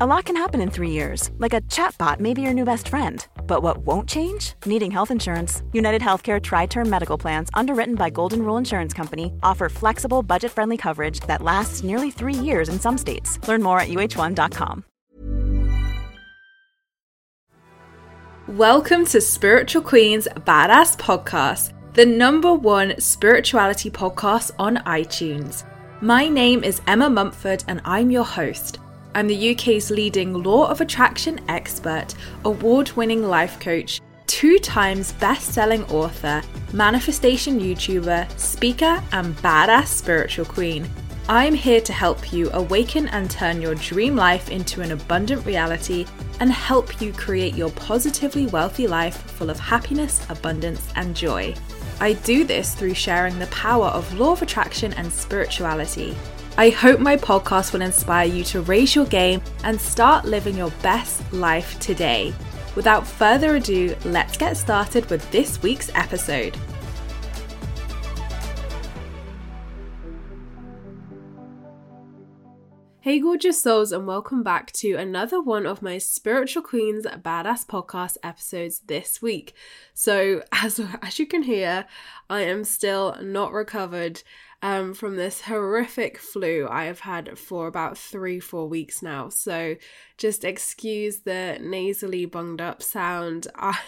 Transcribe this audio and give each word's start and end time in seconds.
A 0.00 0.06
lot 0.06 0.24
can 0.24 0.34
happen 0.34 0.60
in 0.60 0.70
three 0.72 0.90
years, 0.90 1.30
like 1.38 1.52
a 1.52 1.60
chatbot 1.70 2.18
may 2.18 2.34
be 2.34 2.42
your 2.42 2.52
new 2.52 2.64
best 2.64 2.88
friend. 2.88 3.24
But 3.46 3.62
what 3.62 3.86
won't 3.86 4.08
change? 4.08 4.54
Needing 4.66 4.90
health 4.90 5.12
insurance. 5.12 5.62
United 5.72 6.02
Healthcare 6.02 6.42
Tri 6.42 6.66
Term 6.66 6.90
Medical 6.90 7.16
Plans, 7.16 7.48
underwritten 7.54 7.94
by 7.94 8.10
Golden 8.10 8.42
Rule 8.42 8.56
Insurance 8.56 8.92
Company, 8.92 9.32
offer 9.44 9.68
flexible, 9.68 10.24
budget 10.24 10.50
friendly 10.50 10.76
coverage 10.76 11.20
that 11.28 11.42
lasts 11.42 11.84
nearly 11.84 12.10
three 12.10 12.34
years 12.34 12.68
in 12.68 12.80
some 12.80 12.98
states. 12.98 13.38
Learn 13.46 13.62
more 13.62 13.78
at 13.78 13.86
uh1.com. 13.88 14.82
Welcome 18.48 19.06
to 19.06 19.20
Spiritual 19.20 19.82
Queen's 19.82 20.26
Badass 20.26 20.98
Podcast, 20.98 21.72
the 21.92 22.04
number 22.04 22.52
one 22.52 22.98
spirituality 22.98 23.92
podcast 23.92 24.50
on 24.58 24.78
iTunes. 24.78 25.62
My 26.00 26.28
name 26.28 26.64
is 26.64 26.82
Emma 26.88 27.08
Mumford, 27.08 27.62
and 27.68 27.80
I'm 27.84 28.10
your 28.10 28.24
host. 28.24 28.80
I'm 29.16 29.28
the 29.28 29.52
UK's 29.52 29.92
leading 29.92 30.42
law 30.42 30.66
of 30.66 30.80
attraction 30.80 31.38
expert, 31.48 32.16
award 32.44 32.90
winning 32.96 33.22
life 33.22 33.60
coach, 33.60 34.00
two 34.26 34.58
times 34.58 35.12
best 35.12 35.54
selling 35.54 35.84
author, 35.84 36.42
manifestation 36.72 37.60
YouTuber, 37.60 38.36
speaker, 38.36 39.00
and 39.12 39.36
badass 39.36 39.86
spiritual 39.86 40.46
queen. 40.46 40.90
I'm 41.28 41.54
here 41.54 41.80
to 41.82 41.92
help 41.92 42.32
you 42.32 42.50
awaken 42.54 43.06
and 43.08 43.30
turn 43.30 43.62
your 43.62 43.76
dream 43.76 44.16
life 44.16 44.50
into 44.50 44.80
an 44.80 44.90
abundant 44.90 45.46
reality 45.46 46.06
and 46.40 46.50
help 46.50 47.00
you 47.00 47.12
create 47.12 47.54
your 47.54 47.70
positively 47.70 48.48
wealthy 48.48 48.88
life 48.88 49.22
full 49.30 49.48
of 49.48 49.60
happiness, 49.60 50.26
abundance, 50.28 50.88
and 50.96 51.14
joy. 51.14 51.54
I 52.00 52.14
do 52.14 52.42
this 52.42 52.74
through 52.74 52.94
sharing 52.94 53.38
the 53.38 53.46
power 53.46 53.86
of 53.86 54.12
law 54.18 54.32
of 54.32 54.42
attraction 54.42 54.92
and 54.94 55.12
spirituality. 55.12 56.16
I 56.56 56.70
hope 56.70 57.00
my 57.00 57.16
podcast 57.16 57.72
will 57.72 57.82
inspire 57.82 58.28
you 58.28 58.44
to 58.44 58.60
raise 58.60 58.94
your 58.94 59.06
game 59.06 59.42
and 59.64 59.80
start 59.80 60.24
living 60.24 60.56
your 60.56 60.70
best 60.82 61.32
life 61.32 61.76
today. 61.80 62.32
Without 62.76 63.04
further 63.04 63.56
ado, 63.56 63.96
let's 64.04 64.36
get 64.36 64.56
started 64.56 65.10
with 65.10 65.28
this 65.32 65.60
week's 65.64 65.90
episode. 65.96 66.56
Hey, 73.00 73.18
gorgeous 73.18 73.60
souls, 73.60 73.90
and 73.90 74.06
welcome 74.06 74.44
back 74.44 74.70
to 74.72 74.94
another 74.94 75.42
one 75.42 75.66
of 75.66 75.82
my 75.82 75.98
Spiritual 75.98 76.62
Queens 76.62 77.04
Badass 77.04 77.66
Podcast 77.66 78.16
episodes 78.22 78.78
this 78.86 79.20
week. 79.20 79.54
So, 79.92 80.42
as, 80.52 80.80
as 81.02 81.18
you 81.18 81.26
can 81.26 81.42
hear, 81.42 81.86
I 82.30 82.42
am 82.42 82.62
still 82.62 83.18
not 83.20 83.52
recovered 83.52 84.22
um, 84.62 84.94
from 84.94 85.16
this 85.16 85.42
horrific 85.42 86.18
flu 86.18 86.66
I 86.70 86.84
have 86.84 87.00
had 87.00 87.38
for 87.38 87.66
about 87.66 87.98
three, 87.98 88.40
four 88.40 88.68
weeks 88.68 89.02
now. 89.02 89.28
So, 89.28 89.76
just 90.18 90.44
excuse 90.44 91.20
the 91.20 91.58
nasally 91.60 92.26
bunged 92.26 92.60
up 92.60 92.82
sound. 92.82 93.48
I. 93.54 93.78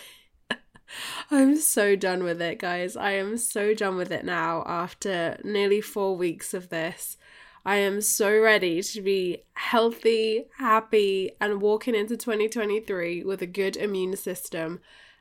I'm 1.33 1.57
so 1.57 1.97
done 1.97 2.23
with 2.23 2.41
it, 2.41 2.61
guys. 2.61 2.97
I 2.97 3.13
am 3.13 3.39
so 3.39 3.75
done 3.75 3.97
with 3.97 4.13
it 4.13 4.25
now 4.25 4.63
after 4.67 5.37
nearly 5.43 5.81
four 5.81 6.17
weeks 6.17 6.55
of 6.55 6.69
this. 6.69 7.17
I 7.65 7.79
am 7.79 8.01
so 8.01 8.39
ready 8.39 8.81
to 8.81 9.03
be 9.03 9.43
healthy, 9.55 10.45
happy, 10.59 11.33
and 11.41 11.61
walking 11.61 11.97
into 11.97 12.17
2023 12.17 13.25
with 13.25 13.43
a 13.43 13.47
good 13.47 13.77
immune 13.77 14.15
system 14.15 14.79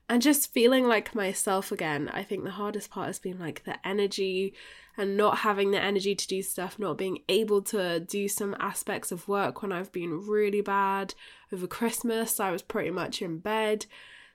and 0.08 0.22
just 0.22 0.54
feeling 0.54 0.88
like 0.88 1.16
myself 1.16 1.72
again. 1.72 2.10
I 2.14 2.24
think 2.24 2.44
the 2.44 2.52
hardest 2.52 2.90
part 2.92 3.08
has 3.08 3.20
been 3.20 3.40
like 3.40 3.64
the 3.64 3.76
energy 3.88 4.54
and 4.98 5.18
not 5.18 5.40
having 5.40 5.72
the 5.72 5.82
energy 5.82 6.16
to 6.16 6.28
do 6.28 6.42
stuff, 6.42 6.80
not 6.80 6.98
being 6.98 7.20
able 7.28 7.62
to 7.64 8.00
do 8.00 8.28
some 8.28 8.56
aspects 8.60 9.12
of 9.12 9.28
work 9.28 9.62
when 9.62 9.72
I've 9.72 9.92
been 9.92 10.26
really 10.28 10.62
bad. 10.62 11.16
Over 11.52 11.68
Christmas, 11.68 12.40
I 12.40 12.52
was 12.52 12.62
pretty 12.62 12.92
much 12.92 13.22
in 13.22 13.40
bed. 13.40 13.88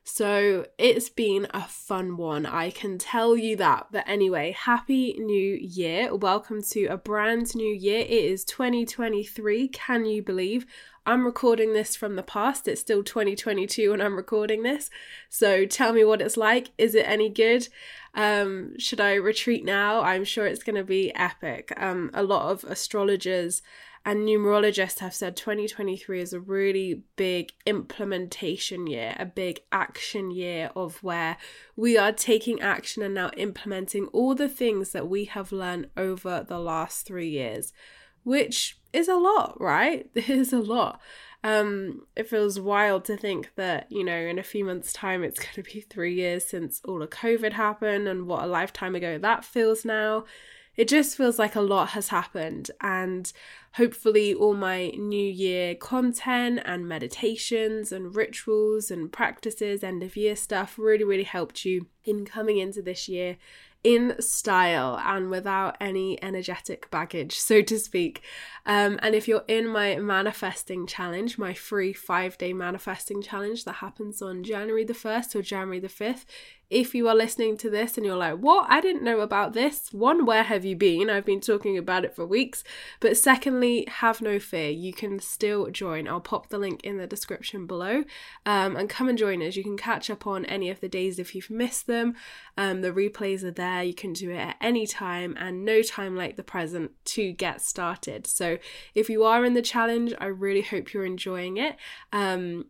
So 0.03 0.66
it's 0.78 1.09
been 1.10 1.47
a 1.50 1.62
fun 1.62 2.16
one, 2.16 2.47
I 2.47 2.70
can 2.70 2.98
tell 2.98 3.36
you 3.36 3.56
that. 3.56 3.88
But 3.92 4.04
anyway, 4.09 4.53
happy 4.59 5.14
new 5.19 5.54
year. 5.54 6.14
Welcome 6.14 6.62
to 6.70 6.86
a 6.86 6.97
brand 6.97 7.54
new 7.54 7.72
year. 7.72 8.00
It 8.00 8.10
is 8.10 8.44
2023. 8.47 9.69
Can 9.69 10.06
you 10.06 10.22
believe? 10.22 10.66
I'm 11.06 11.24
recording 11.24 11.72
this 11.72 11.96
from 11.96 12.16
the 12.16 12.22
past. 12.22 12.68
It's 12.68 12.80
still 12.80 13.02
2022 13.02 13.90
when 13.90 14.00
I'm 14.00 14.16
recording 14.16 14.62
this. 14.62 14.90
So 15.28 15.64
tell 15.64 15.92
me 15.92 16.04
what 16.04 16.20
it's 16.20 16.36
like. 16.36 16.70
Is 16.76 16.94
it 16.94 17.08
any 17.08 17.28
good? 17.28 17.68
Um, 18.14 18.78
should 18.78 19.00
I 19.00 19.14
retreat 19.14 19.64
now? 19.64 20.02
I'm 20.02 20.24
sure 20.24 20.46
it's 20.46 20.62
going 20.62 20.76
to 20.76 20.84
be 20.84 21.14
epic. 21.14 21.72
Um, 21.76 22.10
a 22.12 22.22
lot 22.22 22.50
of 22.50 22.64
astrologers 22.64 23.62
and 24.04 24.26
numerologists 24.26 25.00
have 25.00 25.12
said 25.12 25.36
2023 25.36 26.20
is 26.20 26.32
a 26.32 26.40
really 26.40 27.02
big 27.16 27.52
implementation 27.66 28.86
year, 28.86 29.14
a 29.18 29.26
big 29.26 29.60
action 29.70 30.30
year 30.30 30.70
of 30.74 31.02
where 31.02 31.36
we 31.76 31.98
are 31.98 32.12
taking 32.12 32.60
action 32.60 33.02
and 33.02 33.14
now 33.14 33.30
implementing 33.36 34.06
all 34.06 34.34
the 34.34 34.48
things 34.48 34.92
that 34.92 35.08
we 35.08 35.26
have 35.26 35.52
learned 35.52 35.90
over 35.96 36.44
the 36.46 36.58
last 36.58 37.06
three 37.06 37.28
years, 37.28 37.74
which 38.22 38.79
is 38.92 39.08
a 39.08 39.16
lot, 39.16 39.60
right? 39.60 40.08
It 40.14 40.28
is 40.28 40.52
a 40.52 40.58
lot. 40.58 41.00
Um, 41.42 42.06
it 42.16 42.28
feels 42.28 42.60
wild 42.60 43.04
to 43.06 43.16
think 43.16 43.50
that, 43.56 43.90
you 43.90 44.04
know, 44.04 44.16
in 44.16 44.38
a 44.38 44.42
few 44.42 44.64
months' 44.64 44.92
time, 44.92 45.22
it's 45.22 45.38
going 45.44 45.54
to 45.54 45.62
be 45.62 45.80
three 45.80 46.14
years 46.14 46.44
since 46.44 46.80
all 46.84 47.02
of 47.02 47.10
COVID 47.10 47.52
happened 47.52 48.08
and 48.08 48.26
what 48.26 48.42
a 48.42 48.46
lifetime 48.46 48.94
ago 48.94 49.18
that 49.18 49.44
feels 49.44 49.84
now 49.84 50.24
it 50.76 50.88
just 50.88 51.16
feels 51.16 51.38
like 51.38 51.56
a 51.56 51.60
lot 51.60 51.90
has 51.90 52.08
happened 52.08 52.70
and 52.80 53.32
hopefully 53.74 54.32
all 54.32 54.54
my 54.54 54.88
new 54.96 55.30
year 55.30 55.74
content 55.74 56.60
and 56.64 56.88
meditations 56.88 57.92
and 57.92 58.16
rituals 58.16 58.90
and 58.90 59.12
practices 59.12 59.84
end 59.84 60.02
of 60.02 60.16
year 60.16 60.34
stuff 60.34 60.78
really 60.78 61.04
really 61.04 61.24
helped 61.24 61.64
you 61.64 61.86
in 62.04 62.24
coming 62.24 62.56
into 62.56 62.80
this 62.80 63.08
year 63.08 63.36
in 63.82 64.14
style 64.20 65.00
and 65.04 65.30
without 65.30 65.76
any 65.80 66.22
energetic 66.22 66.91
baggage, 66.91 67.38
so 67.38 67.62
to 67.62 67.78
speak. 67.78 68.22
Um, 68.66 68.98
and 69.02 69.14
if 69.14 69.26
you're 69.26 69.44
in 69.48 69.66
my 69.66 69.96
manifesting 69.96 70.86
challenge, 70.86 71.38
my 71.38 71.54
free 71.54 71.92
five 71.92 72.36
day 72.36 72.52
manifesting 72.52 73.22
challenge 73.22 73.64
that 73.64 73.74
happens 73.74 74.20
on 74.20 74.44
January 74.44 74.84
the 74.84 74.92
1st 74.92 75.34
or 75.34 75.42
January 75.42 75.80
the 75.80 75.88
5th, 75.88 76.24
if 76.70 76.94
you 76.94 77.08
are 77.08 77.14
listening 77.16 77.56
to 77.58 77.69
this 77.69 77.97
and 77.97 78.06
you're 78.06 78.16
like, 78.16 78.38
what? 78.38 78.66
I 78.70 78.81
didn't 78.81 79.03
know 79.03 79.20
about 79.20 79.53
this. 79.53 79.92
One, 79.92 80.25
where 80.25 80.44
have 80.44 80.64
you 80.64 80.76
been? 80.76 81.10
I've 81.10 81.25
been 81.25 81.41
talking 81.41 81.76
about 81.76 82.04
it 82.04 82.14
for 82.14 82.25
weeks. 82.25 82.62
But 83.00 83.16
secondly, 83.16 83.86
have 83.88 84.22
no 84.22 84.38
fear. 84.38 84.70
You 84.70 84.92
can 84.92 85.19
still 85.19 85.69
join. 85.70 86.06
I'll 86.06 86.20
pop 86.20 86.48
the 86.48 86.59
link 86.59 86.84
in 86.84 86.97
the 86.97 87.09
description 87.09 87.66
below 87.66 88.04
um, 88.47 88.76
and 88.76 88.88
come 88.88 89.09
and 89.09 89.19
join 89.19 89.42
us. 89.42 89.56
You 89.56 89.64
can 89.64 89.76
catch 89.76 90.09
up 90.09 90.28
on 90.28 90.44
any 90.47 90.70
of 90.70 90.80
the 90.80 90.88
days 90.88 91.19
if 91.19 91.34
you've 91.34 91.50
missed 91.50 91.88
them. 91.88 92.14
Um, 92.56 92.82
the 92.82 92.92
replays 92.92 93.42
are 93.42 93.50
there. 93.50 93.82
You 93.82 93.94
can 93.94 94.12
do 94.12 94.30
it 94.30 94.38
at 94.38 94.56
any 94.60 94.86
time 94.86 95.36
and 95.41 95.64
no 95.64 95.82
time 95.82 96.16
like 96.16 96.36
the 96.36 96.44
present 96.44 96.92
to 97.06 97.32
get 97.32 97.60
started. 97.60 98.28
So 98.28 98.59
if 98.94 99.10
you 99.10 99.25
are 99.25 99.44
in 99.44 99.54
the 99.54 99.62
challenge, 99.62 100.14
I 100.20 100.26
really 100.26 100.62
hope 100.62 100.92
you're 100.92 101.04
enjoying 101.04 101.56
it. 101.56 101.75
Um, 102.12 102.66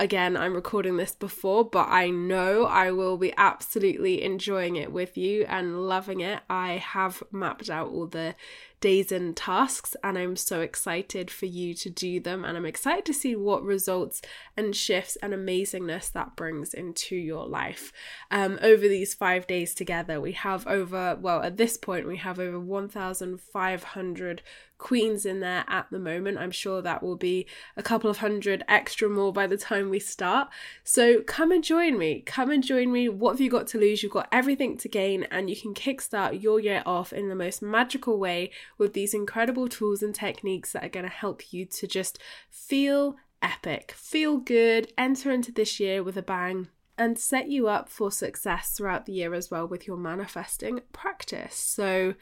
again, 0.00 0.34
I'm 0.34 0.54
recording 0.54 0.96
this 0.96 1.14
before, 1.14 1.62
but 1.62 1.86
I 1.88 2.08
know 2.08 2.64
I 2.64 2.90
will 2.90 3.18
be 3.18 3.34
absolutely 3.36 4.22
enjoying 4.22 4.76
it 4.76 4.90
with 4.90 5.18
you 5.18 5.44
and 5.46 5.86
loving 5.86 6.20
it. 6.20 6.40
I 6.48 6.78
have 6.78 7.22
mapped 7.30 7.68
out 7.68 7.88
all 7.88 8.06
the 8.06 8.34
days 8.80 9.12
and 9.12 9.36
tasks, 9.36 9.94
and 10.02 10.18
I'm 10.18 10.36
so 10.36 10.60
excited 10.60 11.30
for 11.30 11.46
you 11.46 11.74
to 11.74 11.90
do 11.90 12.20
them. 12.20 12.44
And 12.44 12.56
I'm 12.56 12.66
excited 12.66 13.04
to 13.06 13.14
see 13.14 13.36
what 13.36 13.62
results 13.62 14.22
and 14.56 14.74
shifts 14.74 15.16
and 15.22 15.32
amazingness 15.32 16.10
that 16.12 16.36
brings 16.36 16.74
into 16.74 17.16
your 17.16 17.46
life. 17.46 17.92
Um, 18.30 18.58
over 18.62 18.88
these 18.88 19.14
five 19.14 19.46
days 19.46 19.74
together, 19.74 20.20
we 20.20 20.32
have 20.32 20.66
over, 20.66 21.16
well, 21.20 21.42
at 21.42 21.56
this 21.56 21.76
point, 21.76 22.06
we 22.06 22.16
have 22.18 22.38
over 22.38 22.58
1,500 22.58 24.42
queens 24.80 25.24
in 25.24 25.38
there 25.40 25.64
at 25.68 25.86
the 25.90 25.98
moment. 25.98 26.38
I'm 26.38 26.50
sure 26.50 26.82
that 26.82 27.02
will 27.02 27.16
be 27.16 27.46
a 27.76 27.82
couple 27.82 28.10
of 28.10 28.18
hundred 28.18 28.64
extra 28.66 29.08
more 29.08 29.32
by 29.32 29.46
the 29.46 29.56
time 29.56 29.90
we 29.90 30.00
start. 30.00 30.48
So 30.82 31.20
come 31.20 31.52
and 31.52 31.62
join 31.62 31.98
me. 31.98 32.22
Come 32.22 32.50
and 32.50 32.64
join 32.64 32.90
me. 32.90 33.08
What 33.08 33.32
have 33.32 33.40
you 33.40 33.50
got 33.50 33.68
to 33.68 33.78
lose? 33.78 34.02
You've 34.02 34.12
got 34.12 34.28
everything 34.32 34.76
to 34.78 34.88
gain, 34.88 35.24
and 35.24 35.48
you 35.48 35.54
can 35.54 35.74
kickstart 35.74 36.42
your 36.42 36.58
year 36.58 36.82
off 36.84 37.12
in 37.12 37.28
the 37.28 37.34
most 37.34 37.62
magical 37.62 38.18
way 38.18 38.50
with 38.80 38.94
these 38.94 39.14
incredible 39.14 39.68
tools 39.68 40.02
and 40.02 40.14
techniques 40.14 40.72
that 40.72 40.84
are 40.84 40.88
going 40.88 41.04
to 41.04 41.10
help 41.10 41.52
you 41.52 41.64
to 41.66 41.86
just 41.86 42.18
feel 42.50 43.16
epic. 43.42 43.92
Feel 43.96 44.38
good, 44.38 44.92
enter 44.98 45.30
into 45.30 45.52
this 45.52 45.78
year 45.78 46.02
with 46.02 46.16
a 46.16 46.22
bang, 46.22 46.68
and 46.98 47.18
set 47.18 47.48
you 47.48 47.68
up 47.68 47.88
for 47.88 48.10
success 48.10 48.72
throughout 48.72 49.06
the 49.06 49.12
year 49.12 49.34
as 49.34 49.50
well 49.50 49.66
with 49.68 49.86
your 49.86 49.96
manifesting 49.96 50.80
practice. 50.92 51.54
So, 51.54 52.14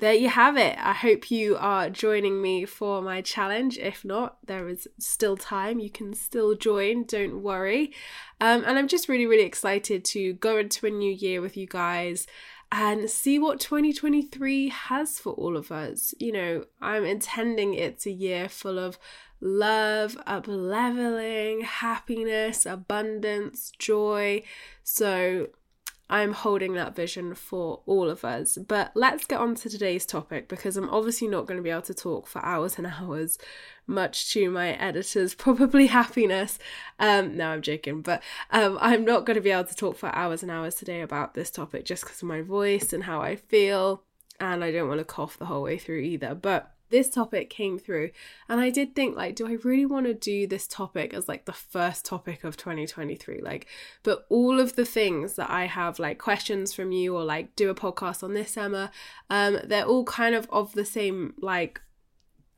there 0.00 0.14
you 0.14 0.28
have 0.28 0.56
it. 0.56 0.76
I 0.78 0.92
hope 0.92 1.28
you 1.28 1.56
are 1.56 1.90
joining 1.90 2.40
me 2.40 2.66
for 2.66 3.02
my 3.02 3.20
challenge. 3.20 3.78
If 3.78 4.04
not, 4.04 4.38
there 4.46 4.68
is 4.68 4.86
still 5.00 5.36
time. 5.36 5.80
You 5.80 5.90
can 5.90 6.14
still 6.14 6.54
join, 6.54 7.02
don't 7.02 7.42
worry. 7.42 7.92
Um, 8.40 8.62
and 8.64 8.78
I'm 8.78 8.86
just 8.86 9.08
really, 9.08 9.26
really 9.26 9.42
excited 9.42 10.04
to 10.06 10.34
go 10.34 10.58
into 10.58 10.86
a 10.86 10.90
new 10.90 11.12
year 11.12 11.40
with 11.40 11.56
you 11.56 11.66
guys 11.66 12.28
and 12.70 13.08
see 13.08 13.38
what 13.38 13.60
2023 13.60 14.68
has 14.68 15.18
for 15.18 15.32
all 15.34 15.56
of 15.56 15.72
us. 15.72 16.14
You 16.18 16.32
know, 16.32 16.64
I'm 16.80 17.04
intending 17.04 17.74
it's 17.74 18.06
a 18.06 18.10
year 18.10 18.48
full 18.48 18.78
of 18.78 18.98
love, 19.40 20.18
up 20.26 20.46
leveling, 20.46 21.62
happiness, 21.62 22.66
abundance, 22.66 23.72
joy. 23.78 24.42
So 24.82 25.48
I'm 26.10 26.32
holding 26.32 26.72
that 26.74 26.96
vision 26.96 27.34
for 27.34 27.80
all 27.84 28.08
of 28.08 28.24
us. 28.24 28.56
But 28.56 28.92
let's 28.94 29.26
get 29.26 29.40
on 29.40 29.54
to 29.56 29.68
today's 29.68 30.06
topic 30.06 30.48
because 30.48 30.76
I'm 30.76 30.88
obviously 30.88 31.28
not 31.28 31.46
going 31.46 31.58
to 31.58 31.62
be 31.62 31.70
able 31.70 31.82
to 31.82 31.94
talk 31.94 32.26
for 32.26 32.44
hours 32.44 32.78
and 32.78 32.86
hours, 33.00 33.38
much 33.86 34.32
to 34.32 34.50
my 34.50 34.70
editor's 34.72 35.34
probably 35.36 35.88
happiness. 35.88 36.58
Um, 36.98 37.36
no, 37.36 37.48
I'm 37.48 37.62
joking, 37.62 38.00
but 38.00 38.22
um, 38.50 38.78
I'm 38.80 39.04
not 39.04 39.26
going 39.26 39.36
to 39.36 39.42
be 39.42 39.50
able 39.50 39.64
to 39.64 39.74
talk 39.74 39.96
for 39.96 40.14
hours 40.14 40.42
and 40.42 40.50
hours 40.50 40.76
today 40.76 41.02
about 41.02 41.34
this 41.34 41.50
topic 41.50 41.84
just 41.84 42.04
because 42.04 42.22
of 42.22 42.28
my 42.28 42.40
voice 42.40 42.92
and 42.92 43.04
how 43.04 43.20
I 43.20 43.36
feel. 43.36 44.02
And 44.40 44.64
I 44.64 44.70
don't 44.70 44.88
want 44.88 45.00
to 45.00 45.04
cough 45.04 45.36
the 45.36 45.46
whole 45.46 45.62
way 45.62 45.78
through 45.78 45.98
either. 45.98 46.34
But 46.34 46.72
this 46.90 47.08
topic 47.08 47.50
came 47.50 47.78
through 47.78 48.10
and 48.48 48.60
i 48.60 48.70
did 48.70 48.94
think 48.94 49.16
like 49.16 49.34
do 49.34 49.46
i 49.46 49.52
really 49.64 49.86
want 49.86 50.06
to 50.06 50.14
do 50.14 50.46
this 50.46 50.66
topic 50.66 51.12
as 51.14 51.28
like 51.28 51.44
the 51.44 51.52
first 51.52 52.04
topic 52.04 52.44
of 52.44 52.56
2023 52.56 53.40
like 53.40 53.66
but 54.02 54.26
all 54.28 54.58
of 54.58 54.76
the 54.76 54.84
things 54.84 55.34
that 55.34 55.50
i 55.50 55.66
have 55.66 55.98
like 55.98 56.18
questions 56.18 56.72
from 56.72 56.92
you 56.92 57.16
or 57.16 57.24
like 57.24 57.54
do 57.56 57.70
a 57.70 57.74
podcast 57.74 58.22
on 58.22 58.34
this 58.34 58.56
emma 58.56 58.90
um 59.30 59.58
they're 59.64 59.84
all 59.84 60.04
kind 60.04 60.34
of 60.34 60.48
of 60.50 60.72
the 60.74 60.84
same 60.84 61.34
like 61.40 61.80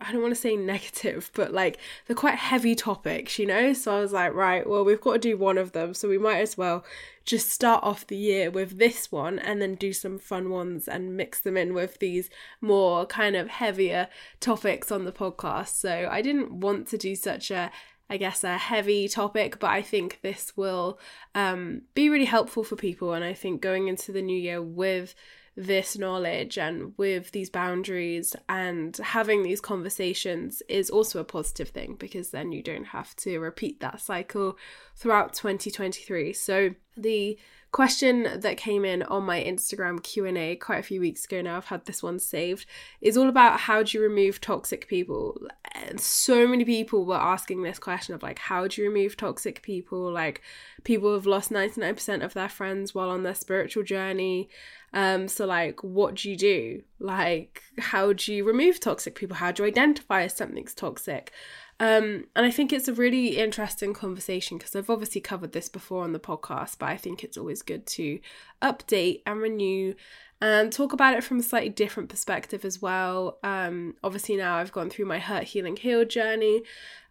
I 0.01 0.13
don't 0.13 0.23
want 0.23 0.35
to 0.35 0.41
say 0.41 0.57
negative, 0.57 1.31
but 1.35 1.53
like 1.53 1.79
they're 2.07 2.17
quite 2.17 2.37
heavy 2.37 2.75
topics, 2.75 3.39
you 3.39 3.47
know? 3.47 3.73
So 3.73 3.97
I 3.97 4.01
was 4.01 4.13
like, 4.13 4.35
right, 4.35 4.69
well, 4.69 4.85
we've 4.85 5.01
got 5.01 5.15
to 5.15 5.19
do 5.19 5.37
one 5.37 5.59
of 5.59 5.73
them. 5.73 5.95
So 5.95 6.09
we 6.09 6.19
might 6.19 6.41
as 6.41 6.57
well 6.57 6.85
just 7.25 7.51
start 7.51 7.85
off 7.85 8.07
the 8.07 8.17
year 8.17 8.51
with 8.51 8.79
this 8.79 9.13
one 9.13 9.39
and 9.39 9.61
then 9.61 9.75
do 9.75 9.93
some 9.93 10.19
fun 10.19 10.51
ones 10.51 10.89
and 10.89 11.17
mix 11.17 11.41
them 11.41 11.57
in 11.57 11.75
with 11.75 11.99
these 11.99 12.31
more 12.61 13.07
kind 13.07 13.37
of 13.37 13.49
heavier 13.49 14.09
topics 14.41 14.91
on 14.91 15.05
the 15.05 15.13
podcast. 15.13 15.75
So 15.75 16.09
I 16.11 16.23
didn't 16.23 16.53
want 16.53 16.89
to 16.89 16.99
do 16.99 17.15
such 17.15 17.51
a 17.51 17.71
I 18.13 18.17
guess 18.17 18.43
a 18.43 18.59
heavy 18.59 19.07
topic, 19.07 19.61
but 19.61 19.71
I 19.71 19.83
think 19.83 20.19
this 20.21 20.57
will 20.57 20.99
um, 21.37 21.83
be 21.95 22.11
really 22.11 22.25
helpful 22.25 22.65
for 22.65 22.75
people. 22.75 23.13
And 23.13 23.25
I 23.25 23.35
think 23.35 23.63
going 23.63 23.87
into 23.87 24.11
the 24.11 24.21
new 24.21 24.37
year 24.37 24.61
with 24.61 25.15
this 25.61 25.99
knowledge 25.99 26.57
and 26.57 26.95
with 26.97 27.33
these 27.33 27.51
boundaries 27.51 28.35
and 28.49 28.97
having 28.97 29.43
these 29.43 29.61
conversations 29.61 30.63
is 30.71 30.89
also 30.89 31.21
a 31.21 31.25
positive 31.25 31.69
thing 31.69 31.97
because 31.99 32.31
then 32.31 32.51
you 32.51 32.63
don't 32.63 32.87
have 32.87 33.15
to 33.15 33.39
repeat 33.39 33.79
that 33.81 34.01
cycle 34.01 34.57
throughout 34.97 35.35
2023. 35.35 36.33
So 36.33 36.71
the 36.97 37.39
question 37.73 38.27
that 38.41 38.57
came 38.57 38.87
in 38.87 39.03
on 39.05 39.23
my 39.23 39.39
Instagram 39.39 40.03
Q&A 40.03 40.57
quite 40.57 40.79
a 40.79 40.83
few 40.83 40.99
weeks 40.99 41.25
ago 41.25 41.41
now 41.41 41.57
I've 41.57 41.67
had 41.67 41.85
this 41.85 42.03
one 42.03 42.19
saved 42.19 42.67
is 43.01 43.17
all 43.17 43.29
about 43.29 43.61
how 43.61 43.83
do 43.83 43.97
you 43.97 44.03
remove 44.03 44.41
toxic 44.41 44.89
people? 44.89 45.41
And 45.73 46.01
so 46.01 46.49
many 46.49 46.65
people 46.65 47.05
were 47.05 47.15
asking 47.15 47.63
this 47.63 47.79
question 47.79 48.15
of 48.15 48.23
like 48.23 48.39
how 48.39 48.67
do 48.67 48.81
you 48.81 48.89
remove 48.89 49.17
toxic 49.17 49.63
people? 49.63 50.11
Like 50.11 50.41
people 50.85 51.13
have 51.13 51.27
lost 51.27 51.53
99% 51.53 52.25
of 52.25 52.33
their 52.33 52.49
friends 52.49 52.95
while 52.95 53.11
on 53.11 53.25
their 53.25 53.35
spiritual 53.35 53.83
journey 53.83 54.49
um 54.93 55.29
so 55.29 55.47
like 55.47 55.83
what 55.83 56.17
do 56.17 56.31
you 56.31 56.37
do 56.37 56.83
like 56.99 57.63
how 57.79 58.13
do 58.13 58.35
you 58.35 58.45
remove 58.45 58.81
toxic 58.81 59.15
people 59.15 59.37
how 59.37 59.53
do 59.53 59.63
you 59.63 59.69
identify 59.69 60.23
if 60.23 60.33
something's 60.33 60.75
toxic 60.75 61.33
um, 61.81 62.27
and 62.37 62.45
I 62.45 62.51
think 62.51 62.75
it's 62.75 62.89
a 62.89 62.93
really 62.93 63.39
interesting 63.39 63.95
conversation 63.95 64.59
because 64.59 64.77
I've 64.77 64.91
obviously 64.91 65.23
covered 65.23 65.53
this 65.53 65.71
before 65.71 66.05
on 66.05 66.13
the 66.13 66.21
podcast, 66.21 66.77
but 66.79 66.91
I 66.91 66.99
think 66.99 67.25
it's 67.25 67.39
always 67.39 67.63
good 67.63 67.87
to 67.87 68.21
update 68.61 69.23
and 69.25 69.41
renew 69.41 69.95
and 70.43 70.71
talk 70.71 70.93
about 70.93 71.15
it 71.15 71.25
from 71.25 71.39
a 71.39 71.43
slightly 71.43 71.71
different 71.71 72.11
perspective 72.11 72.67
as 72.67 72.83
well. 72.83 73.39
Um, 73.43 73.95
obviously, 74.05 74.37
now 74.37 74.57
I've 74.57 74.73
gone 74.73 74.91
through 74.91 75.07
my 75.07 75.19
hurt, 75.19 75.45
healing, 75.45 75.77
heal 75.77 76.05
journey. 76.05 76.63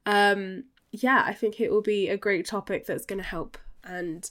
Um, 0.06 0.66
yeah, 0.92 1.24
I 1.26 1.34
think 1.34 1.60
it 1.60 1.72
will 1.72 1.82
be 1.82 2.08
a 2.08 2.18
great 2.18 2.46
topic 2.46 2.86
that's 2.86 3.08
going 3.08 3.22
to 3.22 3.28
help 3.28 3.58
and 3.84 4.30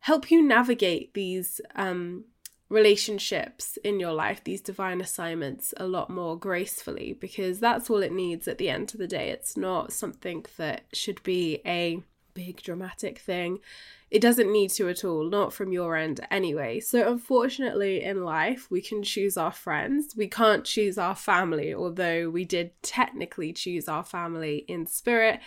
help 0.00 0.28
you 0.28 0.42
navigate 0.42 1.14
these 1.14 1.60
um, 1.76 2.24
relationships 2.68 3.78
in 3.82 3.98
your 3.98 4.12
life, 4.12 4.44
these 4.44 4.60
divine 4.60 5.00
assignments, 5.00 5.72
a 5.78 5.86
lot 5.86 6.10
more 6.10 6.38
gracefully 6.38 7.16
because 7.18 7.60
that's 7.60 7.88
all 7.88 8.02
it 8.02 8.12
needs 8.12 8.46
at 8.46 8.58
the 8.58 8.68
end 8.68 8.92
of 8.92 8.98
the 8.98 9.06
day. 9.06 9.30
It's 9.30 9.56
not 9.56 9.92
something 9.92 10.44
that 10.58 10.82
should 10.92 11.22
be 11.22 11.60
a 11.64 12.02
big 12.34 12.62
dramatic 12.62 13.18
thing. 13.18 13.58
It 14.10 14.22
doesn't 14.22 14.50
need 14.50 14.70
to 14.72 14.88
at 14.88 15.04
all, 15.04 15.28
not 15.28 15.52
from 15.52 15.72
your 15.72 15.96
end 15.96 16.26
anyway. 16.30 16.80
So, 16.80 17.10
unfortunately, 17.10 18.02
in 18.02 18.24
life, 18.24 18.70
we 18.70 18.80
can 18.80 19.02
choose 19.02 19.36
our 19.36 19.52
friends. 19.52 20.14
We 20.16 20.28
can't 20.28 20.64
choose 20.64 20.96
our 20.96 21.14
family, 21.14 21.74
although 21.74 22.30
we 22.30 22.44
did 22.44 22.70
technically 22.82 23.52
choose 23.52 23.88
our 23.88 24.04
family 24.04 24.64
in 24.68 24.86
spirit. 24.86 25.40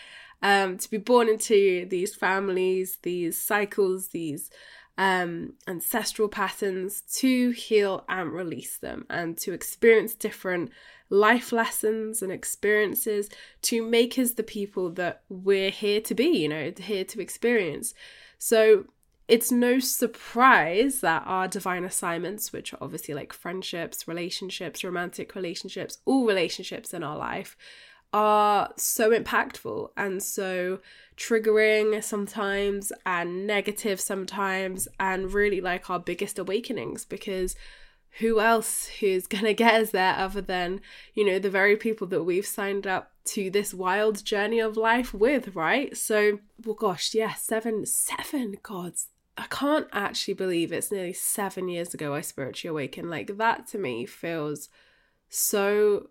Um, 0.44 0.78
to 0.78 0.90
be 0.90 0.98
born 0.98 1.30
into 1.30 1.86
these 1.88 2.16
families, 2.16 2.98
these 3.04 3.38
cycles, 3.38 4.08
these 4.08 4.50
um, 4.98 5.54
ancestral 5.68 6.28
patterns 6.28 7.02
to 7.20 7.52
heal 7.52 8.06
and 8.10 8.32
release 8.32 8.78
them 8.78 9.06
and 9.10 9.38
to 9.38 9.54
experience 9.54 10.14
different 10.14 10.72
life 11.10 11.52
lessons 11.52 12.22
and 12.22 12.32
experiences 12.32 13.30
to 13.62 13.82
make 13.84 14.18
us 14.18 14.32
the 14.32 14.44
people 14.44 14.90
that 14.92 15.22
we're 15.30 15.70
here 15.70 16.02
to 16.02 16.16
be, 16.16 16.28
you 16.28 16.50
know, 16.50 16.72
here 16.78 17.04
to 17.04 17.22
experience. 17.22 17.94
So 18.38 18.86
it's 19.28 19.52
no 19.52 19.80
surprise 19.80 21.02
that 21.02 21.24
our 21.26 21.48
divine 21.48 21.84
assignments, 21.84 22.52
which 22.52 22.74
are 22.74 22.80
obviously 22.82 23.14
like 23.14 23.34
friendships, 23.34 24.08
relationships, 24.08 24.84
romantic 24.84 25.36
relationships, 25.36 26.00
all 26.06 26.26
relationships 26.26 26.94
in 26.94 27.04
our 27.04 27.18
life, 27.18 27.56
are 28.14 28.74
so 28.76 29.12
impactful 29.12 29.90
and 29.96 30.22
so 30.22 30.80
triggering 31.18 32.04
sometimes 32.04 32.92
and 33.06 33.48
negative 33.48 34.02
sometimes 34.02 34.88
and 35.00 35.34
really 35.34 35.62
like 35.62 35.90
our 35.90 36.00
biggest 36.00 36.38
awakenings 36.38 37.06
because 37.06 37.56
who 38.20 38.42
else 38.42 38.88
who's 39.00 39.28
going 39.28 39.46
to 39.46 39.54
get 39.54 39.82
us 39.82 39.92
there 39.92 40.16
other 40.16 40.42
than 40.42 40.82
you 41.14 41.26
know 41.26 41.40
the 41.40 41.50
very 41.50 41.78
people 41.78 42.08
that 42.08 42.24
we've 42.24 42.46
signed 42.46 42.86
up 42.86 43.12
to 43.24 43.50
this 43.50 43.74
wild 43.74 44.26
journey 44.26 44.60
of 44.60 44.76
life 44.76 45.14
with 45.14 45.56
right 45.56 45.96
so 45.96 46.40
well 46.66 46.76
gosh 46.76 47.14
yeah 47.14 47.34
seven 47.34 47.86
seven 47.86 48.56
gods 48.64 49.08
I 49.38 49.48
can't 49.48 49.88
actually 49.92 50.34
believe 50.34 50.72
it's 50.72 50.92
nearly 50.92 51.14
seven 51.14 51.68
years 51.68 51.94
ago 51.94 52.14
I 52.14 52.22
spiritually 52.22 52.70
awakened. 52.70 53.10
Like 53.10 53.38
that 53.38 53.66
to 53.68 53.78
me 53.78 54.06
feels 54.06 54.70
so 55.30 56.10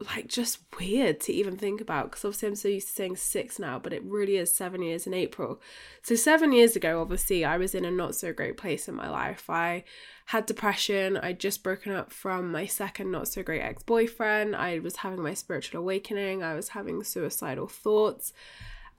like 0.00 0.28
just 0.28 0.60
weird 0.78 1.18
to 1.18 1.32
even 1.32 1.56
think 1.56 1.80
about 1.80 2.04
because 2.04 2.24
obviously 2.24 2.48
I'm 2.48 2.54
so 2.54 2.68
used 2.68 2.86
to 2.88 2.92
saying 2.94 3.16
six 3.16 3.58
now, 3.58 3.80
but 3.80 3.92
it 3.92 4.04
really 4.04 4.36
is 4.36 4.52
seven 4.52 4.80
years 4.80 5.08
in 5.08 5.14
April. 5.14 5.60
So, 6.02 6.14
seven 6.14 6.52
years 6.52 6.76
ago, 6.76 7.00
obviously, 7.00 7.44
I 7.44 7.56
was 7.56 7.74
in 7.74 7.84
a 7.84 7.90
not 7.90 8.14
so 8.14 8.32
great 8.32 8.56
place 8.56 8.88
in 8.88 8.94
my 8.94 9.10
life. 9.10 9.50
I 9.50 9.82
had 10.26 10.46
depression. 10.46 11.16
I'd 11.16 11.40
just 11.40 11.64
broken 11.64 11.92
up 11.92 12.12
from 12.12 12.52
my 12.52 12.66
second 12.66 13.10
not 13.10 13.26
so 13.26 13.42
great 13.42 13.62
ex 13.62 13.82
boyfriend. 13.82 14.54
I 14.54 14.78
was 14.78 14.96
having 14.96 15.20
my 15.20 15.34
spiritual 15.34 15.80
awakening. 15.80 16.44
I 16.44 16.54
was 16.54 16.68
having 16.68 17.02
suicidal 17.02 17.66
thoughts. 17.66 18.32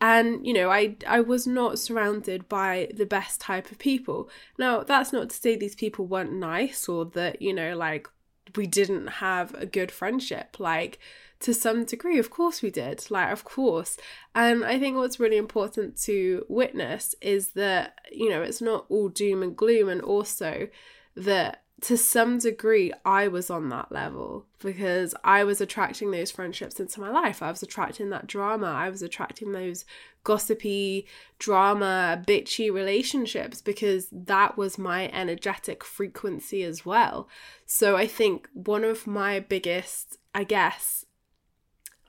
And 0.01 0.45
you 0.45 0.53
know, 0.53 0.69
I 0.69 0.97
I 1.07 1.21
was 1.21 1.47
not 1.47 1.79
surrounded 1.79 2.49
by 2.49 2.89
the 2.93 3.05
best 3.05 3.39
type 3.39 3.71
of 3.71 3.79
people. 3.79 4.29
Now, 4.57 4.83
that's 4.83 5.13
not 5.13 5.29
to 5.29 5.35
say 5.35 5.55
these 5.55 5.75
people 5.75 6.07
weren't 6.07 6.33
nice 6.33 6.89
or 6.89 7.05
that, 7.05 7.41
you 7.41 7.53
know, 7.53 7.77
like 7.77 8.09
we 8.55 8.67
didn't 8.67 9.07
have 9.07 9.53
a 9.55 9.65
good 9.65 9.91
friendship. 9.91 10.59
Like, 10.59 10.99
to 11.41 11.53
some 11.53 11.85
degree, 11.85 12.19
of 12.19 12.29
course 12.29 12.61
we 12.61 12.69
did. 12.69 13.09
Like, 13.09 13.31
of 13.31 13.43
course. 13.43 13.97
And 14.35 14.65
I 14.65 14.77
think 14.77 14.97
what's 14.97 15.19
really 15.19 15.37
important 15.37 15.97
to 16.03 16.45
witness 16.49 17.15
is 17.21 17.49
that, 17.49 17.99
you 18.11 18.29
know, 18.29 18.41
it's 18.41 18.61
not 18.61 18.85
all 18.89 19.09
doom 19.09 19.41
and 19.41 19.55
gloom, 19.55 19.89
and 19.89 20.01
also 20.01 20.67
that 21.15 21.63
to 21.81 21.97
some 21.97 22.39
degree, 22.39 22.91
I 23.05 23.27
was 23.27 23.49
on 23.49 23.69
that 23.69 23.91
level 23.91 24.45
because 24.59 25.15
I 25.23 25.43
was 25.43 25.61
attracting 25.61 26.11
those 26.11 26.31
friendships 26.31 26.79
into 26.79 26.99
my 26.99 27.09
life. 27.09 27.41
I 27.41 27.51
was 27.51 27.63
attracting 27.63 28.09
that 28.09 28.27
drama. 28.27 28.67
I 28.67 28.89
was 28.89 29.01
attracting 29.01 29.51
those 29.51 29.85
gossipy, 30.23 31.07
drama, 31.37 32.23
bitchy 32.27 32.71
relationships 32.71 33.61
because 33.61 34.07
that 34.11 34.57
was 34.57 34.77
my 34.77 35.09
energetic 35.09 35.83
frequency 35.83 36.63
as 36.63 36.85
well. 36.85 37.29
So 37.65 37.95
I 37.95 38.07
think 38.07 38.49
one 38.53 38.83
of 38.83 39.07
my 39.07 39.39
biggest, 39.39 40.17
I 40.35 40.43
guess, 40.43 41.05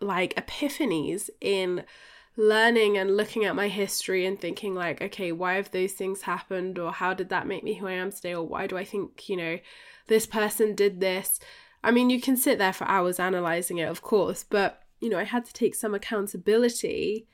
like 0.00 0.34
epiphanies 0.34 1.30
in 1.40 1.84
learning 2.40 2.97
and 2.97 3.18
looking 3.18 3.44
at 3.44 3.54
my 3.54 3.68
history 3.68 4.25
and 4.25 4.40
thinking 4.40 4.75
like 4.75 5.02
okay 5.02 5.30
why 5.30 5.54
have 5.54 5.70
those 5.73 5.92
things 5.92 6.23
happened 6.23 6.78
or 6.78 6.90
how 6.90 7.12
did 7.12 7.28
that 7.28 7.47
make 7.47 7.62
me 7.62 7.75
who 7.75 7.87
i 7.87 7.92
am 7.92 8.11
today 8.11 8.35
or 8.35 8.42
why 8.42 8.66
do 8.66 8.78
i 8.78 8.85
think 8.85 9.28
you 9.28 9.37
know 9.37 9.59
this 10.06 10.25
person 10.25 10.75
did 10.75 11.00
this 11.00 11.38
i 11.85 11.90
mean 11.90 12.09
you 12.09 12.18
can 12.18 12.38
sit 12.38 12.56
there 12.56 12.73
for 12.73 12.88
hours 12.88 13.20
analyzing 13.20 13.76
it 13.76 13.85
of 13.90 14.00
course 14.00 14.42
but 14.42 14.82
you 15.00 15.11
know 15.11 15.18
i 15.18 15.25
had 15.25 15.44
to 15.44 15.52
take 15.52 15.75
some 15.75 15.94
accountability 15.94 17.26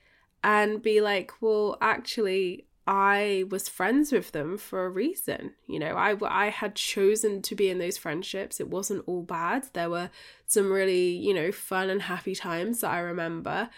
and 0.43 0.83
be 0.83 1.01
like 1.01 1.31
well 1.41 1.79
actually 1.81 2.67
I 2.89 3.45
was 3.51 3.69
friends 3.69 4.13
with 4.13 4.31
them 4.31 4.57
for 4.57 4.87
a 4.87 4.89
reason. 4.89 5.55
You 5.67 5.81
know, 5.81 5.97
I, 5.97 6.15
I 6.23 6.51
had 6.51 6.77
chosen 6.77 7.43
to 7.43 7.57
be 7.57 7.69
in 7.69 7.79
those 7.79 7.99
friendships. 7.99 8.61
It 8.61 8.69
wasn't 8.69 9.03
all 9.09 9.25
bad. 9.25 9.67
There 9.73 9.91
were 9.91 10.09
some 10.47 10.71
really, 10.71 11.09
you 11.09 11.35
know, 11.35 11.51
fun 11.51 11.91
and 11.91 12.03
happy 12.03 12.37
times 12.37 12.83
that 12.83 12.93
I 12.93 13.01
remember. 13.01 13.71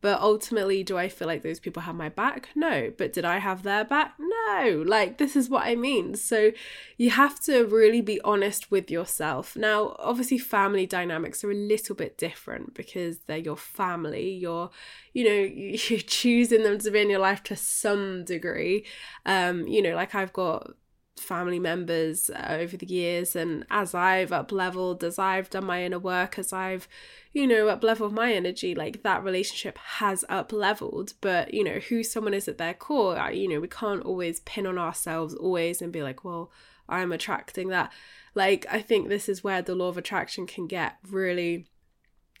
But 0.00 0.20
ultimately, 0.20 0.82
do 0.82 0.98
I 0.98 1.08
feel 1.08 1.26
like 1.26 1.42
those 1.42 1.58
people 1.58 1.82
have 1.82 1.94
my 1.94 2.08
back? 2.08 2.50
No. 2.54 2.92
But 2.96 3.12
did 3.12 3.24
I 3.24 3.38
have 3.38 3.62
their 3.62 3.84
back? 3.84 4.14
No. 4.18 4.84
Like, 4.86 5.18
this 5.18 5.34
is 5.34 5.48
what 5.48 5.66
I 5.66 5.74
mean. 5.74 6.14
So, 6.14 6.52
you 6.96 7.10
have 7.10 7.40
to 7.44 7.64
really 7.64 8.00
be 8.00 8.20
honest 8.20 8.70
with 8.70 8.90
yourself. 8.90 9.56
Now, 9.56 9.96
obviously, 9.98 10.38
family 10.38 10.86
dynamics 10.86 11.42
are 11.42 11.50
a 11.50 11.54
little 11.54 11.94
bit 11.94 12.18
different 12.18 12.74
because 12.74 13.18
they're 13.26 13.38
your 13.38 13.56
family. 13.56 14.30
You're, 14.30 14.70
you 15.12 15.24
know, 15.24 15.30
you're 15.88 16.00
choosing 16.00 16.62
them 16.62 16.78
to 16.78 16.90
be 16.90 17.00
in 17.00 17.10
your 17.10 17.20
life 17.20 17.42
to 17.44 17.56
some 17.56 18.24
degree. 18.24 18.84
Um, 19.24 19.66
you 19.66 19.82
know, 19.82 19.94
like 19.94 20.14
I've 20.14 20.32
got 20.32 20.74
family 21.16 21.58
members 21.58 22.30
uh, 22.30 22.46
over 22.50 22.76
the 22.76 22.86
years. 22.86 23.34
And 23.34 23.64
as 23.70 23.94
I've 23.94 24.32
up 24.32 24.52
leveled 24.52 25.02
as 25.02 25.18
I've 25.18 25.50
done 25.50 25.66
my 25.66 25.84
inner 25.84 25.98
work 25.98 26.38
as 26.38 26.52
I've 26.52 26.88
you 27.32 27.46
know 27.46 27.68
up 27.68 27.84
leveled 27.84 28.14
my 28.14 28.32
energy 28.32 28.74
like 28.74 29.02
that 29.02 29.22
relationship 29.22 29.76
has 29.76 30.24
up 30.30 30.54
leveled 30.54 31.12
but 31.20 31.52
you 31.52 31.62
know 31.62 31.80
who 31.80 32.02
someone 32.02 32.32
is 32.32 32.48
at 32.48 32.56
their 32.56 32.72
core 32.72 33.30
you 33.30 33.46
know 33.46 33.60
we 33.60 33.68
can't 33.68 34.02
always 34.04 34.40
pin 34.40 34.66
on 34.66 34.78
ourselves 34.78 35.34
always 35.34 35.82
and 35.82 35.92
be 35.92 36.02
like 36.02 36.24
well 36.24 36.50
I'm 36.88 37.12
attracting 37.12 37.68
that. 37.68 37.92
Like 38.34 38.66
I 38.70 38.80
think 38.80 39.08
this 39.08 39.28
is 39.28 39.42
where 39.42 39.62
the 39.62 39.74
law 39.74 39.88
of 39.88 39.98
attraction 39.98 40.46
can 40.46 40.66
get 40.66 40.96
really 41.08 41.66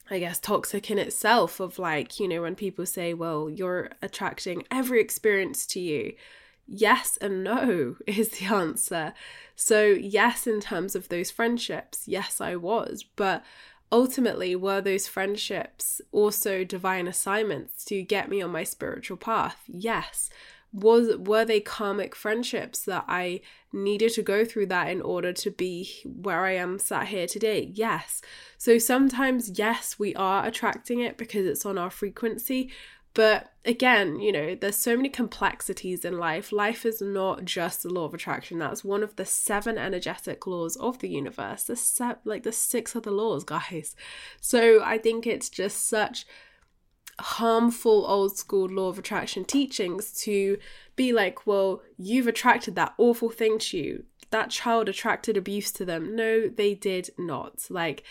I 0.08 0.20
guess 0.20 0.38
toxic 0.38 0.90
in 0.90 0.98
itself 0.98 1.58
of 1.58 1.78
like 1.78 2.20
you 2.20 2.28
know 2.28 2.42
when 2.42 2.54
people 2.54 2.86
say 2.86 3.14
well 3.14 3.50
you're 3.50 3.90
attracting 4.02 4.64
every 4.70 5.00
experience 5.00 5.66
to 5.66 5.80
you 5.80 6.14
yes 6.66 7.16
and 7.20 7.44
no 7.44 7.96
is 8.06 8.30
the 8.30 8.46
answer. 8.46 9.14
So, 9.54 9.86
yes, 9.86 10.46
in 10.46 10.60
terms 10.60 10.94
of 10.94 11.08
those 11.08 11.30
friendships, 11.30 12.06
yes, 12.06 12.40
I 12.40 12.56
was, 12.56 13.04
but 13.04 13.42
ultimately, 13.90 14.54
were 14.54 14.80
those 14.80 15.08
friendships 15.08 16.00
also 16.12 16.64
divine 16.64 17.08
assignments 17.08 17.84
to 17.86 18.02
get 18.02 18.28
me 18.28 18.42
on 18.42 18.50
my 18.50 18.64
spiritual 18.64 19.16
path? 19.16 19.62
Yes. 19.66 20.28
Was 20.72 21.16
were 21.16 21.44
they 21.44 21.60
karmic 21.60 22.14
friendships 22.14 22.82
that 22.82 23.04
I 23.08 23.40
needed 23.72 24.12
to 24.14 24.22
go 24.22 24.44
through 24.44 24.66
that 24.66 24.90
in 24.90 25.00
order 25.00 25.32
to 25.32 25.50
be 25.50 25.90
where 26.04 26.44
I 26.44 26.56
am 26.56 26.78
sat 26.78 27.06
here 27.06 27.26
today? 27.26 27.70
Yes. 27.72 28.20
So 28.58 28.76
sometimes 28.76 29.58
yes, 29.58 29.98
we 29.98 30.14
are 30.16 30.44
attracting 30.44 31.00
it 31.00 31.16
because 31.16 31.46
it's 31.46 31.64
on 31.64 31.78
our 31.78 31.88
frequency, 31.88 32.70
but 33.16 33.50
again, 33.64 34.20
you 34.20 34.30
know, 34.30 34.54
there's 34.54 34.76
so 34.76 34.94
many 34.94 35.08
complexities 35.08 36.04
in 36.04 36.18
life. 36.18 36.52
Life 36.52 36.84
is 36.84 37.00
not 37.00 37.46
just 37.46 37.82
the 37.82 37.88
law 37.88 38.04
of 38.04 38.12
attraction. 38.12 38.58
That's 38.58 38.84
one 38.84 39.02
of 39.02 39.16
the 39.16 39.24
seven 39.24 39.78
energetic 39.78 40.46
laws 40.46 40.76
of 40.76 40.98
the 40.98 41.08
universe. 41.08 41.62
The 41.62 41.76
se- 41.76 42.16
like 42.24 42.42
the 42.42 42.52
six 42.52 42.94
other 42.94 43.10
laws, 43.10 43.42
guys. 43.42 43.96
So 44.38 44.84
I 44.84 44.98
think 44.98 45.26
it's 45.26 45.48
just 45.48 45.88
such 45.88 46.26
harmful 47.18 48.04
old 48.06 48.36
school 48.36 48.68
law 48.68 48.88
of 48.88 48.98
attraction 48.98 49.46
teachings 49.46 50.12
to 50.24 50.58
be 50.94 51.14
like, 51.14 51.46
well, 51.46 51.80
you've 51.96 52.26
attracted 52.26 52.74
that 52.74 52.92
awful 52.98 53.30
thing 53.30 53.58
to 53.60 53.78
you. 53.78 54.04
That 54.28 54.50
child 54.50 54.90
attracted 54.90 55.38
abuse 55.38 55.72
to 55.72 55.86
them. 55.86 56.14
No, 56.14 56.48
they 56.48 56.74
did 56.74 57.08
not. 57.16 57.62
Like 57.70 58.04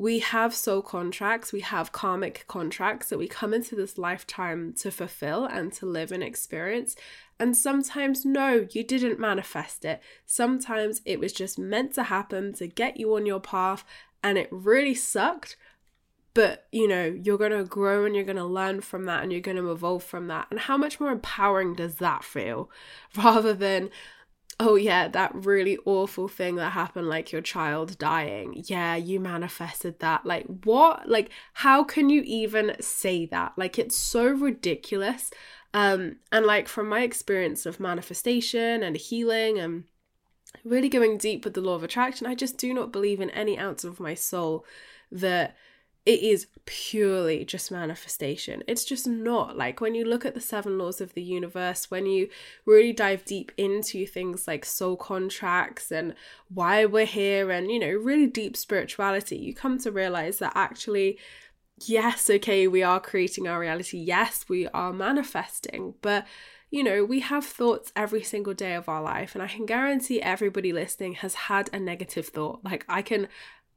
we 0.00 0.20
have 0.20 0.54
soul 0.54 0.80
contracts, 0.80 1.52
we 1.52 1.60
have 1.60 1.92
karmic 1.92 2.46
contracts 2.48 3.10
that 3.10 3.18
we 3.18 3.28
come 3.28 3.52
into 3.52 3.76
this 3.76 3.98
lifetime 3.98 4.72
to 4.72 4.90
fulfill 4.90 5.44
and 5.44 5.74
to 5.74 5.84
live 5.84 6.10
and 6.10 6.22
experience. 6.22 6.96
And 7.38 7.54
sometimes, 7.54 8.24
no, 8.24 8.66
you 8.70 8.82
didn't 8.82 9.20
manifest 9.20 9.84
it. 9.84 10.00
Sometimes 10.24 11.02
it 11.04 11.20
was 11.20 11.34
just 11.34 11.58
meant 11.58 11.92
to 11.96 12.04
happen 12.04 12.54
to 12.54 12.66
get 12.66 12.96
you 12.96 13.14
on 13.14 13.26
your 13.26 13.40
path, 13.40 13.84
and 14.22 14.38
it 14.38 14.48
really 14.50 14.94
sucked. 14.94 15.58
But 16.32 16.66
you 16.72 16.88
know, 16.88 17.04
you're 17.04 17.36
going 17.36 17.52
to 17.52 17.64
grow 17.64 18.06
and 18.06 18.14
you're 18.14 18.24
going 18.24 18.36
to 18.36 18.44
learn 18.44 18.80
from 18.80 19.04
that 19.04 19.22
and 19.22 19.30
you're 19.30 19.42
going 19.42 19.58
to 19.58 19.70
evolve 19.70 20.02
from 20.02 20.28
that. 20.28 20.46
And 20.50 20.60
how 20.60 20.78
much 20.78 20.98
more 20.98 21.10
empowering 21.10 21.74
does 21.74 21.96
that 21.96 22.24
feel 22.24 22.70
rather 23.16 23.52
than, 23.52 23.90
oh 24.60 24.76
yeah, 24.76 25.08
that 25.08 25.34
really 25.34 25.78
awful 25.86 26.28
thing 26.28 26.56
that 26.56 26.70
happened, 26.70 27.08
like 27.08 27.32
your 27.32 27.40
child 27.40 27.98
dying. 27.98 28.62
Yeah, 28.66 28.94
you 28.94 29.18
manifested 29.18 29.98
that. 30.00 30.26
Like, 30.26 30.46
what? 30.64 31.08
Like, 31.08 31.30
how 31.54 31.82
can 31.82 32.10
you 32.10 32.22
even 32.26 32.76
say 32.78 33.24
that? 33.26 33.54
Like, 33.56 33.78
it's 33.78 33.96
so 33.96 34.26
ridiculous. 34.28 35.30
Um, 35.72 36.16
and 36.30 36.44
like 36.44 36.68
from 36.68 36.88
my 36.88 37.02
experience 37.02 37.64
of 37.64 37.80
manifestation 37.80 38.82
and 38.82 38.96
healing 38.96 39.58
and 39.58 39.84
really 40.64 40.88
going 40.88 41.16
deep 41.16 41.44
with 41.44 41.54
the 41.54 41.60
law 41.60 41.74
of 41.74 41.82
attraction, 41.82 42.26
I 42.26 42.34
just 42.34 42.58
do 42.58 42.74
not 42.74 42.92
believe 42.92 43.20
in 43.20 43.30
any 43.30 43.58
ounce 43.58 43.82
of 43.84 43.98
my 43.98 44.14
soul 44.14 44.66
that 45.10 45.56
it 46.06 46.20
is 46.20 46.46
purely 46.64 47.44
just 47.44 47.70
manifestation. 47.70 48.62
It's 48.66 48.84
just 48.84 49.06
not. 49.06 49.56
Like 49.56 49.80
when 49.80 49.94
you 49.94 50.04
look 50.04 50.24
at 50.24 50.34
the 50.34 50.40
seven 50.40 50.78
laws 50.78 51.00
of 51.00 51.12
the 51.12 51.22
universe, 51.22 51.90
when 51.90 52.06
you 52.06 52.28
really 52.64 52.92
dive 52.92 53.24
deep 53.24 53.52
into 53.56 54.06
things 54.06 54.48
like 54.48 54.64
soul 54.64 54.96
contracts 54.96 55.92
and 55.92 56.14
why 56.48 56.86
we're 56.86 57.04
here 57.04 57.50
and, 57.50 57.70
you 57.70 57.78
know, 57.78 57.90
really 57.90 58.26
deep 58.26 58.56
spirituality, 58.56 59.36
you 59.36 59.54
come 59.54 59.78
to 59.78 59.92
realize 59.92 60.38
that 60.38 60.52
actually, 60.54 61.18
yes, 61.84 62.30
okay, 62.30 62.66
we 62.66 62.82
are 62.82 63.00
creating 63.00 63.46
our 63.46 63.60
reality. 63.60 63.98
Yes, 63.98 64.46
we 64.48 64.68
are 64.68 64.92
manifesting, 64.92 65.94
but 66.00 66.26
you 66.70 66.84
know, 66.84 67.04
we 67.04 67.18
have 67.18 67.44
thoughts 67.44 67.92
every 67.96 68.22
single 68.22 68.54
day 68.54 68.74
of 68.74 68.88
our 68.88 69.02
life, 69.02 69.34
and 69.34 69.42
I 69.42 69.48
can 69.48 69.66
guarantee 69.66 70.22
everybody 70.22 70.72
listening 70.72 71.14
has 71.14 71.34
had 71.34 71.68
a 71.72 71.80
negative 71.80 72.28
thought. 72.28 72.60
Like, 72.64 72.84
I 72.88 73.02
can 73.02 73.26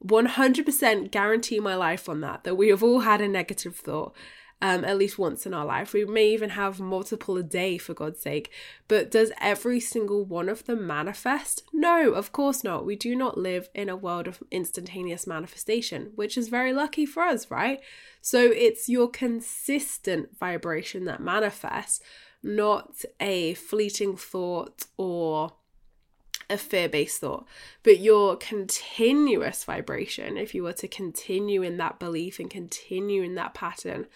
100% 0.06 1.12
guarantee 1.12 1.60
my 1.60 1.76
life 1.76 2.10
on 2.10 2.22
that, 2.22 2.44
that 2.44 2.56
we 2.56 2.70
have 2.70 2.84
all 2.84 3.02
had 3.02 3.22
a 3.22 3.28
negative 3.28 3.76
thought. 3.76 4.16
Um, 4.62 4.86
at 4.86 4.98
least 4.98 5.20
once 5.20 5.46
in 5.46 5.54
our 5.54 5.66
life. 5.66 5.92
We 5.92 6.06
may 6.06 6.30
even 6.30 6.52
have 6.52 6.80
multiple 6.80 7.36
a 7.36 7.44
day, 7.44 7.78
for 7.78 7.94
God's 7.94 8.22
sake. 8.22 8.50
But 8.88 9.12
does 9.12 9.34
every 9.42 9.82
single 9.82 10.24
one 10.24 10.48
of 10.48 10.64
them 10.64 10.88
manifest? 10.88 11.64
No, 11.74 12.14
of 12.14 12.32
course 12.32 12.64
not. 12.64 12.86
We 12.86 12.96
do 12.96 13.14
not 13.14 13.38
live 13.38 13.68
in 13.76 13.90
a 13.90 13.98
world 13.98 14.26
of 14.26 14.42
instantaneous 14.52 15.28
manifestation, 15.28 16.14
which 16.16 16.38
is 16.38 16.48
very 16.48 16.72
lucky 16.72 17.06
for 17.06 17.24
us, 17.24 17.52
right? 17.52 17.82
So 18.22 18.40
it's 18.40 18.88
your 18.88 19.10
consistent 19.10 20.40
vibration 20.40 21.04
that 21.06 21.20
manifests, 21.20 22.00
not 22.42 23.04
a 23.20 23.56
fleeting 23.56 24.16
thought 24.16 24.86
or 24.96 25.52
a 26.54 26.58
fear 26.58 26.88
based 26.88 27.20
thought, 27.20 27.46
but 27.84 28.00
your 28.00 28.38
continuous 28.38 29.64
vibration, 29.64 30.38
if 30.38 30.56
you 30.56 30.64
were 30.64 30.74
to 30.74 30.88
continue 30.88 31.62
in 31.62 31.78
that 31.78 32.00
belief 32.00 32.40
and 32.40 32.50
continue 32.50 33.24
in 33.24 33.36
that 33.36 33.54
pattern 33.54 34.08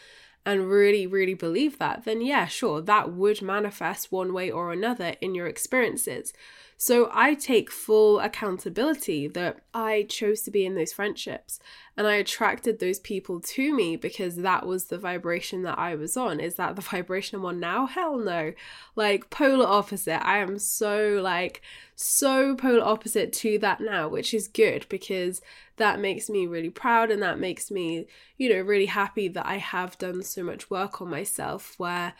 and 0.45 0.69
really, 0.69 1.05
really 1.05 1.33
believe 1.33 1.77
that, 1.79 2.05
then 2.05 2.21
yeah, 2.21 2.45
sure, 2.45 2.79
that 2.81 3.11
would 3.11 3.41
manifest 3.41 4.11
one 4.11 4.33
way 4.33 4.49
or 4.49 4.71
another 4.71 5.15
in 5.19 5.35
your 5.35 5.47
experiences. 5.47 6.31
So 6.79 7.09
I 7.11 7.33
take 7.33 7.71
full 7.71 8.19
accountability 8.19 9.27
that 9.29 9.57
I 9.73 10.05
chose 10.07 10.41
to 10.43 10.51
be 10.51 10.63
in 10.63 10.75
those 10.75 10.93
friendships 10.93 11.59
and 11.97 12.05
I 12.05 12.13
attracted 12.15 12.77
those 12.77 12.99
people 12.99 13.39
to 13.39 13.73
me 13.73 13.95
because 13.95 14.35
that 14.35 14.67
was 14.67 14.85
the 14.85 14.99
vibration 14.99 15.63
that 15.63 15.79
I 15.79 15.95
was 15.95 16.15
on. 16.15 16.39
Is 16.39 16.53
that 16.55 16.75
the 16.75 16.81
vibration 16.93 17.39
I'm 17.39 17.45
on 17.45 17.59
now? 17.59 17.87
Hell 17.87 18.19
no. 18.19 18.53
Like 18.95 19.31
polar 19.31 19.65
opposite. 19.65 20.23
I 20.23 20.37
am 20.37 20.59
so 20.59 21.19
like 21.21 21.63
so 21.95 22.55
polar 22.55 22.83
opposite 22.83 23.33
to 23.33 23.57
that 23.57 23.81
now, 23.81 24.07
which 24.07 24.31
is 24.31 24.47
good 24.47 24.85
because 24.87 25.41
that 25.77 25.99
makes 25.99 26.29
me 26.29 26.45
really 26.45 26.69
proud 26.69 27.09
and 27.09 27.23
that 27.23 27.39
makes 27.39 27.71
me, 27.71 28.05
you 28.37 28.53
know, 28.53 28.61
really 28.61 28.85
happy 28.85 29.27
that 29.29 29.47
I 29.47 29.57
have 29.57 29.97
done 29.97 30.21
so 30.21 30.43
much 30.43 30.69
work 30.69 31.01
on 31.01 31.09
myself 31.09 31.73
where 31.79 32.13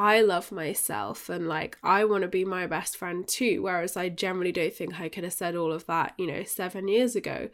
I 0.00 0.22
love 0.22 0.50
myself 0.50 1.28
and 1.28 1.46
like 1.46 1.76
I 1.82 2.06
want 2.06 2.22
to 2.22 2.28
be 2.28 2.42
my 2.42 2.66
best 2.66 2.96
friend 2.96 3.28
too. 3.28 3.60
Whereas 3.62 3.98
I 3.98 4.08
generally 4.08 4.50
don't 4.50 4.72
think 4.72 4.98
I 4.98 5.10
could 5.10 5.24
have 5.24 5.34
said 5.34 5.54
all 5.54 5.72
of 5.72 5.84
that, 5.86 6.14
you 6.16 6.26
know, 6.26 6.42
seven 6.42 6.88
years 6.88 7.14
ago. 7.14 7.50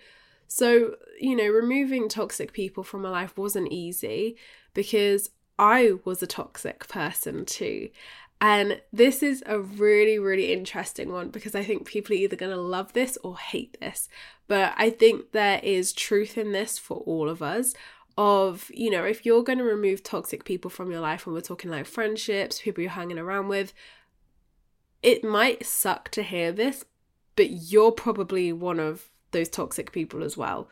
So, 0.46 0.94
you 1.20 1.34
know, 1.34 1.48
removing 1.48 2.08
toxic 2.08 2.52
people 2.52 2.84
from 2.84 3.02
my 3.02 3.08
life 3.08 3.36
wasn't 3.36 3.72
easy 3.72 4.36
because 4.74 5.30
I 5.58 5.94
was 6.04 6.22
a 6.22 6.28
toxic 6.28 6.86
person 6.86 7.46
too. 7.46 7.88
And 8.40 8.80
this 8.92 9.24
is 9.24 9.42
a 9.44 9.58
really, 9.58 10.20
really 10.20 10.52
interesting 10.52 11.10
one 11.10 11.30
because 11.30 11.56
I 11.56 11.64
think 11.64 11.84
people 11.84 12.14
are 12.14 12.20
either 12.20 12.36
going 12.36 12.54
to 12.54 12.60
love 12.60 12.92
this 12.92 13.18
or 13.24 13.36
hate 13.36 13.76
this. 13.80 14.08
But 14.46 14.72
I 14.76 14.90
think 14.90 15.32
there 15.32 15.58
is 15.64 15.92
truth 15.92 16.38
in 16.38 16.52
this 16.52 16.78
for 16.78 16.98
all 16.98 17.28
of 17.28 17.42
us. 17.42 17.74
Of, 18.18 18.70
you 18.72 18.90
know, 18.90 19.04
if 19.04 19.26
you're 19.26 19.42
going 19.42 19.58
to 19.58 19.64
remove 19.64 20.02
toxic 20.02 20.44
people 20.44 20.70
from 20.70 20.90
your 20.90 21.00
life, 21.00 21.26
and 21.26 21.34
we're 21.34 21.40
talking 21.40 21.70
like 21.70 21.86
friendships, 21.86 22.60
people 22.60 22.82
you're 22.82 22.90
hanging 22.90 23.18
around 23.18 23.48
with, 23.48 23.72
it 25.02 25.22
might 25.22 25.66
suck 25.66 26.08
to 26.10 26.22
hear 26.22 26.50
this, 26.52 26.84
but 27.36 27.50
you're 27.50 27.92
probably 27.92 28.52
one 28.52 28.80
of 28.80 29.10
those 29.32 29.48
toxic 29.48 29.92
people 29.92 30.22
as 30.24 30.36
well. 30.36 30.68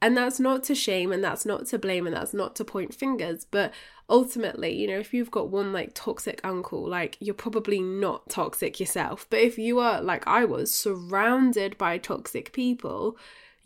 And 0.00 0.16
that's 0.16 0.38
not 0.38 0.62
to 0.64 0.74
shame 0.74 1.10
and 1.10 1.24
that's 1.24 1.44
not 1.44 1.66
to 1.66 1.78
blame 1.78 2.06
and 2.06 2.14
that's 2.14 2.34
not 2.34 2.54
to 2.56 2.64
point 2.64 2.94
fingers. 2.94 3.44
But 3.44 3.72
ultimately, 4.08 4.72
you 4.74 4.86
know, 4.86 4.98
if 4.98 5.12
you've 5.12 5.30
got 5.30 5.50
one 5.50 5.72
like 5.72 5.90
toxic 5.94 6.40
uncle, 6.44 6.86
like 6.86 7.16
you're 7.20 7.34
probably 7.34 7.80
not 7.80 8.28
toxic 8.28 8.78
yourself. 8.78 9.26
But 9.28 9.40
if 9.40 9.58
you 9.58 9.80
are, 9.80 10.00
like 10.00 10.26
I 10.26 10.44
was, 10.44 10.72
surrounded 10.72 11.76
by 11.78 11.98
toxic 11.98 12.52
people, 12.52 13.16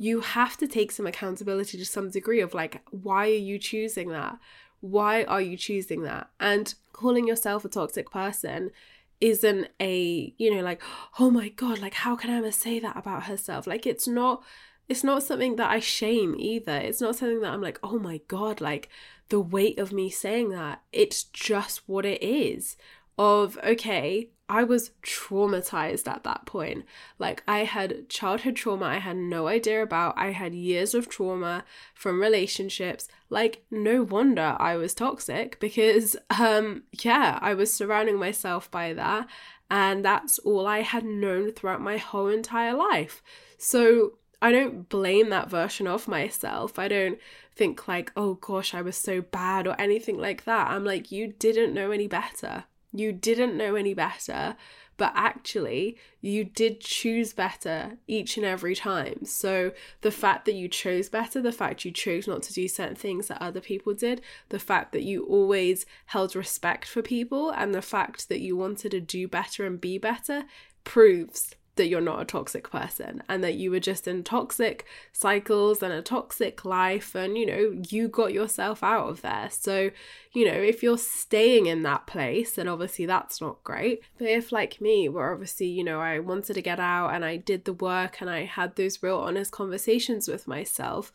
you 0.03 0.21
have 0.21 0.57
to 0.57 0.67
take 0.67 0.91
some 0.91 1.07
accountability 1.07 1.79
to 1.79 1.85
some 1.85 2.11
degree 2.11 2.41
of 2.41 2.55
like, 2.55 2.83
why 2.91 3.29
are 3.29 3.45
you 3.51 3.57
choosing 3.57 4.09
that? 4.09 4.37
Why 4.81 5.23
are 5.23 5.41
you 5.41 5.57
choosing 5.57 6.03
that? 6.03 6.29
And 6.41 6.75
calling 6.93 7.29
yourself 7.29 7.65
a 7.65 7.69
toxic 7.69 8.11
person 8.11 8.73
isn't 9.21 9.69
a, 9.79 10.35
you 10.39 10.53
know, 10.53 10.61
like, 10.61 10.83
oh 11.21 11.31
my 11.31 11.51
God, 11.51 11.79
like, 11.79 11.95
how 11.95 12.17
can 12.17 12.31
Emma 12.31 12.51
say 12.51 12.81
that 12.81 12.97
about 12.97 13.27
herself? 13.27 13.69
Like, 13.69 13.87
it's 13.87 14.09
not 14.09 14.43
it's 14.89 15.05
not 15.05 15.23
something 15.23 15.55
that 15.55 15.71
I 15.71 15.79
shame 15.79 16.35
either. 16.37 16.79
It's 16.79 17.01
not 17.01 17.15
something 17.15 17.41
that 17.43 17.53
I'm 17.53 17.63
like, 17.63 17.79
oh 17.85 18.01
my 18.01 18.21
God, 18.27 18.61
like 18.61 18.89
the 19.29 19.41
weight 19.41 19.79
of 19.79 19.93
me 19.93 20.11
saying 20.11 20.49
that. 20.51 20.83
It's 20.93 21.23
just 21.23 21.89
what 21.89 22.05
it 22.05 22.21
is 22.21 22.77
of, 23.17 23.57
okay, 23.63 24.31
I 24.53 24.65
was 24.65 24.91
traumatized 25.03 26.07
at 26.07 26.25
that 26.25 26.45
point. 26.45 26.85
Like, 27.19 27.43
I 27.49 27.61
had 27.61 28.11
childhood 28.11 28.55
trauma 28.55 28.85
I 28.85 28.99
had 28.99 29.17
no 29.17 29.47
idea 29.47 29.83
about. 29.83 30.13
I 30.19 30.33
had 30.33 30.53
years 30.55 30.95
of 30.95 31.09
trauma 31.09 31.65
from 31.95 32.21
relationships. 32.21 33.09
Like, 33.31 33.65
no 33.71 34.03
wonder 34.03 34.55
I 34.61 34.77
was 34.77 34.93
toxic 34.93 35.59
because, 35.67 36.17
um, 36.39 36.83
yeah, 37.01 37.39
I 37.41 37.55
was 37.55 37.73
surrounding 37.73 38.19
myself 38.19 38.71
by 38.71 38.93
that. 38.93 39.27
And 39.71 40.05
that's 40.05 40.39
all 40.41 40.67
I 40.67 40.81
had 40.83 41.03
known 41.03 41.53
throughout 41.53 41.81
my 41.81 41.97
whole 41.97 42.29
entire 42.29 42.75
life. 42.75 43.23
So, 43.57 44.19
I 44.43 44.53
don't 44.53 44.87
blame 44.87 45.31
that 45.31 45.49
version 45.49 45.87
of 45.87 46.07
myself. 46.07 46.79
I 46.79 46.89
don't 46.89 47.19
think 47.55 47.89
like, 47.89 48.13
oh 48.19 48.35
gosh, 48.35 48.75
I 48.75 48.83
was 48.83 48.97
so 48.97 49.23
bad 49.23 49.67
or 49.67 49.81
anything 49.81 50.19
like 50.19 50.45
that. 50.45 50.69
I'm 50.69 50.85
like, 50.85 51.11
you 51.11 51.29
didn't 51.39 51.73
know 51.73 51.91
any 51.91 52.07
better. 52.07 52.65
You 52.93 53.13
didn't 53.13 53.57
know 53.57 53.75
any 53.75 53.95
better, 53.95 54.57
but 54.97 55.13
actually, 55.17 55.97
you 56.21 56.45
did 56.45 56.81
choose 56.81 57.33
better 57.33 57.99
each 58.07 58.37
and 58.37 58.45
every 58.45 58.77
time. 58.77 59.25
So, 59.25 59.73
the 60.03 60.11
fact 60.11 60.45
that 60.45 60.55
you 60.55 60.69
chose 60.69 61.09
better, 61.09 61.41
the 61.41 61.53
fact 61.53 61.85
you 61.85 61.91
chose 61.91 62.29
not 62.29 62.43
to 62.45 62.53
do 62.53 62.69
certain 62.69 62.97
things 62.97 63.29
that 63.29 63.43
other 63.43 63.61
people 63.61 63.95
did, 63.95 64.21
the 64.51 64.59
fact 64.59 64.93
that 64.93 65.03
you 65.03 65.25
always 65.25 65.87
held 66.07 66.37
respect 66.37 66.87
for 66.87 67.03
people, 67.03 67.51
and 67.51 67.75
the 67.75 67.83
fact 67.83 68.29
that 68.29 68.41
you 68.41 68.57
wanted 68.57 68.91
to 68.91 69.01
do 69.01 69.27
better 69.27 69.65
and 69.67 69.81
be 69.81 69.99
better 69.99 70.45
proves 70.85 71.55
that 71.77 71.89
you're 71.89 72.01
not 72.01 72.21
a 72.21 72.25
toxic 72.25 72.71
person 72.71 73.23
and 73.29 73.43
that 73.43 73.55
you 73.55 73.71
were 73.71 73.81
just 73.81 74.07
in 74.07 74.23
toxic 74.23 74.85
cycles 75.13 75.83
and 75.83 75.93
a 75.93 76.03
toxic 76.03 76.65
life 76.65 77.15
and 77.15 77.39
you 77.39 77.47
know 77.47 77.83
you 77.89 78.09
got 78.09 78.33
yourself 78.33 78.83
out 78.83 79.09
of 79.09 79.23
there. 79.23 79.49
So 79.51 79.91
you 80.33 80.47
know 80.47 80.59
if 80.59 80.83
you're 80.83 80.99
staying 80.99 81.67
in 81.67 81.83
that 81.83 82.07
place 82.07 82.53
then 82.53 82.69
obviously 82.69 83.07
that's 83.07 83.41
not 83.41 83.63
great. 83.65 84.03
But 84.19 84.29
if 84.29 84.53
like 84.53 84.81
me 84.81 85.09
where 85.09 85.33
obviously 85.33 85.67
you 85.67 85.85
know 85.85 86.01
I 86.01 86.19
wanted 86.19 86.55
to 86.55 86.63
get 86.63 86.81
out 86.81 87.15
and 87.15 87.25
I 87.25 87.37
did 87.37 87.65
the 87.65 87.73
work 87.73 88.21
and 88.21 88.29
I 88.29 88.45
had 88.45 88.77
those 88.77 89.03
real 89.03 89.19
honest 89.19 89.53
conversations 89.53 90.29
with 90.29 90.47
myself 90.47 91.13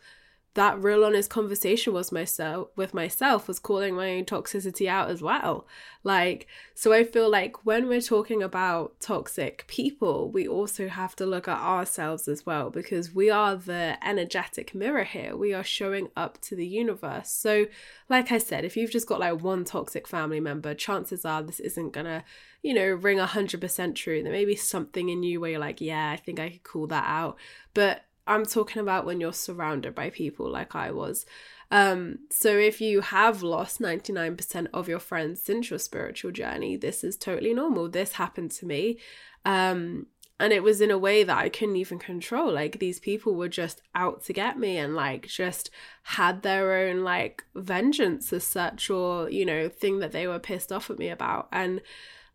that 0.58 0.82
real 0.82 1.06
honest 1.06 1.30
conversation 1.30 1.94
was 1.94 2.12
myself 2.12 2.70
with 2.76 2.92
myself 2.92 3.48
was 3.48 3.60
calling 3.60 3.94
my 3.94 4.10
own 4.16 4.26
toxicity 4.26 4.88
out 4.88 5.08
as 5.08 5.22
well. 5.22 5.68
Like 6.04 6.48
so 6.74 6.94
i 6.94 7.04
feel 7.04 7.30
like 7.30 7.64
when 7.64 7.88
we're 7.88 8.02
talking 8.02 8.42
about 8.42 9.00
toxic 9.00 9.66
people 9.68 10.32
we 10.32 10.48
also 10.48 10.88
have 10.88 11.16
to 11.18 11.26
look 11.28 11.48
at 11.48 11.60
ourselves 11.60 12.28
as 12.28 12.44
well 12.44 12.72
because 12.72 13.14
we 13.14 13.30
are 13.30 13.56
the 13.56 13.98
energetic 14.04 14.74
mirror 14.74 15.04
here. 15.04 15.38
We 15.38 15.54
are 15.54 15.64
showing 15.64 16.10
up 16.16 16.42
to 16.42 16.56
the 16.56 16.66
universe. 16.66 17.30
So 17.30 17.68
like 18.10 18.32
i 18.32 18.40
said 18.40 18.66
if 18.66 18.76
you've 18.76 18.92
just 18.92 19.08
got 19.08 19.20
like 19.20 19.44
one 19.44 19.64
toxic 19.64 20.08
family 20.08 20.40
member 20.40 20.74
chances 20.74 21.24
are 21.24 21.44
this 21.44 21.60
isn't 21.60 21.94
gonna 21.94 22.24
you 22.64 22.74
know 22.74 22.88
ring 22.88 23.20
100% 23.20 23.94
true. 23.94 24.24
There 24.24 24.32
may 24.32 24.46
be 24.46 24.56
something 24.56 25.10
in 25.10 25.22
you 25.22 25.40
where 25.40 25.52
you're 25.52 25.60
like 25.60 25.82
yeah 25.82 26.10
i 26.10 26.18
think 26.18 26.40
i 26.40 26.50
could 26.50 26.64
call 26.64 26.88
that 26.88 27.06
out. 27.06 27.38
But 27.76 28.07
I'm 28.28 28.46
talking 28.46 28.82
about 28.82 29.06
when 29.06 29.20
you're 29.20 29.34
surrounded 29.34 29.96
by 29.96 30.10
people 30.10 30.50
like 30.50 30.76
I 30.76 30.92
was. 30.92 31.26
Um, 31.72 32.20
so 32.30 32.50
if 32.50 32.80
you 32.80 33.02
have 33.02 33.44
lost 33.44 33.80
99% 33.80 34.68
of 34.74 34.88
your 34.88 35.00
friends 35.00 35.42
since 35.42 35.70
your 35.70 35.80
spiritual 35.80 36.32
journey, 36.32 36.78
this 36.78 37.04
is 37.04 37.18
totally 37.18 37.54
normal. 37.54 37.90
This 37.90 38.14
happened 38.14 38.52
to 38.52 38.66
me. 38.66 39.00
Um, 39.46 40.08
and 40.40 40.54
it 40.54 40.62
was 40.62 40.82
in 40.82 40.92
a 40.92 40.98
way 40.98 41.24
that 41.24 41.38
I 41.38 41.50
couldn't 41.50 41.78
even 41.78 41.98
control. 41.98 42.54
Like 42.54 42.80
these 42.80 43.00
people 43.00 43.34
were 43.34 43.50
just 43.50 43.82
out 43.96 44.24
to 44.26 44.34
get 44.34 44.60
me 44.60 44.78
and 44.78 44.96
like 44.96 45.28
just 45.28 45.72
had 46.04 46.44
their 46.44 46.74
own 46.74 47.04
like 47.04 47.44
vengeance 47.56 48.32
as 48.32 48.44
such 48.44 48.90
or, 48.90 49.30
you 49.30 49.46
know, 49.46 49.68
thing 49.68 50.00
that 50.00 50.12
they 50.12 50.28
were 50.28 50.40
pissed 50.40 50.72
off 50.72 50.92
at 50.92 51.00
me 51.00 51.10
about. 51.10 51.48
And 51.52 51.82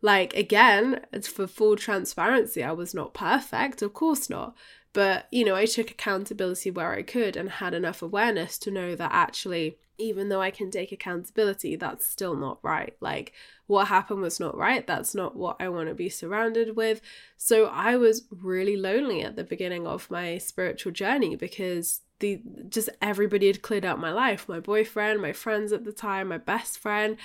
like 0.01 0.35
again, 0.35 1.05
it's 1.13 1.29
for 1.29 1.47
full 1.47 1.77
transparency, 1.77 2.61
I 2.61 2.73
was 2.73 2.93
not 2.93 3.13
perfect, 3.13 3.81
of 3.81 3.93
course 3.93 4.29
not. 4.29 4.53
But, 4.93 5.27
you 5.31 5.43
know, 5.43 5.55
I 5.55 5.65
took 5.65 5.89
accountability 5.89 6.69
where 6.69 6.93
I 6.93 7.01
could 7.01 7.35
and 7.35 7.49
had 7.49 7.73
enough 7.73 8.03
awareness 8.03 8.59
to 8.59 8.71
know 8.71 8.95
that 8.95 9.11
actually, 9.11 9.77
even 9.97 10.29
though 10.29 10.41
I 10.41 10.51
can 10.51 10.69
take 10.69 10.91
accountability, 10.91 11.75
that's 11.75 12.07
still 12.07 12.35
not 12.35 12.59
right. 12.61 12.95
Like, 13.01 13.33
what 13.65 13.87
happened 13.87 14.21
was 14.21 14.39
not 14.39 14.55
right. 14.55 14.85
That's 14.85 15.15
not 15.15 15.35
what 15.35 15.57
I 15.59 15.69
want 15.69 15.89
to 15.89 15.95
be 15.95 16.09
surrounded 16.09 16.75
with. 16.75 17.01
So 17.37 17.65
I 17.65 17.95
was 17.97 18.25
really 18.29 18.77
lonely 18.77 19.23
at 19.23 19.35
the 19.35 19.43
beginning 19.43 19.87
of 19.87 20.11
my 20.11 20.37
spiritual 20.37 20.91
journey 20.91 21.35
because 21.35 22.01
the 22.19 22.41
just 22.69 22.89
everybody 23.01 23.47
had 23.47 23.63
cleared 23.63 23.85
out 23.85 23.99
my 23.99 24.11
life. 24.11 24.47
My 24.47 24.59
boyfriend, 24.59 25.21
my 25.21 25.33
friends 25.33 25.71
at 25.71 25.85
the 25.85 25.91
time, 25.91 26.27
my 26.27 26.37
best 26.37 26.77
friend, 26.77 27.17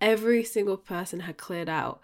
every 0.00 0.42
single 0.42 0.78
person 0.78 1.20
had 1.20 1.36
cleared 1.36 1.68
out. 1.68 2.00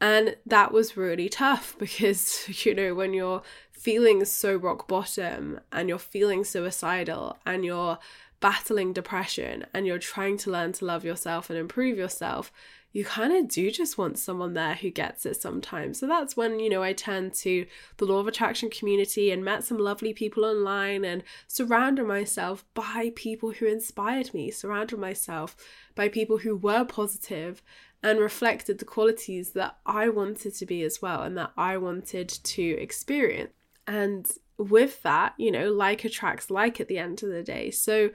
And 0.00 0.36
that 0.44 0.72
was 0.72 0.96
really 0.96 1.28
tough 1.28 1.76
because, 1.78 2.64
you 2.64 2.74
know, 2.74 2.94
when 2.94 3.14
you're 3.14 3.42
feeling 3.86 4.24
so 4.24 4.56
rock 4.56 4.88
bottom 4.88 5.60
and 5.70 5.88
you're 5.88 5.96
feeling 5.96 6.42
suicidal 6.42 7.38
and 7.46 7.64
you're 7.64 7.96
battling 8.40 8.92
depression 8.92 9.64
and 9.72 9.86
you're 9.86 9.96
trying 9.96 10.36
to 10.36 10.50
learn 10.50 10.72
to 10.72 10.84
love 10.84 11.04
yourself 11.04 11.48
and 11.48 11.56
improve 11.56 11.96
yourself, 11.96 12.50
you 12.90 13.04
kind 13.04 13.32
of 13.32 13.46
do 13.46 13.70
just 13.70 13.96
want 13.96 14.18
someone 14.18 14.54
there 14.54 14.74
who 14.74 14.90
gets 14.90 15.24
it 15.24 15.40
sometimes. 15.40 16.00
So 16.00 16.08
that's 16.08 16.36
when, 16.36 16.58
you 16.58 16.68
know, 16.68 16.82
I 16.82 16.94
turned 16.94 17.32
to 17.34 17.64
the 17.98 18.06
Law 18.06 18.18
of 18.18 18.26
Attraction 18.26 18.70
community 18.70 19.30
and 19.30 19.44
met 19.44 19.62
some 19.62 19.78
lovely 19.78 20.12
people 20.12 20.44
online 20.44 21.04
and 21.04 21.22
surrounded 21.46 22.08
myself 22.08 22.64
by 22.74 23.12
people 23.14 23.52
who 23.52 23.66
inspired 23.66 24.34
me, 24.34 24.50
surrounded 24.50 24.98
myself 24.98 25.54
by 25.94 26.08
people 26.08 26.38
who 26.38 26.56
were 26.56 26.84
positive 26.84 27.62
and 28.02 28.18
reflected 28.18 28.80
the 28.80 28.84
qualities 28.84 29.50
that 29.50 29.76
I 29.86 30.08
wanted 30.08 30.56
to 30.56 30.66
be 30.66 30.82
as 30.82 31.00
well 31.00 31.22
and 31.22 31.38
that 31.38 31.52
I 31.56 31.76
wanted 31.76 32.28
to 32.28 32.62
experience. 32.80 33.52
And 33.86 34.26
with 34.58 35.02
that, 35.02 35.34
you 35.36 35.50
know, 35.50 35.70
like 35.70 36.04
attracts 36.04 36.50
like 36.50 36.80
at 36.80 36.88
the 36.88 36.98
end 36.98 37.22
of 37.22 37.30
the 37.30 37.42
day. 37.42 37.70
So 37.70 38.10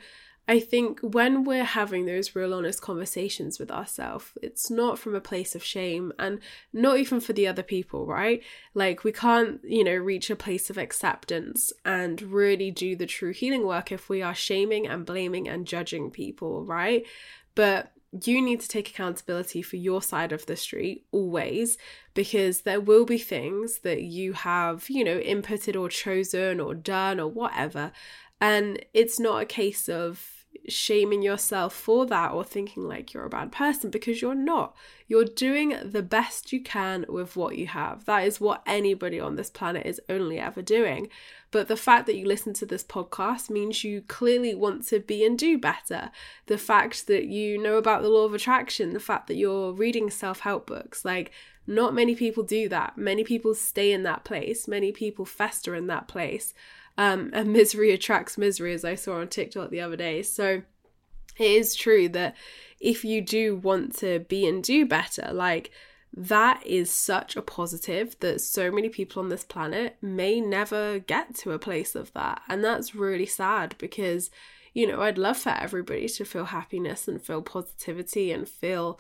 I 0.48 0.60
think 0.60 1.00
when 1.02 1.44
we're 1.44 1.64
having 1.64 2.06
those 2.06 2.36
real 2.36 2.54
honest 2.54 2.82
conversations 2.82 3.60
with 3.60 3.72
ourselves, 3.72 4.32
it's 4.42 4.70
not 4.70 4.98
from 4.98 5.16
a 5.16 5.22
place 5.22 5.56
of 5.56 5.64
shame 5.64 6.12
and 6.18 6.40
not 6.74 6.98
even 6.98 7.20
for 7.20 7.32
the 7.32 7.48
other 7.48 7.64
people, 7.64 8.06
right? 8.06 8.44
Like 8.74 9.04
we 9.04 9.12
can't, 9.12 9.62
you 9.64 9.84
know, 9.84 9.96
reach 9.96 10.30
a 10.30 10.36
place 10.36 10.70
of 10.70 10.78
acceptance 10.78 11.72
and 11.86 12.22
really 12.22 12.72
do 12.72 12.96
the 12.96 13.06
true 13.06 13.32
healing 13.32 13.66
work 13.66 13.92
if 13.92 14.10
we 14.10 14.22
are 14.22 14.36
shaming 14.36 14.88
and 14.88 15.06
blaming 15.06 15.48
and 15.48 15.68
judging 15.68 16.10
people, 16.10 16.66
right? 16.66 17.06
But 17.54 17.94
you 18.12 18.42
need 18.42 18.60
to 18.60 18.68
take 18.68 18.90
accountability 18.90 19.62
for 19.62 19.78
your 19.78 20.02
side 20.02 20.34
of 20.34 20.46
the 20.46 20.56
street 20.56 21.06
always 21.12 21.78
because 22.14 22.62
there 22.62 22.82
will 22.82 23.06
be 23.06 23.18
things 23.18 23.80
that 23.80 24.02
you 24.02 24.34
have, 24.34 24.90
you 24.90 25.04
know, 25.04 25.20
inputted 25.20 25.80
or 25.80 25.88
chosen 25.88 26.60
or 26.60 26.76
done 26.76 27.20
or 27.20 27.28
whatever. 27.28 27.92
And 28.42 28.84
it's 28.94 29.20
not 29.20 29.42
a 29.42 29.46
case 29.46 29.88
of 29.88 30.41
shaming 30.68 31.22
yourself 31.22 31.74
for 31.74 32.06
that 32.06 32.32
or 32.32 32.44
thinking 32.44 32.88
like 32.88 33.14
you're 33.14 33.26
a 33.26 33.30
bad 33.30 33.52
person 33.52 33.90
because 33.90 34.22
you're 34.22 34.36
not. 34.36 34.76
You're 35.08 35.26
doing 35.26 35.76
the 35.84 36.04
best 36.04 36.54
you 36.54 36.62
can 36.62 37.06
with 37.10 37.36
what 37.36 37.58
you 37.58 37.68
have. 37.68 38.06
That 38.06 38.26
is 38.26 38.40
what 38.40 38.62
anybody 38.66 39.20
on 39.20 39.36
this 39.36 39.50
planet 39.50 39.86
is 39.86 40.02
only 40.10 40.40
ever 40.40 40.62
doing. 40.62 41.10
But 41.52 41.68
the 41.68 41.76
fact 41.76 42.06
that 42.06 42.16
you 42.16 42.26
listen 42.26 42.54
to 42.54 42.66
this 42.66 42.84
podcast 42.84 43.50
means 43.50 43.84
you 43.84 44.02
clearly 44.02 44.56
want 44.56 44.86
to 44.88 45.00
be 45.00 45.26
and 45.26 45.38
do 45.38 45.58
better. 45.58 46.12
The 46.46 46.58
fact 46.58 47.08
that 47.08 47.26
you 47.26 47.62
know 47.62 47.78
about 47.78 48.02
the 48.02 48.10
law 48.10 48.26
of 48.26 48.34
attraction, 48.34 48.94
the 48.94 49.00
fact 49.00 49.28
that 49.28 49.36
you're 49.36 49.74
reading 49.74 50.10
self 50.10 50.42
help 50.42 50.68
books, 50.68 51.04
like, 51.04 51.32
not 51.68 51.94
many 51.94 52.16
people 52.16 52.44
do 52.44 52.68
that. 52.70 52.98
Many 52.98 53.24
people 53.24 53.54
stay 53.54 53.92
in 53.92 54.04
that 54.04 54.24
place, 54.24 54.68
many 54.68 54.92
people 54.92 55.26
fester 55.26 55.76
in 55.76 55.88
that 55.88 56.08
place. 56.08 56.54
Um, 57.02 57.32
and 57.34 57.52
misery 57.52 57.90
attracts 57.90 58.38
misery, 58.38 58.74
as 58.74 58.86
I 58.86 58.94
saw 58.94 59.22
on 59.22 59.28
TikTok 59.28 59.72
the 59.72 59.82
other 59.82 59.96
day. 59.96 60.22
So 60.22 60.62
it 61.40 61.52
is 61.52 61.74
true 61.74 62.08
that 62.10 62.36
if 62.80 63.04
you 63.04 63.22
do 63.22 63.56
want 63.56 63.96
to 63.98 64.20
be 64.20 64.46
and 64.46 64.64
do 64.64 64.86
better, 64.86 65.32
like 65.34 65.72
that 66.16 66.64
is 66.64 66.92
such 66.92 67.36
a 67.36 67.42
positive 67.42 68.16
that 68.20 68.40
so 68.40 68.70
many 68.70 68.88
people 68.88 69.20
on 69.24 69.30
this 69.30 69.44
planet 69.44 69.98
may 70.00 70.40
never 70.40 71.00
get 71.00 71.34
to 71.38 71.54
a 71.54 71.58
place 71.58 71.96
of 71.96 72.14
that. 72.14 72.44
And 72.48 72.64
that's 72.64 72.94
really 72.94 73.26
sad 73.26 73.74
because, 73.80 74.30
you 74.76 74.86
know, 74.86 75.02
I'd 75.02 75.18
love 75.18 75.38
for 75.38 75.50
everybody 75.50 76.08
to 76.08 76.24
feel 76.24 76.46
happiness 76.46 77.08
and 77.08 77.20
feel 77.20 77.42
positivity 77.42 78.32
and 78.32 78.48
feel 78.48 79.00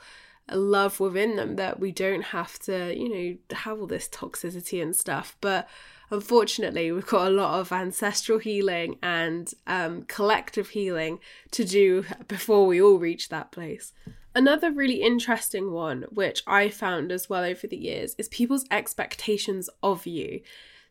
love 0.52 1.00
within 1.00 1.36
them 1.36 1.56
that 1.56 1.80
we 1.80 1.92
don't 1.92 2.24
have 2.24 2.60
to, 2.60 2.96
you 2.98 3.10
know, 3.10 3.56
have 3.58 3.80
all 3.80 3.88
this 3.88 4.10
toxicity 4.10 4.82
and 4.82 4.96
stuff. 4.96 5.38
But 5.42 5.68
unfortunately, 6.10 6.92
we've 6.92 7.06
got 7.06 7.28
a 7.28 7.32
lot 7.32 7.60
of 7.60 7.72
ancestral 7.72 8.40
healing 8.40 8.98
and 9.02 9.54
um, 9.68 10.04
collective 10.04 10.70
healing 10.70 11.20
to 11.52 11.64
do 11.64 12.06
before 12.28 12.66
we 12.68 12.82
all 12.82 12.98
reach 12.98 13.30
that 13.30 13.52
place. 13.52 13.94
Another 14.34 14.72
really 14.72 15.02
interesting 15.02 15.72
one, 15.72 16.06
which 16.10 16.42
I 16.48 16.70
found 16.70 17.12
as 17.12 17.30
well 17.30 17.44
over 17.44 17.68
the 17.68 17.78
years, 17.78 18.16
is 18.18 18.30
people's 18.30 18.66
expectations 18.72 19.70
of 19.84 20.08
you. 20.08 20.42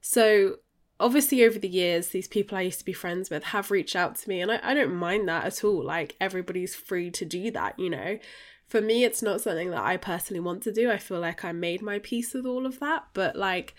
So, 0.03 0.57
obviously, 0.99 1.45
over 1.45 1.59
the 1.59 1.69
years, 1.69 2.09
these 2.09 2.29
people 2.29 2.59
I 2.59 2.63
used 2.63 2.81
to 2.81 2.85
be 2.85 2.93
friends 2.93 3.31
with 3.31 3.45
have 3.45 3.71
reached 3.71 3.97
out 3.97 4.17
to 4.17 4.29
me, 4.29 4.43
and 4.43 4.53
I, 4.53 4.61
I 4.63 4.75
don't 4.75 4.95
mind 4.95 5.27
that 5.29 5.45
at 5.47 5.65
all. 5.65 5.83
Like, 5.83 6.17
everybody's 6.21 6.75
free 6.75 7.11
to 7.13 7.25
do 7.25 7.51
that, 7.53 7.79
you 7.79 7.89
know. 7.89 8.19
For 8.70 8.80
me, 8.80 9.02
it's 9.02 9.20
not 9.20 9.40
something 9.40 9.70
that 9.70 9.83
I 9.83 9.96
personally 9.96 10.38
want 10.38 10.62
to 10.62 10.72
do. 10.72 10.92
I 10.92 10.98
feel 10.98 11.18
like 11.18 11.44
I 11.44 11.50
made 11.50 11.83
my 11.83 11.98
peace 11.98 12.33
with 12.33 12.46
all 12.46 12.66
of 12.66 12.78
that, 12.78 13.06
but 13.14 13.35
like, 13.35 13.74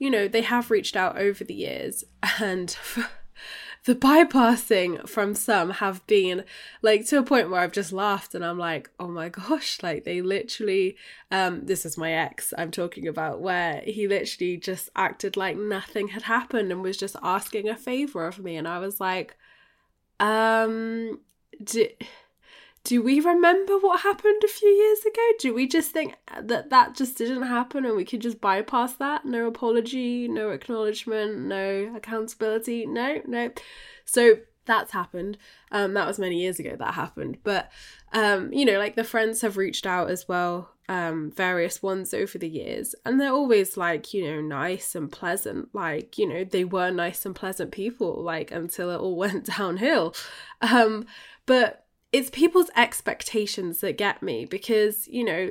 you 0.00 0.10
know, 0.10 0.26
they 0.26 0.42
have 0.42 0.68
reached 0.68 0.96
out 0.96 1.16
over 1.16 1.44
the 1.44 1.54
years, 1.54 2.02
and 2.40 2.76
the 3.84 3.94
bypassing 3.94 5.08
from 5.08 5.36
some 5.36 5.70
have 5.70 6.04
been 6.08 6.42
like 6.82 7.06
to 7.06 7.18
a 7.18 7.22
point 7.22 7.50
where 7.50 7.60
I've 7.60 7.70
just 7.70 7.92
laughed 7.92 8.34
and 8.34 8.44
I'm 8.44 8.58
like, 8.58 8.90
oh 8.98 9.06
my 9.06 9.28
gosh, 9.28 9.78
like 9.80 10.02
they 10.02 10.22
literally, 10.22 10.96
um, 11.30 11.64
this 11.66 11.86
is 11.86 11.96
my 11.96 12.12
ex 12.12 12.52
I'm 12.58 12.72
talking 12.72 13.06
about, 13.06 13.40
where 13.40 13.80
he 13.84 14.08
literally 14.08 14.56
just 14.56 14.90
acted 14.96 15.36
like 15.36 15.56
nothing 15.56 16.08
had 16.08 16.22
happened 16.22 16.72
and 16.72 16.82
was 16.82 16.96
just 16.96 17.14
asking 17.22 17.68
a 17.68 17.76
favor 17.76 18.26
of 18.26 18.40
me. 18.40 18.56
And 18.56 18.66
I 18.66 18.80
was 18.80 18.98
like, 18.98 19.36
um, 20.18 21.20
did 21.62 21.92
do 22.84 23.00
we 23.00 23.20
remember 23.20 23.78
what 23.78 24.00
happened 24.00 24.42
a 24.44 24.48
few 24.48 24.68
years 24.68 25.00
ago? 25.00 25.22
Do 25.38 25.54
we 25.54 25.68
just 25.68 25.92
think 25.92 26.16
that 26.40 26.70
that 26.70 26.96
just 26.96 27.16
didn't 27.16 27.44
happen 27.44 27.84
and 27.84 27.96
we 27.96 28.04
could 28.04 28.20
just 28.20 28.40
bypass 28.40 28.94
that? 28.94 29.24
No 29.24 29.46
apology, 29.46 30.26
no 30.26 30.50
acknowledgement, 30.50 31.38
no 31.38 31.92
accountability. 31.94 32.86
No, 32.86 33.22
no. 33.26 33.50
So 34.04 34.38
that's 34.64 34.92
happened. 34.92 35.38
Um, 35.70 35.94
that 35.94 36.06
was 36.06 36.18
many 36.18 36.40
years 36.40 36.58
ago 36.58 36.74
that 36.76 36.94
happened. 36.94 37.38
But, 37.44 37.70
um, 38.12 38.52
you 38.52 38.64
know, 38.64 38.78
like 38.78 38.96
the 38.96 39.04
friends 39.04 39.42
have 39.42 39.56
reached 39.56 39.86
out 39.86 40.10
as 40.10 40.26
well, 40.26 40.70
um, 40.88 41.30
various 41.30 41.82
ones 41.82 42.12
over 42.12 42.36
the 42.36 42.48
years, 42.48 42.94
and 43.06 43.20
they're 43.20 43.32
always 43.32 43.76
like, 43.76 44.12
you 44.12 44.24
know, 44.24 44.40
nice 44.40 44.94
and 44.94 45.10
pleasant. 45.10 45.72
Like, 45.72 46.18
you 46.18 46.28
know, 46.28 46.44
they 46.44 46.64
were 46.64 46.90
nice 46.90 47.24
and 47.24 47.34
pleasant 47.34 47.70
people, 47.70 48.22
like 48.22 48.50
until 48.50 48.90
it 48.90 48.98
all 48.98 49.16
went 49.24 49.46
downhill. 49.56 50.14
Um, 50.60 51.06
but 51.46 51.81
it's 52.12 52.30
people's 52.30 52.70
expectations 52.76 53.80
that 53.80 53.96
get 53.96 54.22
me 54.22 54.44
because, 54.44 55.08
you 55.08 55.24
know, 55.24 55.50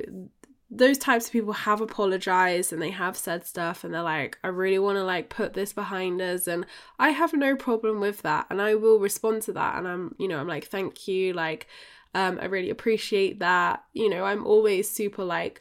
those 0.74 0.96
types 0.96 1.26
of 1.26 1.32
people 1.32 1.52
have 1.52 1.82
apologized 1.82 2.72
and 2.72 2.80
they 2.80 2.90
have 2.90 3.16
said 3.16 3.44
stuff 3.44 3.84
and 3.84 3.92
they're 3.92 4.02
like 4.02 4.38
i 4.42 4.48
really 4.48 4.78
want 4.78 4.96
to 4.96 5.04
like 5.04 5.28
put 5.28 5.52
this 5.52 5.70
behind 5.70 6.18
us 6.22 6.46
and 6.46 6.64
i 6.98 7.10
have 7.10 7.34
no 7.34 7.54
problem 7.54 8.00
with 8.00 8.22
that 8.22 8.46
and 8.48 8.62
i 8.62 8.74
will 8.74 8.98
respond 8.98 9.42
to 9.42 9.52
that 9.52 9.76
and 9.76 9.86
i'm 9.86 10.14
you 10.18 10.26
know 10.26 10.38
i'm 10.38 10.48
like 10.48 10.64
thank 10.64 11.06
you 11.06 11.34
like 11.34 11.66
um 12.14 12.38
i 12.40 12.46
really 12.46 12.70
appreciate 12.70 13.38
that 13.38 13.84
you 13.92 14.08
know 14.08 14.24
i'm 14.24 14.46
always 14.46 14.90
super 14.90 15.22
like 15.22 15.60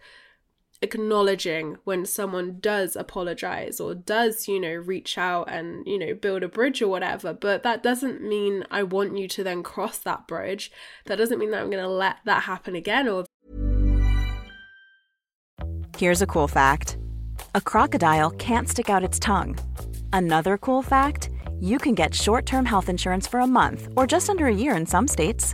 acknowledging 0.82 1.78
when 1.84 2.06
someone 2.06 2.58
does 2.60 2.96
apologize 2.96 3.80
or 3.80 3.94
does, 3.94 4.48
you 4.48 4.60
know, 4.60 4.74
reach 4.74 5.18
out 5.18 5.50
and, 5.50 5.86
you 5.86 6.00
know, 6.00 6.14
build 6.14 6.44
a 6.44 6.48
bridge 6.48 6.82
or 6.82 6.88
whatever. 6.88 7.34
But 7.34 7.64
that 7.64 7.84
doesn't 7.84 8.22
mean 8.22 8.66
I 8.72 8.84
want 8.84 9.18
you 9.18 9.28
to 9.28 9.44
then 9.44 9.64
cross 9.64 10.00
that 10.00 10.28
bridge. 10.28 10.72
That 11.06 11.18
doesn't 11.18 11.40
mean 11.40 11.52
that 11.52 11.62
I'm 11.62 11.70
going 11.70 11.84
to 11.84 11.90
let 11.90 12.18
that 12.26 12.44
happen 12.44 12.76
again 12.76 13.08
or. 13.08 13.26
Here's 15.98 16.22
a 16.22 16.28
cool 16.28 16.48
fact 16.48 16.98
a 17.54 17.62
crocodile 17.62 18.32
can't 18.32 18.68
stick 18.68 18.90
out 18.90 19.04
its 19.04 19.20
tongue. 19.20 19.58
Another 20.14 20.58
cool 20.58 20.82
fact 20.82 21.30
you 21.60 21.78
can 21.78 21.94
get 21.94 22.16
short 22.16 22.46
term 22.46 22.66
health 22.66 22.90
insurance 22.90 23.28
for 23.28 23.40
a 23.40 23.48
month 23.48 23.88
or 23.96 24.08
just 24.08 24.30
under 24.30 24.48
a 24.48 24.54
year 24.54 24.76
in 24.76 24.86
some 24.86 25.08
states. 25.08 25.54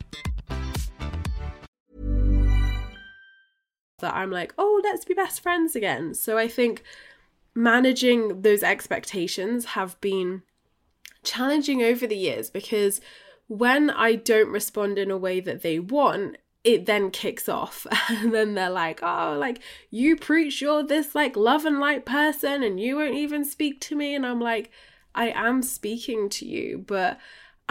that 4.01 4.13
I'm 4.13 4.31
like, 4.31 4.53
oh, 4.57 4.81
let's 4.83 5.05
be 5.05 5.13
best 5.13 5.41
friends 5.41 5.75
again. 5.75 6.13
So 6.13 6.37
I 6.37 6.47
think 6.47 6.83
managing 7.55 8.41
those 8.41 8.63
expectations 8.63 9.65
have 9.65 9.99
been 10.01 10.43
challenging 11.23 11.81
over 11.81 12.07
the 12.07 12.17
years 12.17 12.49
because 12.49 13.01
when 13.47 13.89
I 13.89 14.15
don't 14.15 14.49
respond 14.49 14.97
in 14.97 15.11
a 15.11 15.17
way 15.17 15.39
that 15.39 15.61
they 15.61 15.79
want, 15.79 16.37
it 16.63 16.85
then 16.85 17.11
kicks 17.11 17.49
off 17.49 17.87
and 18.09 18.33
then 18.33 18.53
they're 18.53 18.69
like 18.69 19.01
oh 19.01 19.35
like 19.39 19.59
you 19.89 20.15
preach 20.15 20.61
you're 20.61 20.83
this 20.83 21.15
like 21.15 21.35
love 21.35 21.65
and 21.65 21.79
light 21.79 22.05
person 22.05 22.63
and 22.63 22.79
you 22.79 22.95
won't 22.95 23.15
even 23.15 23.43
speak 23.43 23.81
to 23.81 23.95
me 23.95 24.13
and 24.13 24.25
i'm 24.25 24.39
like 24.39 24.69
i 25.15 25.29
am 25.29 25.61
speaking 25.61 26.29
to 26.29 26.45
you 26.45 26.83
but 26.85 27.17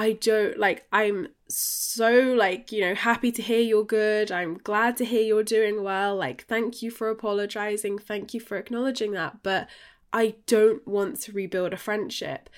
I 0.00 0.12
don't 0.12 0.58
like 0.58 0.86
I'm 0.92 1.28
so 1.46 2.32
like, 2.34 2.72
you 2.72 2.80
know, 2.80 2.94
happy 2.94 3.30
to 3.32 3.42
hear 3.42 3.60
you're 3.60 3.84
good. 3.84 4.32
I'm 4.32 4.56
glad 4.56 4.96
to 4.96 5.04
hear 5.04 5.20
you're 5.20 5.42
doing 5.42 5.82
well. 5.82 6.16
Like 6.16 6.46
thank 6.46 6.80
you 6.80 6.90
for 6.90 7.10
apologizing. 7.10 7.98
Thank 7.98 8.32
you 8.32 8.40
for 8.40 8.56
acknowledging 8.56 9.12
that, 9.12 9.42
but 9.42 9.68
I 10.10 10.36
don't 10.46 10.88
want 10.88 11.20
to 11.22 11.32
rebuild 11.32 11.74
a 11.74 11.76
friendship. 11.76 12.48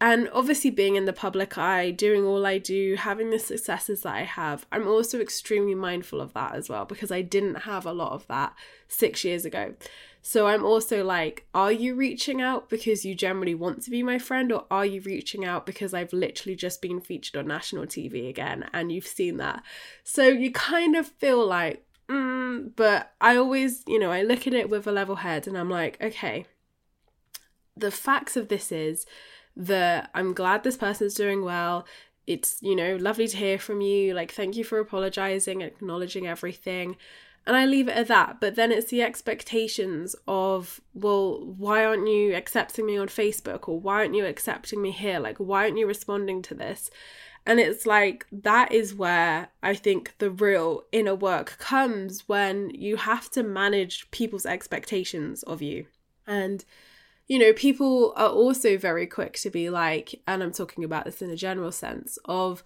And 0.00 0.28
obviously, 0.32 0.70
being 0.70 0.94
in 0.94 1.04
the 1.04 1.12
public 1.12 1.58
eye, 1.58 1.90
doing 1.90 2.24
all 2.24 2.46
I 2.46 2.58
do, 2.58 2.94
having 2.96 3.30
the 3.30 3.38
successes 3.40 4.02
that 4.02 4.14
I 4.14 4.22
have, 4.22 4.66
I'm 4.70 4.86
also 4.86 5.20
extremely 5.20 5.74
mindful 5.74 6.20
of 6.20 6.34
that 6.34 6.54
as 6.54 6.68
well 6.68 6.84
because 6.84 7.10
I 7.10 7.22
didn't 7.22 7.62
have 7.62 7.84
a 7.84 7.92
lot 7.92 8.12
of 8.12 8.28
that 8.28 8.54
six 8.86 9.24
years 9.24 9.44
ago. 9.44 9.74
So 10.24 10.46
I'm 10.46 10.64
also 10.64 11.04
like, 11.04 11.46
are 11.52 11.72
you 11.72 11.96
reaching 11.96 12.40
out 12.40 12.70
because 12.70 13.04
you 13.04 13.12
generally 13.12 13.56
want 13.56 13.82
to 13.82 13.90
be 13.90 14.04
my 14.04 14.18
friend, 14.18 14.52
or 14.52 14.66
are 14.70 14.86
you 14.86 15.00
reaching 15.00 15.44
out 15.44 15.66
because 15.66 15.92
I've 15.92 16.12
literally 16.12 16.54
just 16.54 16.80
been 16.80 17.00
featured 17.00 17.36
on 17.36 17.48
national 17.48 17.86
TV 17.86 18.28
again 18.28 18.70
and 18.72 18.92
you've 18.92 19.06
seen 19.06 19.38
that? 19.38 19.64
So 20.04 20.28
you 20.28 20.52
kind 20.52 20.94
of 20.94 21.08
feel 21.08 21.44
like, 21.44 21.84
mm, 22.08 22.70
but 22.76 23.12
I 23.20 23.36
always, 23.36 23.82
you 23.88 23.98
know, 23.98 24.12
I 24.12 24.22
look 24.22 24.46
at 24.46 24.54
it 24.54 24.70
with 24.70 24.86
a 24.86 24.92
level 24.92 25.16
head 25.16 25.48
and 25.48 25.58
I'm 25.58 25.68
like, 25.68 26.00
okay, 26.00 26.46
the 27.76 27.90
facts 27.90 28.36
of 28.36 28.46
this 28.46 28.70
is 28.70 29.06
that 29.56 30.08
I'm 30.14 30.34
glad 30.34 30.62
this 30.62 30.76
person's 30.76 31.14
doing 31.14 31.44
well. 31.44 31.84
It's, 32.28 32.58
you 32.60 32.76
know, 32.76 32.94
lovely 32.94 33.26
to 33.26 33.36
hear 33.36 33.58
from 33.58 33.80
you. 33.80 34.14
Like, 34.14 34.30
thank 34.30 34.56
you 34.56 34.62
for 34.62 34.78
apologizing, 34.78 35.62
acknowledging 35.62 36.28
everything. 36.28 36.96
And 37.46 37.56
I 37.56 37.66
leave 37.66 37.88
it 37.88 37.96
at 37.96 38.08
that. 38.08 38.40
But 38.40 38.54
then 38.54 38.70
it's 38.70 38.90
the 38.90 39.02
expectations 39.02 40.14
of, 40.28 40.80
well, 40.94 41.44
why 41.44 41.84
aren't 41.84 42.06
you 42.06 42.36
accepting 42.36 42.86
me 42.86 42.96
on 42.96 43.08
Facebook? 43.08 43.68
Or 43.68 43.80
why 43.80 43.96
aren't 43.96 44.14
you 44.14 44.26
accepting 44.26 44.80
me 44.80 44.92
here? 44.92 45.18
Like, 45.18 45.38
why 45.38 45.64
aren't 45.64 45.78
you 45.78 45.86
responding 45.86 46.42
to 46.42 46.54
this? 46.54 46.90
And 47.44 47.58
it's 47.58 47.86
like 47.86 48.26
that 48.30 48.70
is 48.70 48.94
where 48.94 49.48
I 49.62 49.74
think 49.74 50.14
the 50.18 50.30
real 50.30 50.84
inner 50.92 51.16
work 51.16 51.58
comes 51.58 52.28
when 52.28 52.70
you 52.70 52.96
have 52.96 53.28
to 53.32 53.42
manage 53.42 54.08
people's 54.12 54.46
expectations 54.46 55.42
of 55.42 55.60
you. 55.60 55.86
And, 56.24 56.64
you 57.26 57.40
know, 57.40 57.52
people 57.52 58.12
are 58.16 58.28
also 58.28 58.78
very 58.78 59.08
quick 59.08 59.34
to 59.40 59.50
be 59.50 59.70
like, 59.70 60.22
and 60.28 60.40
I'm 60.40 60.52
talking 60.52 60.84
about 60.84 61.04
this 61.04 61.20
in 61.20 61.30
a 61.30 61.36
general 61.36 61.72
sense, 61.72 62.16
of 62.26 62.62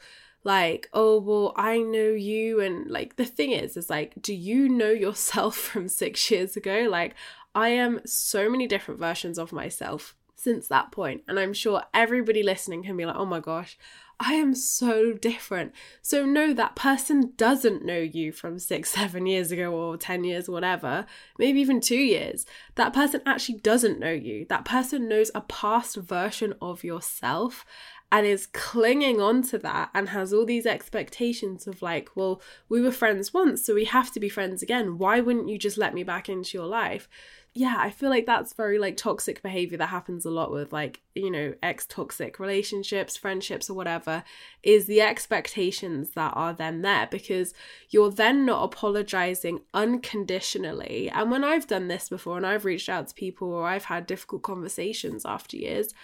like, 0.47 0.89
oh, 0.93 1.19
well, 1.19 1.53
I 1.57 1.79
know 1.79 2.11
you. 2.11 2.61
And 2.61 2.89
like, 2.89 3.17
the 3.17 3.25
thing 3.25 3.51
is, 3.51 3.77
is 3.77 3.91
like, 3.91 4.15
do 4.23 4.33
you 4.33 4.69
know 4.69 4.91
yourself 4.91 5.57
from 5.69 5.89
six 5.89 6.31
years 6.31 6.57
ago? 6.57 6.87
Like, 6.89 7.15
I 7.55 7.71
am 7.71 8.01
so 8.07 8.49
many 8.49 8.67
different 8.67 9.01
versions 9.01 9.39
of 9.39 9.53
myself 9.53 10.15
since 10.37 10.69
that 10.69 10.93
point. 10.93 11.25
And 11.27 11.41
I'm 11.41 11.53
sure 11.53 11.83
everybody 11.93 12.43
listening 12.43 12.85
can 12.85 12.97
be 12.97 13.05
like, 13.05 13.17
oh 13.17 13.27
my 13.27 13.41
gosh, 13.41 13.77
I 14.21 14.35
am 14.35 14.55
so 14.55 15.13
different. 15.13 15.73
So, 16.01 16.25
no, 16.25 16.55
that 16.55 16.77
person 16.77 17.33
doesn't 17.37 17.85
know 17.85 17.99
you 17.99 18.31
from 18.33 18.59
six, 18.59 18.91
seven 18.95 19.27
years 19.27 19.51
ago, 19.51 19.73
or 19.73 19.97
10 19.97 20.25
years, 20.25 20.49
whatever, 20.49 21.07
maybe 21.39 21.61
even 21.61 21.81
two 21.81 21.97
years. 21.97 22.47
That 22.77 22.93
person 22.93 23.21
actually 23.27 23.59
doesn't 23.59 23.99
know 23.99 24.13
you. 24.13 24.47
That 24.49 24.65
person 24.65 25.09
knows 25.09 25.31
a 25.35 25.41
past 25.41 25.97
version 25.97 26.55
of 26.63 26.85
yourself 26.85 27.67
and 28.12 28.27
is 28.27 28.47
clinging 28.47 29.21
on 29.21 29.42
to 29.42 29.59
that 29.59 29.90
and 29.95 30.11
has 30.11 30.33
all 30.33 30.47
these 30.47 30.66
expectations 30.66 31.66
of 31.66 31.83
like, 31.83 32.11
well, 32.14 32.40
we 32.69 32.81
were 32.81 32.92
friends 32.92 33.35
once, 33.35 33.64
so 33.64 33.75
we 33.75 33.85
have 33.85 34.12
to 34.12 34.21
be 34.21 34.29
friends 34.29 34.62
again. 34.62 34.99
Why 34.99 35.21
wouldn't 35.21 35.49
you 35.49 35.59
just 35.59 35.77
let 35.79 35.95
me 35.95 36.03
back 36.03 36.29
into 36.29 36.57
your 36.57 36.66
life? 36.66 37.09
yeah, 37.57 37.77
I 37.79 37.88
feel 37.88 38.11
like 38.11 38.27
that's 38.27 38.53
very 38.53 38.79
like 38.79 38.99
toxic 38.99 39.40
behavior 39.40 39.79
that 39.79 39.87
happens 39.87 40.27
a 40.27 40.31
lot 40.31 40.51
with 40.51 40.75
like, 40.75 41.01
you 41.14 41.31
know, 41.31 41.55
ex 41.62 41.87
toxic 41.87 42.38
relationships, 42.38 43.16
friendships, 43.16 43.71
or 43.71 43.75
whatever, 43.75 44.25
is 44.62 44.85
the 44.85 45.01
expectations 45.01 46.11
that 46.11 46.35
are 46.37 46.53
then 46.53 46.83
there 46.83 47.09
because 47.11 47.55
you're 47.88 48.11
then 48.11 48.45
not 48.45 48.62
apologizing 48.62 49.61
unconditionally. 49.73 51.09
And 51.09 51.31
when 51.31 51.45
I've 51.45 51.66
done 51.66 51.88
this 51.88 52.11
before 52.11 52.37
and 52.37 52.45
I've 52.45 52.66
reached 52.66 52.90
out 52.90 53.09
to 53.09 53.14
people 53.14 53.49
or 53.49 53.66
I've 53.66 53.87
had 53.87 54.07
difficult 54.07 54.42
conversations 54.42 55.25
after 55.25 55.57
years, 55.57 55.95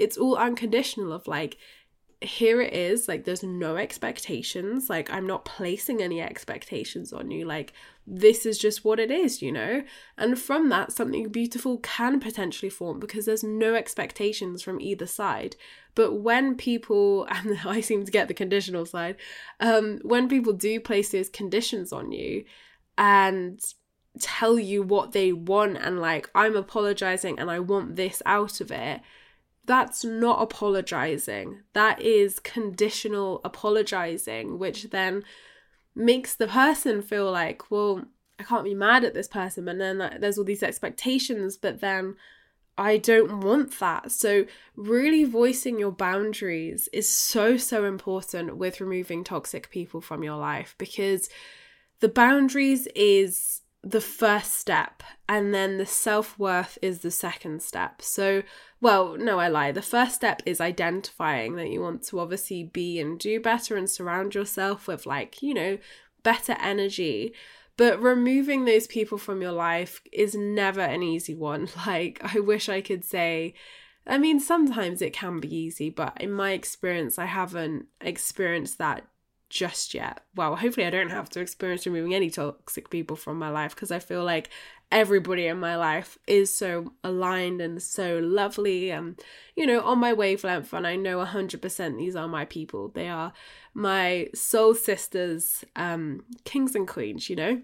it's 0.00 0.16
all 0.16 0.36
unconditional 0.36 1.12
of 1.12 1.26
like, 1.26 1.56
here 2.22 2.60
it 2.60 2.74
is 2.74 3.08
like 3.08 3.24
there's 3.24 3.42
no 3.42 3.76
expectations 3.76 4.90
like 4.90 5.10
i'm 5.10 5.26
not 5.26 5.46
placing 5.46 6.02
any 6.02 6.20
expectations 6.20 7.14
on 7.14 7.30
you 7.30 7.46
like 7.46 7.72
this 8.10 8.44
is 8.44 8.58
just 8.58 8.84
what 8.84 8.98
it 8.98 9.10
is 9.10 9.40
you 9.40 9.52
know? 9.52 9.82
And 10.18 10.38
from 10.38 10.68
that 10.70 10.92
something 10.92 11.28
beautiful 11.28 11.78
can 11.78 12.18
potentially 12.18 12.68
form 12.68 12.98
because 12.98 13.24
there's 13.24 13.44
no 13.44 13.74
expectations 13.74 14.62
from 14.62 14.80
either 14.80 15.06
side. 15.06 15.56
But 15.94 16.14
when 16.14 16.56
people 16.56 17.26
and 17.30 17.58
i 17.64 17.80
seem 17.80 18.04
to 18.04 18.12
get 18.12 18.28
the 18.28 18.34
conditional 18.34 18.84
side 18.84 19.16
um 19.60 20.00
when 20.02 20.28
people 20.28 20.52
do 20.52 20.80
place 20.80 21.10
those 21.10 21.28
conditions 21.28 21.92
on 21.92 22.10
you 22.12 22.44
and 22.98 23.60
tell 24.18 24.58
you 24.58 24.82
what 24.82 25.12
they 25.12 25.32
want 25.32 25.76
and 25.76 26.00
like 26.00 26.28
i'm 26.34 26.56
apologizing 26.56 27.38
and 27.38 27.48
i 27.48 27.60
want 27.60 27.94
this 27.94 28.20
out 28.26 28.60
of 28.60 28.72
it 28.72 29.00
that's 29.70 30.04
not 30.04 30.42
apologizing. 30.42 31.60
That 31.74 32.02
is 32.02 32.40
conditional 32.40 33.40
apologizing, 33.44 34.58
which 34.58 34.90
then 34.90 35.22
makes 35.94 36.34
the 36.34 36.48
person 36.48 37.02
feel 37.02 37.30
like, 37.30 37.70
well, 37.70 38.02
I 38.40 38.42
can't 38.42 38.64
be 38.64 38.74
mad 38.74 39.04
at 39.04 39.14
this 39.14 39.28
person, 39.28 39.66
but 39.66 39.78
then 39.78 39.98
there's 40.18 40.38
all 40.38 40.44
these 40.44 40.64
expectations, 40.64 41.56
but 41.56 41.80
then 41.80 42.16
I 42.76 42.96
don't 42.96 43.42
want 43.42 43.78
that. 43.78 44.10
So, 44.10 44.44
really 44.74 45.22
voicing 45.22 45.78
your 45.78 45.92
boundaries 45.92 46.88
is 46.92 47.08
so, 47.08 47.56
so 47.56 47.84
important 47.84 48.56
with 48.56 48.80
removing 48.80 49.22
toxic 49.22 49.70
people 49.70 50.00
from 50.00 50.24
your 50.24 50.36
life 50.36 50.74
because 50.78 51.28
the 52.00 52.08
boundaries 52.08 52.88
is 52.96 53.60
the 53.82 54.00
first 54.00 54.54
step, 54.54 55.02
and 55.28 55.54
then 55.54 55.78
the 55.78 55.86
self 55.86 56.38
worth 56.38 56.76
is 56.82 57.00
the 57.00 57.10
second 57.10 57.62
step. 57.62 58.02
So, 58.02 58.42
well, 58.80 59.16
no, 59.16 59.38
I 59.38 59.48
lie. 59.48 59.72
The 59.72 59.82
first 59.82 60.14
step 60.16 60.42
is 60.44 60.60
identifying 60.60 61.56
that 61.56 61.70
you 61.70 61.80
want 61.80 62.02
to 62.04 62.20
obviously 62.20 62.64
be 62.64 62.98
and 63.00 63.18
do 63.18 63.40
better 63.40 63.76
and 63.76 63.88
surround 63.88 64.34
yourself 64.34 64.86
with, 64.86 65.06
like, 65.06 65.42
you 65.42 65.54
know, 65.54 65.78
better 66.22 66.56
energy. 66.60 67.32
But 67.76 68.02
removing 68.02 68.66
those 68.66 68.86
people 68.86 69.16
from 69.16 69.40
your 69.40 69.52
life 69.52 70.02
is 70.12 70.34
never 70.34 70.82
an 70.82 71.02
easy 71.02 71.34
one. 71.34 71.68
Like, 71.86 72.20
I 72.22 72.40
wish 72.40 72.68
I 72.68 72.82
could 72.82 73.04
say, 73.04 73.54
I 74.06 74.18
mean, 74.18 74.40
sometimes 74.40 75.00
it 75.00 75.12
can 75.14 75.40
be 75.40 75.54
easy, 75.54 75.88
but 75.88 76.20
in 76.20 76.32
my 76.32 76.52
experience, 76.52 77.18
I 77.18 77.26
haven't 77.26 77.86
experienced 78.00 78.78
that 78.78 79.06
just 79.50 79.92
yet. 79.92 80.22
Well, 80.34 80.56
hopefully, 80.56 80.86
I 80.86 80.90
don't 80.90 81.10
have 81.10 81.28
to 81.30 81.40
experience 81.40 81.84
removing 81.84 82.14
any 82.14 82.30
toxic 82.30 82.88
people 82.88 83.16
from 83.16 83.38
my 83.38 83.50
life 83.50 83.74
because 83.74 83.90
I 83.90 83.98
feel 83.98 84.24
like 84.24 84.48
everybody 84.92 85.46
in 85.46 85.58
my 85.58 85.76
life 85.76 86.18
is 86.26 86.54
so 86.54 86.92
aligned 87.04 87.60
and 87.60 87.80
so 87.80 88.18
lovely 88.18 88.90
and 88.90 89.20
you 89.54 89.64
know 89.64 89.80
on 89.82 89.98
my 90.00 90.12
wavelength 90.12 90.72
and 90.72 90.84
i 90.84 90.96
know 90.96 91.18
100% 91.18 91.96
these 91.96 92.16
are 92.16 92.26
my 92.26 92.44
people. 92.44 92.88
They 92.88 93.08
are 93.08 93.32
my 93.72 94.28
soul 94.34 94.74
sisters 94.74 95.64
um 95.76 96.24
kings 96.44 96.74
and 96.74 96.88
queens 96.88 97.30
you 97.30 97.36
know? 97.36 97.62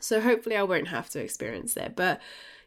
So 0.00 0.20
hopefully 0.20 0.56
i 0.56 0.62
won't 0.62 0.88
have 0.88 1.10
to 1.10 1.20
experience 1.20 1.76
it. 1.76 1.94
But 1.96 2.20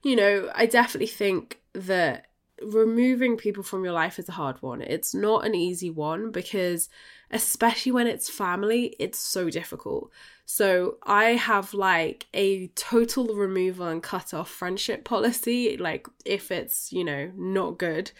you 0.03 0.15
know 0.15 0.51
i 0.53 0.65
definitely 0.65 1.07
think 1.07 1.59
that 1.73 2.27
removing 2.61 3.37
people 3.37 3.63
from 3.63 3.83
your 3.83 3.93
life 3.93 4.19
is 4.19 4.29
a 4.29 4.33
hard 4.33 4.61
one. 4.61 4.81
It's 4.81 5.13
not 5.13 5.45
an 5.45 5.55
easy 5.55 5.89
one 5.89 6.31
because 6.31 6.89
especially 7.31 7.91
when 7.91 8.07
it's 8.07 8.29
family 8.29 8.95
it's 8.99 9.19
so 9.19 9.49
difficult 9.49 10.11
so 10.53 10.97
I 11.03 11.35
have 11.35 11.73
like 11.73 12.27
a 12.33 12.67
total 12.75 13.35
removal 13.35 13.87
and 13.87 14.03
cut 14.03 14.33
off 14.33 14.49
friendship 14.49 15.05
policy, 15.05 15.77
like 15.77 16.07
if 16.25 16.51
it's, 16.51 16.91
you 16.91 17.05
know, 17.05 17.31
not 17.37 17.77
good. 17.77 18.11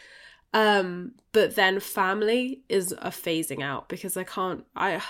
Um, 0.53 1.15
but 1.33 1.55
then 1.55 1.81
family 1.81 2.61
is 2.69 2.93
a 2.93 3.09
phasing 3.09 3.61
out 3.61 3.89
because 3.89 4.15
I 4.15 4.23
can't 4.23 4.63
I 4.77 5.01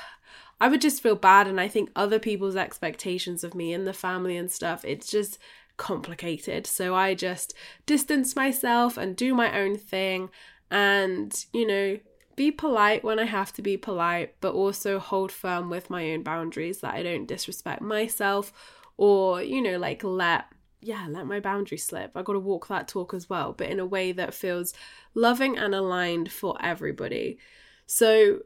I 0.59 0.67
would 0.67 0.81
just 0.81 1.03
feel 1.03 1.15
bad 1.15 1.47
and 1.47 1.61
I 1.61 1.67
think 1.67 1.91
other 1.95 2.17
people's 2.17 2.55
expectations 2.55 3.43
of 3.43 3.53
me 3.53 3.71
and 3.71 3.85
the 3.85 3.93
family 3.93 4.35
and 4.35 4.49
stuff, 4.49 4.83
it's 4.83 5.07
just 5.07 5.37
complicated. 5.77 6.65
So 6.65 6.95
I 6.95 7.13
just 7.13 7.53
distance 7.85 8.35
myself 8.35 8.97
and 8.97 9.15
do 9.15 9.35
my 9.35 9.59
own 9.59 9.77
thing 9.77 10.31
and, 10.71 11.45
you 11.53 11.67
know, 11.67 11.99
be 12.35 12.51
polite 12.51 13.03
when 13.03 13.19
I 13.19 13.25
have 13.25 13.53
to 13.53 13.61
be 13.61 13.77
polite, 13.77 14.35
but 14.41 14.53
also 14.53 14.99
hold 14.99 15.31
firm 15.31 15.69
with 15.69 15.89
my 15.89 16.11
own 16.11 16.23
boundaries 16.23 16.79
that 16.81 16.93
I 16.93 17.03
don't 17.03 17.27
disrespect 17.27 17.81
myself 17.81 18.51
or, 18.97 19.41
you 19.41 19.61
know, 19.61 19.77
like 19.77 20.03
let 20.03 20.45
yeah, 20.81 21.05
let 21.07 21.27
my 21.27 21.39
boundary 21.39 21.77
slip. 21.77 22.11
I 22.15 22.23
got 22.23 22.33
to 22.33 22.39
walk 22.39 22.67
that 22.67 22.87
talk 22.87 23.13
as 23.13 23.29
well, 23.29 23.53
but 23.53 23.69
in 23.69 23.79
a 23.79 23.85
way 23.85 24.11
that 24.13 24.33
feels 24.33 24.73
loving 25.13 25.57
and 25.57 25.75
aligned 25.75 26.31
for 26.31 26.57
everybody. 26.59 27.37
So 27.85 28.39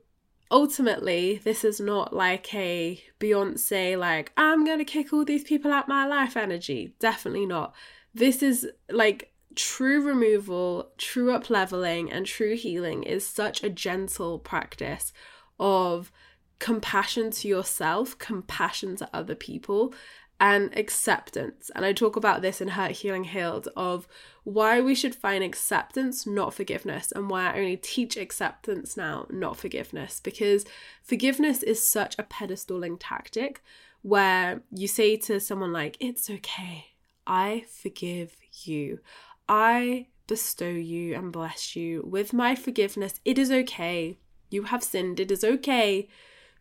ultimately, 0.52 1.40
this 1.44 1.64
is 1.64 1.80
not 1.80 2.14
like 2.14 2.54
a 2.54 3.02
Beyonce, 3.20 3.98
like, 3.98 4.34
I'm 4.36 4.66
going 4.66 4.80
to 4.80 4.86
kick 4.86 5.14
all 5.14 5.24
these 5.24 5.46
people 5.46 5.72
out 5.72 5.88
my 5.88 6.06
life 6.06 6.36
energy. 6.36 6.94
Definitely 7.00 7.46
not. 7.46 7.74
This 8.14 8.44
is 8.44 8.68
like 8.90 9.32
true 9.56 10.02
removal, 10.02 10.92
true 10.98 11.32
up 11.32 11.50
leveling, 11.50 12.12
and 12.12 12.26
true 12.26 12.56
healing 12.56 13.04
is 13.04 13.26
such 13.26 13.64
a 13.64 13.70
gentle 13.70 14.40
practice 14.40 15.14
of 15.60 16.12
compassion 16.60 17.32
to 17.32 17.48
yourself, 17.48 18.18
compassion 18.18 18.96
to 18.98 19.10
other 19.14 19.36
people, 19.36 19.94
and 20.40 20.78
acceptance. 20.78 21.72
And 21.76 21.86
I 21.86 21.94
talk 21.94 22.16
about 22.16 22.42
this 22.42 22.60
in 22.60 22.70
Hurt 22.70 22.92
Healing 22.92 23.26
Healed 23.26 23.70
of 23.76 24.08
why 24.44 24.82
we 24.82 24.94
should 24.94 25.16
find 25.16 25.44
acceptance, 25.44 26.28
not 26.28 26.54
forgiveness, 26.54 27.12
and 27.12 27.30
why 27.30 27.52
I 27.52 27.58
only 27.58 27.78
teach 27.78 28.18
acceptance 28.18 28.98
now, 28.98 29.28
not 29.30 29.58
forgiveness, 29.58 30.20
because 30.20 30.66
forgiveness 31.02 31.64
is 31.64 31.82
such 31.82 32.16
a 32.20 32.24
pedestaling 32.24 32.98
tactic 33.00 33.62
where 34.02 34.62
you 34.72 34.88
say 34.88 35.18
to 35.18 35.40
someone 35.40 35.72
like, 35.74 35.98
It's 36.00 36.30
okay. 36.30 36.88
I 37.26 37.66
forgive 37.70 38.36
you. 38.64 39.00
I 39.48 40.08
bestow 40.28 40.70
you 40.70 41.16
and 41.16 41.32
bless 41.32 41.76
you 41.76 42.04
with 42.06 42.34
my 42.34 42.56
forgiveness. 42.56 43.20
It 43.24 43.38
is 43.38 43.52
okay. 43.52 44.18
You 44.50 44.64
have 44.64 44.84
sinned. 44.84 45.20
It 45.20 45.32
is 45.32 45.44
okay 45.44 46.08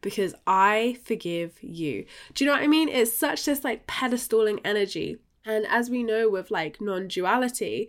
because 0.01 0.35
I 0.47 0.99
forgive 1.03 1.62
you. 1.62 2.05
Do 2.35 2.44
you 2.44 2.51
know 2.51 2.57
what 2.57 2.62
I 2.62 2.68
mean? 2.68 2.88
It's 2.88 3.12
such 3.12 3.44
this 3.44 3.64
like 3.64 3.87
pedestaling 3.87 4.61
energy. 4.64 5.18
And 5.47 5.66
as 5.66 5.90
we 5.90 6.03
know 6.03 6.29
with 6.29 6.51
like 6.51 6.81
non 6.81 7.09
duality, 7.09 7.88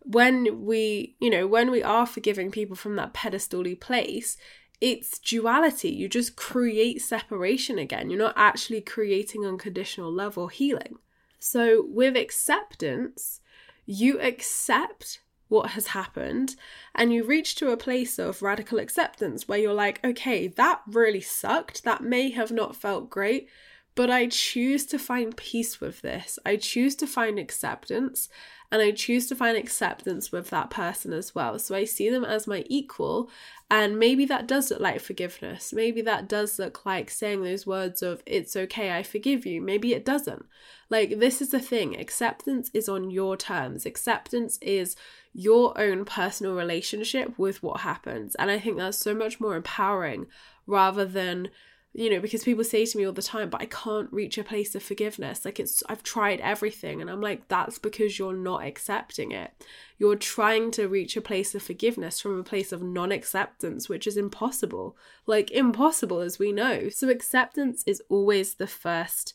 when 0.00 0.64
we, 0.64 1.16
you 1.20 1.30
know, 1.30 1.46
when 1.46 1.70
we 1.70 1.82
are 1.82 2.06
forgiving 2.06 2.50
people 2.50 2.76
from 2.76 2.96
that 2.96 3.14
pedestally 3.14 3.78
place, 3.78 4.36
it's 4.80 5.18
duality. 5.18 5.88
You 5.88 6.08
just 6.08 6.36
create 6.36 7.00
separation 7.00 7.78
again. 7.78 8.10
You're 8.10 8.18
not 8.18 8.34
actually 8.36 8.82
creating 8.82 9.46
unconditional 9.46 10.12
love 10.12 10.36
or 10.36 10.50
healing. 10.50 10.96
So, 11.38 11.84
with 11.88 12.16
acceptance, 12.16 13.40
you 13.86 14.20
accept 14.20 15.20
what 15.48 15.70
has 15.70 15.88
happened 15.88 16.56
and 16.94 17.12
you 17.12 17.22
reach 17.22 17.54
to 17.56 17.70
a 17.70 17.76
place 17.76 18.18
of 18.18 18.42
radical 18.42 18.78
acceptance 18.78 19.46
where 19.46 19.58
you're 19.58 19.74
like, 19.74 20.04
okay, 20.04 20.48
that 20.48 20.80
really 20.86 21.20
sucked. 21.20 21.84
That 21.84 22.02
may 22.02 22.30
have 22.30 22.50
not 22.50 22.76
felt 22.76 23.10
great, 23.10 23.48
but 23.94 24.10
I 24.10 24.26
choose 24.26 24.86
to 24.86 24.98
find 24.98 25.36
peace 25.36 25.80
with 25.80 26.02
this. 26.02 26.38
I 26.44 26.56
choose 26.56 26.96
to 26.96 27.06
find 27.06 27.38
acceptance 27.38 28.28
and 28.72 28.82
I 28.82 28.90
choose 28.90 29.28
to 29.28 29.36
find 29.36 29.56
acceptance 29.56 30.32
with 30.32 30.50
that 30.50 30.68
person 30.68 31.12
as 31.12 31.32
well. 31.32 31.60
So 31.60 31.76
I 31.76 31.84
see 31.84 32.10
them 32.10 32.24
as 32.24 32.48
my 32.48 32.64
equal, 32.66 33.30
and 33.70 34.00
maybe 34.00 34.24
that 34.26 34.48
does 34.48 34.68
look 34.70 34.80
like 34.80 35.00
forgiveness. 35.00 35.72
Maybe 35.72 36.02
that 36.02 36.28
does 36.28 36.58
look 36.58 36.84
like 36.84 37.08
saying 37.08 37.42
those 37.44 37.68
words 37.68 38.02
of, 38.02 38.20
it's 38.26 38.56
okay, 38.56 38.96
I 38.96 39.04
forgive 39.04 39.46
you. 39.46 39.60
Maybe 39.60 39.94
it 39.94 40.04
doesn't. 40.04 40.46
Like, 40.90 41.20
this 41.20 41.40
is 41.40 41.50
the 41.50 41.60
thing 41.60 41.98
acceptance 42.00 42.68
is 42.74 42.88
on 42.88 43.12
your 43.12 43.36
terms, 43.36 43.86
acceptance 43.86 44.58
is 44.60 44.96
your 45.32 45.78
own 45.80 46.04
personal 46.04 46.56
relationship 46.56 47.38
with 47.38 47.62
what 47.62 47.82
happens. 47.82 48.34
And 48.36 48.50
I 48.50 48.58
think 48.58 48.76
that's 48.76 48.98
so 48.98 49.14
much 49.14 49.40
more 49.40 49.54
empowering 49.54 50.26
rather 50.66 51.04
than 51.04 51.48
you 51.94 52.10
know 52.10 52.20
because 52.20 52.42
people 52.42 52.64
say 52.64 52.84
to 52.84 52.98
me 52.98 53.06
all 53.06 53.12
the 53.12 53.22
time 53.22 53.48
but 53.48 53.62
i 53.62 53.66
can't 53.66 54.12
reach 54.12 54.36
a 54.36 54.44
place 54.44 54.74
of 54.74 54.82
forgiveness 54.82 55.44
like 55.44 55.60
it's 55.60 55.82
i've 55.88 56.02
tried 56.02 56.40
everything 56.40 57.00
and 57.00 57.08
i'm 57.08 57.20
like 57.20 57.46
that's 57.48 57.78
because 57.78 58.18
you're 58.18 58.36
not 58.36 58.64
accepting 58.64 59.30
it 59.30 59.52
you're 59.96 60.16
trying 60.16 60.70
to 60.70 60.88
reach 60.88 61.16
a 61.16 61.22
place 61.22 61.54
of 61.54 61.62
forgiveness 61.62 62.20
from 62.20 62.38
a 62.38 62.44
place 62.44 62.72
of 62.72 62.82
non-acceptance 62.82 63.88
which 63.88 64.06
is 64.06 64.16
impossible 64.16 64.96
like 65.26 65.50
impossible 65.52 66.20
as 66.20 66.38
we 66.38 66.52
know 66.52 66.88
so 66.88 67.08
acceptance 67.08 67.84
is 67.86 68.02
always 68.10 68.54
the 68.54 68.66
first 68.66 69.34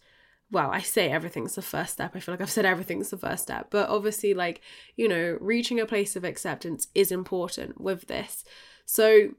well, 0.52 0.72
I 0.72 0.80
say 0.80 1.12
everything's 1.12 1.54
the 1.54 1.62
first 1.62 1.94
step. 1.94 2.16
I 2.16 2.20
feel 2.20 2.34
like 2.34 2.42
I've 2.42 2.50
said 2.50 2.66
everything's 2.66 3.12
the 3.12 3.18
first 3.18 3.44
step. 3.44 3.68
But 3.70 3.90
obviously, 3.90 4.34
like, 4.34 4.62
you 4.96 5.08
know, 5.08 5.38
reaching 5.40 5.80
a 5.80 5.86
place 5.86 6.16
of 6.16 6.24
acceptance 6.24 6.88
is 6.96 7.12
important 7.12 7.80
with 7.80 8.08
this. 8.08 8.44
So, 8.86 9.30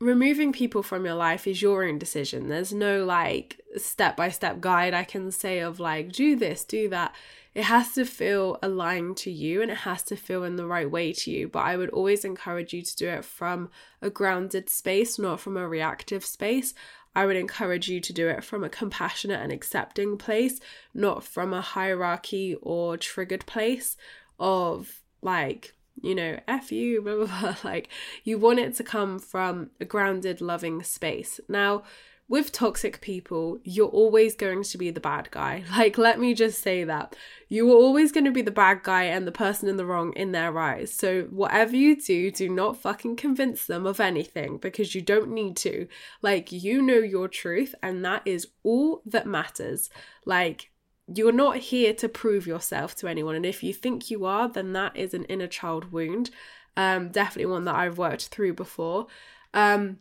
removing 0.00 0.52
people 0.52 0.82
from 0.82 1.04
your 1.04 1.14
life 1.14 1.46
is 1.46 1.60
your 1.60 1.84
own 1.84 1.98
decision. 1.98 2.48
There's 2.48 2.72
no 2.72 3.04
like 3.04 3.60
step 3.76 4.16
by 4.16 4.30
step 4.30 4.60
guide 4.60 4.94
I 4.94 5.04
can 5.04 5.30
say 5.30 5.58
of 5.58 5.80
like, 5.80 6.12
do 6.12 6.36
this, 6.36 6.64
do 6.64 6.88
that. 6.90 7.14
It 7.54 7.64
has 7.64 7.94
to 7.94 8.04
feel 8.04 8.58
aligned 8.62 9.16
to 9.18 9.32
you 9.32 9.62
and 9.62 9.70
it 9.70 9.78
has 9.78 10.02
to 10.04 10.16
feel 10.16 10.44
in 10.44 10.56
the 10.56 10.66
right 10.66 10.88
way 10.88 11.12
to 11.12 11.30
you. 11.30 11.48
But 11.48 11.60
I 11.60 11.76
would 11.76 11.90
always 11.90 12.24
encourage 12.24 12.72
you 12.72 12.82
to 12.82 12.96
do 12.96 13.08
it 13.08 13.24
from 13.24 13.70
a 14.00 14.10
grounded 14.10 14.70
space, 14.70 15.18
not 15.18 15.40
from 15.40 15.56
a 15.56 15.66
reactive 15.66 16.24
space. 16.24 16.74
I 17.16 17.26
would 17.26 17.36
encourage 17.36 17.88
you 17.88 18.00
to 18.00 18.12
do 18.12 18.28
it 18.28 18.44
from 18.44 18.62
a 18.62 18.68
compassionate 18.68 19.40
and 19.40 19.50
accepting 19.50 20.18
place, 20.18 20.60
not 20.94 21.24
from 21.24 21.52
a 21.52 21.60
hierarchy 21.60 22.54
or 22.62 22.96
triggered 22.96 23.44
place 23.46 23.96
of 24.38 25.00
like, 25.20 25.74
you 26.02 26.14
know, 26.14 26.38
F 26.46 26.72
you, 26.72 27.02
blah, 27.02 27.16
blah, 27.16 27.26
blah. 27.26 27.56
Like, 27.64 27.88
you 28.24 28.38
want 28.38 28.58
it 28.58 28.74
to 28.76 28.84
come 28.84 29.18
from 29.18 29.70
a 29.80 29.84
grounded, 29.84 30.40
loving 30.40 30.82
space. 30.82 31.40
Now, 31.48 31.82
with 32.28 32.52
toxic 32.52 33.00
people, 33.00 33.58
you're 33.64 33.88
always 33.88 34.34
going 34.34 34.62
to 34.62 34.76
be 34.76 34.90
the 34.90 35.00
bad 35.00 35.30
guy. 35.30 35.64
Like, 35.78 35.96
let 35.96 36.20
me 36.20 36.34
just 36.34 36.62
say 36.62 36.84
that. 36.84 37.16
You 37.48 37.70
are 37.72 37.76
always 37.76 38.12
going 38.12 38.26
to 38.26 38.30
be 38.30 38.42
the 38.42 38.50
bad 38.50 38.82
guy 38.82 39.04
and 39.04 39.26
the 39.26 39.32
person 39.32 39.68
in 39.68 39.78
the 39.78 39.86
wrong 39.86 40.12
in 40.12 40.32
their 40.32 40.58
eyes. 40.58 40.92
So, 40.92 41.22
whatever 41.30 41.74
you 41.74 42.00
do, 42.00 42.30
do 42.30 42.48
not 42.48 42.76
fucking 42.76 43.16
convince 43.16 43.66
them 43.66 43.86
of 43.86 44.00
anything 44.00 44.58
because 44.58 44.94
you 44.94 45.00
don't 45.00 45.30
need 45.30 45.56
to. 45.58 45.88
Like, 46.20 46.52
you 46.52 46.82
know 46.82 46.98
your 46.98 47.28
truth, 47.28 47.74
and 47.82 48.04
that 48.04 48.22
is 48.26 48.48
all 48.62 49.02
that 49.06 49.26
matters. 49.26 49.88
Like, 50.26 50.70
you're 51.14 51.32
not 51.32 51.56
here 51.56 51.94
to 51.94 52.08
prove 52.08 52.46
yourself 52.46 52.94
to 52.96 53.08
anyone. 53.08 53.34
And 53.34 53.46
if 53.46 53.62
you 53.62 53.72
think 53.72 54.10
you 54.10 54.24
are, 54.24 54.48
then 54.48 54.72
that 54.74 54.96
is 54.96 55.14
an 55.14 55.24
inner 55.24 55.46
child 55.46 55.90
wound. 55.92 56.30
Um, 56.76 57.08
definitely 57.08 57.50
one 57.50 57.64
that 57.64 57.74
I've 57.74 57.98
worked 57.98 58.28
through 58.28 58.54
before. 58.54 59.06
Um, 59.54 59.98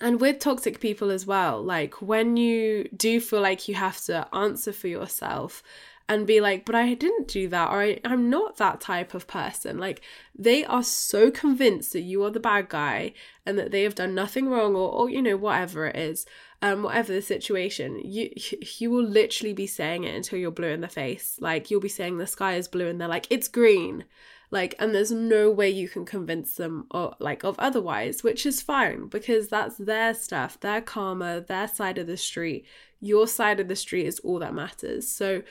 and 0.00 0.20
with 0.20 0.38
toxic 0.38 0.78
people 0.78 1.10
as 1.10 1.26
well, 1.26 1.62
like 1.62 2.02
when 2.02 2.36
you 2.36 2.88
do 2.94 3.20
feel 3.20 3.40
like 3.40 3.66
you 3.66 3.74
have 3.74 3.98
to 4.02 4.28
answer 4.34 4.72
for 4.72 4.88
yourself 4.88 5.62
and 6.08 6.26
be 6.26 6.40
like, 6.40 6.64
but 6.64 6.74
I 6.74 6.94
didn't 6.94 7.26
do 7.26 7.48
that, 7.48 7.70
or 7.70 7.82
I, 7.82 7.98
I'm 8.04 8.30
not 8.30 8.58
that 8.58 8.80
type 8.80 9.14
of 9.14 9.26
person. 9.26 9.78
Like, 9.78 10.02
they 10.38 10.64
are 10.64 10.84
so 10.84 11.32
convinced 11.32 11.92
that 11.94 12.02
you 12.02 12.22
are 12.22 12.30
the 12.30 12.38
bad 12.38 12.68
guy 12.68 13.12
and 13.44 13.58
that 13.58 13.72
they 13.72 13.82
have 13.82 13.96
done 13.96 14.14
nothing 14.14 14.48
wrong, 14.48 14.76
or, 14.76 14.88
or 14.92 15.10
you 15.10 15.20
know, 15.20 15.36
whatever 15.36 15.86
it 15.86 15.96
is, 15.96 16.24
um, 16.62 16.82
whatever 16.82 17.12
the 17.12 17.22
situation, 17.22 18.00
you 18.04 18.30
you 18.78 18.90
will 18.90 19.04
literally 19.04 19.52
be 19.52 19.66
saying 19.66 20.04
it 20.04 20.14
until 20.14 20.38
you're 20.38 20.50
blue 20.50 20.68
in 20.68 20.80
the 20.80 20.88
face. 20.88 21.36
Like, 21.40 21.70
you'll 21.70 21.80
be 21.80 21.88
saying 21.88 22.18
the 22.18 22.26
sky 22.26 22.54
is 22.54 22.68
blue, 22.68 22.88
and 22.88 23.00
they're 23.00 23.08
like, 23.08 23.26
it's 23.30 23.48
green. 23.48 24.04
Like 24.50 24.74
and 24.78 24.94
there's 24.94 25.10
no 25.10 25.50
way 25.50 25.70
you 25.70 25.88
can 25.88 26.04
convince 26.04 26.54
them 26.54 26.86
or 26.90 27.16
like 27.18 27.42
of 27.42 27.56
otherwise 27.58 28.22
which 28.22 28.46
is 28.46 28.62
fine 28.62 29.08
because 29.08 29.48
that's 29.48 29.76
their 29.76 30.14
stuff 30.14 30.60
their 30.60 30.80
karma 30.80 31.40
their 31.40 31.68
side 31.68 31.98
of 31.98 32.06
the 32.06 32.16
street. 32.16 32.64
Your 33.00 33.26
side 33.26 33.60
of 33.60 33.68
the 33.68 33.76
street 33.76 34.06
is 34.06 34.20
all 34.20 34.38
that 34.38 34.54
matters. 34.54 35.08
So 35.08 35.42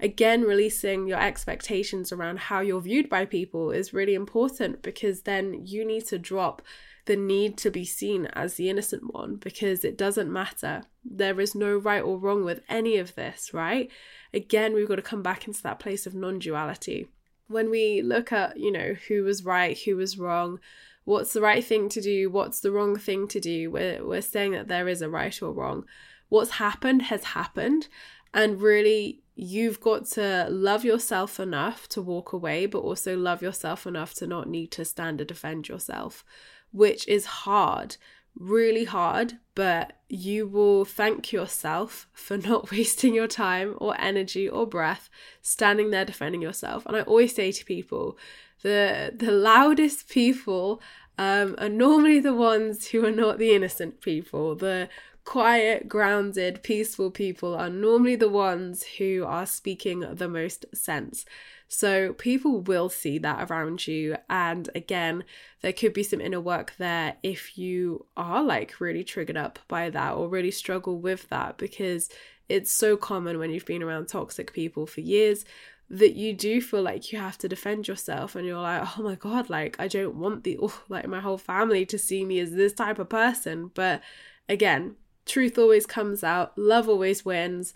again 0.00 0.42
releasing 0.42 1.06
your 1.06 1.20
expectations 1.20 2.10
around 2.10 2.38
how 2.38 2.60
you're 2.60 2.80
viewed 2.80 3.10
by 3.10 3.26
people 3.26 3.70
is 3.70 3.92
really 3.92 4.14
important 4.14 4.82
because 4.82 5.22
then 5.22 5.66
you 5.66 5.84
need 5.84 6.06
to 6.06 6.18
drop 6.18 6.62
the 7.08 7.16
need 7.16 7.56
to 7.58 7.70
be 7.70 7.84
seen 7.84 8.26
as 8.26 8.54
the 8.54 8.70
innocent 8.70 9.12
one 9.12 9.34
because 9.34 9.84
it 9.84 9.98
doesn't 9.98 10.32
matter. 10.32 10.84
There 11.04 11.40
is 11.40 11.56
no 11.56 11.76
right 11.76 12.02
or 12.02 12.18
wrong 12.18 12.44
with 12.44 12.60
any 12.68 12.96
of 12.98 13.16
this, 13.16 13.52
right? 13.52 13.90
Again, 14.32 14.74
we've 14.74 14.88
got 14.88 14.96
to 14.96 15.02
come 15.02 15.22
back 15.22 15.48
into 15.48 15.62
that 15.64 15.80
place 15.80 16.06
of 16.06 16.14
non 16.14 16.38
duality 16.38 17.08
when 17.48 17.70
we 17.70 18.02
look 18.02 18.30
at, 18.30 18.58
you 18.58 18.70
know, 18.70 18.94
who 19.08 19.24
was 19.24 19.44
right, 19.44 19.76
who 19.84 19.96
was 19.96 20.18
wrong, 20.18 20.60
what's 21.04 21.32
the 21.32 21.40
right 21.40 21.64
thing 21.64 21.88
to 21.88 22.00
do, 22.00 22.30
what's 22.30 22.60
the 22.60 22.70
wrong 22.70 22.96
thing 22.96 23.26
to 23.28 23.40
do, 23.40 23.70
we're, 23.70 24.06
we're 24.06 24.20
saying 24.20 24.52
that 24.52 24.68
there 24.68 24.86
is 24.86 25.02
a 25.02 25.08
right 25.08 25.42
or 25.42 25.52
wrong. 25.52 25.84
What's 26.28 26.52
happened 26.52 27.02
has 27.02 27.24
happened. 27.24 27.88
And 28.34 28.60
really, 28.60 29.22
you've 29.34 29.80
got 29.80 30.04
to 30.04 30.46
love 30.50 30.84
yourself 30.84 31.40
enough 31.40 31.88
to 31.88 32.02
walk 32.02 32.34
away, 32.34 32.66
but 32.66 32.80
also 32.80 33.16
love 33.16 33.40
yourself 33.40 33.86
enough 33.86 34.12
to 34.14 34.26
not 34.26 34.48
need 34.48 34.70
to 34.72 34.84
stand 34.84 35.22
and 35.22 35.28
defend 35.28 35.68
yourself, 35.68 36.24
which 36.72 37.06
is 37.08 37.26
hard 37.26 37.96
really 38.38 38.84
hard, 38.84 39.34
but 39.54 39.94
you 40.08 40.46
will 40.46 40.84
thank 40.84 41.32
yourself 41.32 42.08
for 42.12 42.38
not 42.50 42.70
wasting 42.70 43.14
your 43.14 43.26
time 43.26 43.74
or 43.78 44.00
energy 44.00 44.48
or 44.48 44.66
breath 44.66 45.10
standing 45.42 45.90
there 45.90 46.04
defending 46.04 46.42
yourself. 46.42 46.86
And 46.86 46.96
I 46.96 47.02
always 47.02 47.34
say 47.34 47.52
to 47.52 47.64
people, 47.64 48.16
the 48.62 49.12
the 49.14 49.30
loudest 49.30 50.08
people 50.08 50.80
um, 51.16 51.54
are 51.58 51.68
normally 51.68 52.20
the 52.20 52.34
ones 52.34 52.88
who 52.88 53.04
are 53.04 53.12
not 53.12 53.38
the 53.38 53.54
innocent 53.54 54.00
people. 54.00 54.54
The 54.54 54.88
quiet, 55.24 55.88
grounded, 55.88 56.62
peaceful 56.62 57.10
people 57.10 57.54
are 57.54 57.68
normally 57.68 58.16
the 58.16 58.30
ones 58.30 58.84
who 58.98 59.24
are 59.26 59.46
speaking 59.46 60.00
the 60.00 60.28
most 60.28 60.64
sense. 60.74 61.24
So 61.68 62.14
people 62.14 62.62
will 62.62 62.88
see 62.88 63.18
that 63.18 63.50
around 63.50 63.86
you. 63.86 64.16
And 64.30 64.68
again, 64.74 65.24
there 65.60 65.72
could 65.72 65.92
be 65.92 66.02
some 66.02 66.20
inner 66.20 66.40
work 66.40 66.74
there 66.78 67.16
if 67.22 67.58
you 67.58 68.06
are 68.16 68.42
like 68.42 68.80
really 68.80 69.04
triggered 69.04 69.36
up 69.36 69.58
by 69.68 69.90
that 69.90 70.14
or 70.14 70.28
really 70.28 70.50
struggle 70.50 70.98
with 70.98 71.28
that 71.28 71.58
because 71.58 72.08
it's 72.48 72.72
so 72.72 72.96
common 72.96 73.38
when 73.38 73.50
you've 73.50 73.66
been 73.66 73.82
around 73.82 74.08
toxic 74.08 74.54
people 74.54 74.86
for 74.86 75.02
years 75.02 75.44
that 75.90 76.14
you 76.14 76.34
do 76.34 76.60
feel 76.60 76.82
like 76.82 77.12
you 77.12 77.18
have 77.18 77.38
to 77.38 77.48
defend 77.48 77.88
yourself 77.88 78.36
and 78.36 78.46
you're 78.46 78.60
like 78.60 78.98
oh 78.98 79.02
my 79.02 79.14
god 79.14 79.48
like 79.48 79.74
i 79.78 79.88
don't 79.88 80.14
want 80.14 80.44
the 80.44 80.58
oh, 80.60 80.82
like 80.90 81.08
my 81.08 81.20
whole 81.20 81.38
family 81.38 81.86
to 81.86 81.96
see 81.96 82.24
me 82.24 82.38
as 82.40 82.52
this 82.52 82.74
type 82.74 82.98
of 82.98 83.08
person 83.08 83.70
but 83.74 84.02
again 84.50 84.96
truth 85.24 85.58
always 85.58 85.86
comes 85.86 86.22
out 86.22 86.56
love 86.58 86.88
always 86.90 87.24
wins 87.24 87.72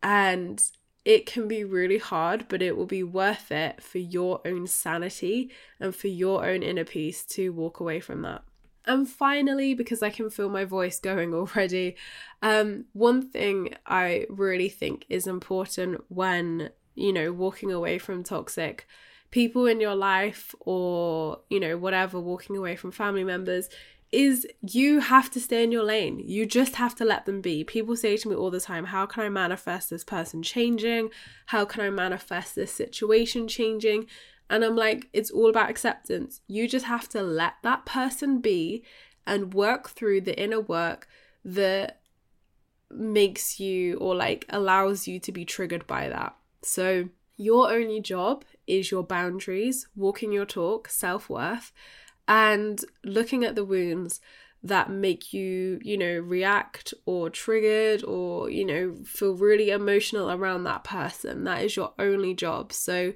and 0.00 0.70
it 1.06 1.24
can 1.24 1.46
be 1.46 1.62
really 1.62 1.98
hard, 1.98 2.46
but 2.48 2.60
it 2.60 2.76
will 2.76 2.84
be 2.84 3.04
worth 3.04 3.52
it 3.52 3.80
for 3.80 3.98
your 3.98 4.40
own 4.44 4.66
sanity 4.66 5.52
and 5.78 5.94
for 5.94 6.08
your 6.08 6.44
own 6.44 6.64
inner 6.64 6.84
peace 6.84 7.24
to 7.24 7.52
walk 7.52 7.78
away 7.78 8.00
from 8.00 8.22
that. 8.22 8.42
And 8.84 9.08
finally, 9.08 9.72
because 9.72 10.02
I 10.02 10.10
can 10.10 10.30
feel 10.30 10.48
my 10.48 10.64
voice 10.64 10.98
going 10.98 11.32
already, 11.34 11.94
um, 12.42 12.86
one 12.92 13.22
thing 13.22 13.76
I 13.86 14.26
really 14.28 14.68
think 14.68 15.06
is 15.08 15.28
important 15.28 16.02
when, 16.08 16.70
you 16.96 17.12
know, 17.12 17.32
walking 17.32 17.70
away 17.70 17.98
from 17.98 18.24
toxic 18.24 18.88
people 19.30 19.66
in 19.66 19.80
your 19.80 19.94
life 19.94 20.56
or, 20.58 21.38
you 21.48 21.60
know, 21.60 21.78
whatever, 21.78 22.18
walking 22.18 22.56
away 22.56 22.74
from 22.74 22.90
family 22.90 23.22
members 23.22 23.68
is 24.12 24.46
you 24.60 25.00
have 25.00 25.30
to 25.32 25.40
stay 25.40 25.64
in 25.64 25.72
your 25.72 25.82
lane. 25.82 26.20
You 26.24 26.46
just 26.46 26.76
have 26.76 26.94
to 26.96 27.04
let 27.04 27.26
them 27.26 27.40
be. 27.40 27.64
People 27.64 27.96
say 27.96 28.16
to 28.16 28.28
me 28.28 28.34
all 28.34 28.50
the 28.50 28.60
time, 28.60 28.84
How 28.84 29.06
can 29.06 29.24
I 29.24 29.28
manifest 29.28 29.90
this 29.90 30.04
person 30.04 30.42
changing? 30.42 31.10
How 31.46 31.64
can 31.64 31.82
I 31.82 31.90
manifest 31.90 32.54
this 32.54 32.72
situation 32.72 33.48
changing? 33.48 34.06
And 34.48 34.64
I'm 34.64 34.76
like, 34.76 35.08
it's 35.12 35.30
all 35.30 35.50
about 35.50 35.70
acceptance. 35.70 36.40
You 36.46 36.68
just 36.68 36.86
have 36.86 37.08
to 37.10 37.22
let 37.22 37.54
that 37.62 37.84
person 37.84 38.40
be 38.40 38.84
and 39.26 39.52
work 39.52 39.90
through 39.90 40.20
the 40.20 40.40
inner 40.40 40.60
work 40.60 41.08
that 41.44 42.00
makes 42.90 43.58
you 43.58 43.96
or 43.96 44.14
like 44.14 44.44
allows 44.48 45.08
you 45.08 45.18
to 45.20 45.32
be 45.32 45.44
triggered 45.44 45.86
by 45.86 46.08
that. 46.08 46.36
So, 46.62 47.08
your 47.36 47.70
only 47.70 48.00
job 48.00 48.44
is 48.66 48.90
your 48.90 49.02
boundaries, 49.02 49.88
walking 49.94 50.32
your 50.32 50.46
talk, 50.46 50.88
self 50.88 51.28
worth, 51.28 51.72
and 52.28 52.84
looking 53.04 53.44
at 53.44 53.54
the 53.54 53.64
wounds 53.64 54.20
that 54.62 54.90
make 54.90 55.32
you, 55.32 55.78
you 55.82 55.96
know, 55.96 56.18
react 56.18 56.92
or 57.04 57.30
triggered 57.30 58.02
or, 58.04 58.50
you 58.50 58.64
know, 58.64 58.96
feel 59.04 59.34
really 59.34 59.70
emotional 59.70 60.30
around 60.30 60.64
that 60.64 60.84
person. 60.84 61.44
That 61.44 61.62
is 61.64 61.76
your 61.76 61.92
only 61.98 62.34
job. 62.34 62.72
So, 62.72 63.12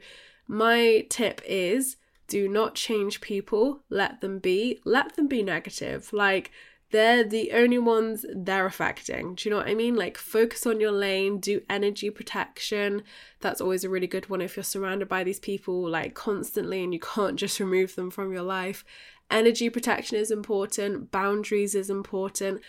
my 0.46 1.06
tip 1.08 1.40
is 1.44 1.96
do 2.26 2.48
not 2.48 2.76
change 2.76 3.20
people, 3.20 3.82
let 3.90 4.20
them 4.20 4.38
be, 4.38 4.80
let 4.84 5.16
them 5.16 5.26
be 5.26 5.42
negative. 5.42 6.12
Like, 6.12 6.52
they're 6.90 7.24
the 7.24 7.52
only 7.52 7.78
ones 7.78 8.26
they're 8.34 8.66
affecting. 8.66 9.34
Do 9.34 9.48
you 9.48 9.50
know 9.50 9.58
what 9.58 9.68
I 9.68 9.74
mean? 9.74 9.94
Like, 9.94 10.18
focus 10.18 10.66
on 10.66 10.80
your 10.80 10.92
lane, 10.92 11.38
do 11.38 11.62
energy 11.70 12.10
protection. 12.10 13.02
That's 13.40 13.60
always 13.60 13.84
a 13.84 13.88
really 13.88 14.06
good 14.06 14.28
one 14.28 14.40
if 14.40 14.56
you're 14.56 14.64
surrounded 14.64 15.08
by 15.08 15.22
these 15.22 15.40
people 15.40 15.88
like 15.88 16.14
constantly 16.14 16.82
and 16.82 16.92
you 16.92 17.00
can't 17.00 17.36
just 17.36 17.60
remove 17.60 17.94
them 17.94 18.10
from 18.10 18.32
your 18.32 18.42
life. 18.42 18.84
Energy 19.30 19.70
protection 19.70 20.16
is 20.16 20.32
important, 20.32 21.12
boundaries 21.12 21.76
is 21.76 21.90
important. 21.90 22.60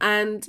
And 0.00 0.48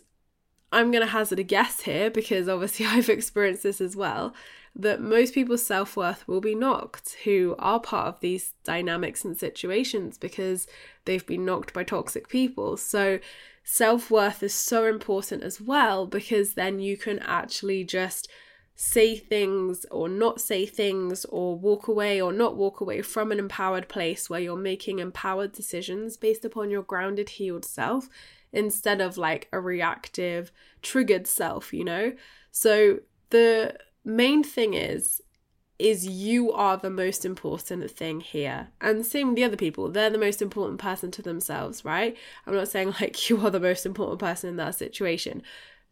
I'm 0.71 0.91
going 0.91 1.03
to 1.03 1.11
hazard 1.11 1.39
a 1.39 1.43
guess 1.43 1.81
here 1.81 2.09
because 2.09 2.49
obviously 2.49 2.85
I've 2.87 3.09
experienced 3.09 3.63
this 3.63 3.79
as 3.79 3.95
well 3.95 4.33
that 4.79 5.01
most 5.01 5.33
people's 5.33 5.65
self 5.65 5.97
worth 5.97 6.25
will 6.27 6.39
be 6.39 6.55
knocked 6.55 7.17
who 7.25 7.55
are 7.59 7.81
part 7.81 8.07
of 8.07 8.19
these 8.21 8.53
dynamics 8.63 9.25
and 9.25 9.37
situations 9.37 10.17
because 10.17 10.67
they've 11.03 11.25
been 11.25 11.45
knocked 11.45 11.73
by 11.73 11.83
toxic 11.83 12.29
people. 12.29 12.77
So, 12.77 13.19
self 13.63 14.09
worth 14.09 14.41
is 14.41 14.53
so 14.53 14.85
important 14.85 15.43
as 15.43 15.59
well 15.59 16.07
because 16.07 16.53
then 16.53 16.79
you 16.79 16.95
can 16.95 17.19
actually 17.19 17.83
just 17.83 18.29
say 18.75 19.17
things 19.17 19.85
or 19.91 20.07
not 20.07 20.39
say 20.39 20.65
things 20.65 21.25
or 21.25 21.57
walk 21.57 21.89
away 21.89 22.21
or 22.21 22.31
not 22.31 22.55
walk 22.55 22.79
away 22.79 23.01
from 23.01 23.33
an 23.33 23.39
empowered 23.39 23.89
place 23.89 24.29
where 24.29 24.39
you're 24.39 24.55
making 24.55 24.99
empowered 24.99 25.51
decisions 25.51 26.15
based 26.15 26.45
upon 26.45 26.71
your 26.71 26.83
grounded, 26.83 27.27
healed 27.27 27.65
self 27.65 28.07
instead 28.53 29.01
of 29.01 29.17
like 29.17 29.49
a 29.51 29.59
reactive, 29.59 30.53
triggered 30.81 31.27
self, 31.27 31.73
you 31.73 31.83
know? 31.83 32.13
So, 32.51 32.99
the 33.31 33.77
main 34.03 34.43
thing 34.43 34.73
is 34.73 35.21
is 35.79 36.05
you 36.05 36.51
are 36.51 36.75
the 36.75 36.89
most 36.89 37.23
important 37.23 37.89
thing 37.89 38.19
here. 38.19 38.67
And 38.81 39.05
same 39.05 39.27
with 39.27 39.37
the 39.37 39.45
other 39.45 39.55
people, 39.55 39.89
they're 39.89 40.09
the 40.09 40.17
most 40.17 40.41
important 40.41 40.77
person 40.79 41.09
to 41.11 41.21
themselves, 41.21 41.85
right? 41.85 42.17
I'm 42.45 42.53
not 42.53 42.67
saying 42.67 42.95
like 43.01 43.29
you 43.29 43.43
are 43.45 43.49
the 43.49 43.61
most 43.61 43.85
important 43.85 44.19
person 44.19 44.49
in 44.49 44.57
that 44.57 44.75
situation. 44.75 45.41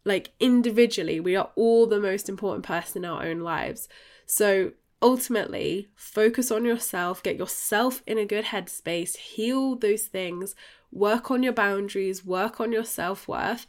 Like 0.03 0.31
individually, 0.39 1.19
we 1.21 1.35
are 1.37 1.51
all 1.55 1.87
the 1.87 2.01
most 2.01 2.27
important 2.27 2.65
person 2.65 3.03
in 3.03 3.09
our 3.09 3.23
own 3.23 3.39
lives. 3.39 3.87
So 4.25 4.73
ultimately, 5.01 5.87
focus 5.95 6.51
on 6.51 6.65
yourself, 6.65 7.23
get 7.23 7.37
yourself 7.37 8.03
in 8.05 8.17
a 8.17 8.25
good 8.25 8.45
headspace, 8.45 9.15
heal 9.15 9.75
those 9.75 10.03
things, 10.03 10.53
work 10.91 11.31
on 11.31 11.43
your 11.43 11.53
boundaries, 11.53 12.25
work 12.25 12.59
on 12.59 12.71
your 12.71 12.83
self 12.83 13.27
worth, 13.27 13.67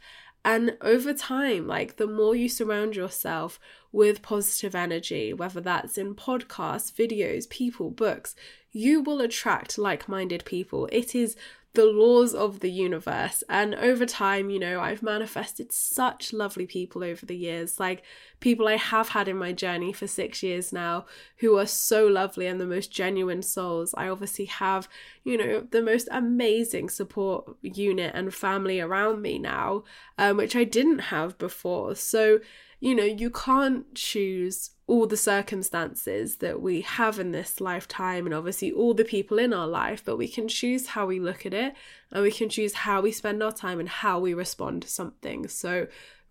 and 0.51 0.75
over 0.81 1.13
time, 1.13 1.67
like 1.67 1.97
the 1.97 2.07
more 2.07 2.35
you 2.35 2.49
surround 2.49 2.95
yourself 2.95 3.59
with 3.91 4.23
positive 4.23 4.73
energy, 4.73 5.31
whether 5.31 5.61
that's 5.61 5.95
in 5.95 6.15
podcasts, 6.15 6.91
videos, 6.91 7.47
people, 7.47 7.91
books, 7.91 8.33
you 8.71 8.99
will 8.99 9.21
attract 9.21 9.77
like 9.77 10.09
minded 10.09 10.43
people. 10.45 10.89
It 10.91 11.13
is 11.13 11.35
the 11.73 11.85
laws 11.85 12.33
of 12.33 12.61
the 12.61 12.71
universe. 12.71 13.43
And 13.47 13.75
over 13.75 14.05
time, 14.05 14.49
you 14.49 14.59
know, 14.59 14.79
I've 14.79 15.03
manifested 15.03 15.71
such 15.71 16.33
lovely 16.33 16.65
people 16.65 17.03
over 17.03 17.25
the 17.25 17.35
years, 17.35 17.79
like 17.79 18.03
people 18.39 18.67
I 18.67 18.77
have 18.77 19.09
had 19.09 19.27
in 19.27 19.37
my 19.37 19.51
journey 19.51 19.93
for 19.93 20.07
six 20.07 20.41
years 20.41 20.73
now, 20.73 21.05
who 21.37 21.57
are 21.57 21.67
so 21.67 22.07
lovely 22.07 22.47
and 22.47 22.59
the 22.59 22.65
most 22.65 22.91
genuine 22.91 23.43
souls. 23.43 23.93
I 23.95 24.09
obviously 24.09 24.45
have, 24.45 24.89
you 25.23 25.37
know, 25.37 25.67
the 25.69 25.83
most 25.83 26.07
amazing 26.11 26.89
support 26.89 27.55
unit 27.61 28.13
and 28.15 28.33
family 28.33 28.79
around 28.79 29.21
me 29.21 29.37
now, 29.37 29.83
um, 30.17 30.37
which 30.37 30.55
I 30.55 30.63
didn't 30.63 30.99
have 30.99 31.37
before. 31.37 31.93
So, 31.95 32.39
you 32.79 32.95
know, 32.95 33.03
you 33.03 33.29
can't 33.29 33.93
choose 33.93 34.71
all 34.89 35.05
the 35.05 35.15
circumstances 35.15 36.37
that 36.37 36.61
we 36.61 36.81
have 36.81 37.19
in 37.19 37.31
this 37.31 37.61
lifetime 37.61 38.25
and 38.25 38.33
obviously 38.33 38.71
all 38.71 38.95
the 38.95 39.05
people 39.05 39.37
in 39.37 39.53
our 39.53 39.67
life, 39.67 40.03
but 40.03 40.17
we 40.17 40.27
can 40.27 40.47
choose 40.47 40.87
how 40.87 41.05
we 41.05 41.19
look 41.19 41.45
at 41.45 41.53
it 41.53 41.75
and 42.11 42.23
we 42.23 42.31
can 42.31 42.49
choose 42.49 42.73
how 42.73 42.99
we 42.99 43.11
spend 43.11 43.43
our 43.43 43.51
time 43.51 43.79
and 43.79 43.87
how 43.87 44.19
we 44.19 44.33
respond 44.33 44.81
to 44.81 44.87
something. 44.87 45.47
So 45.47 45.85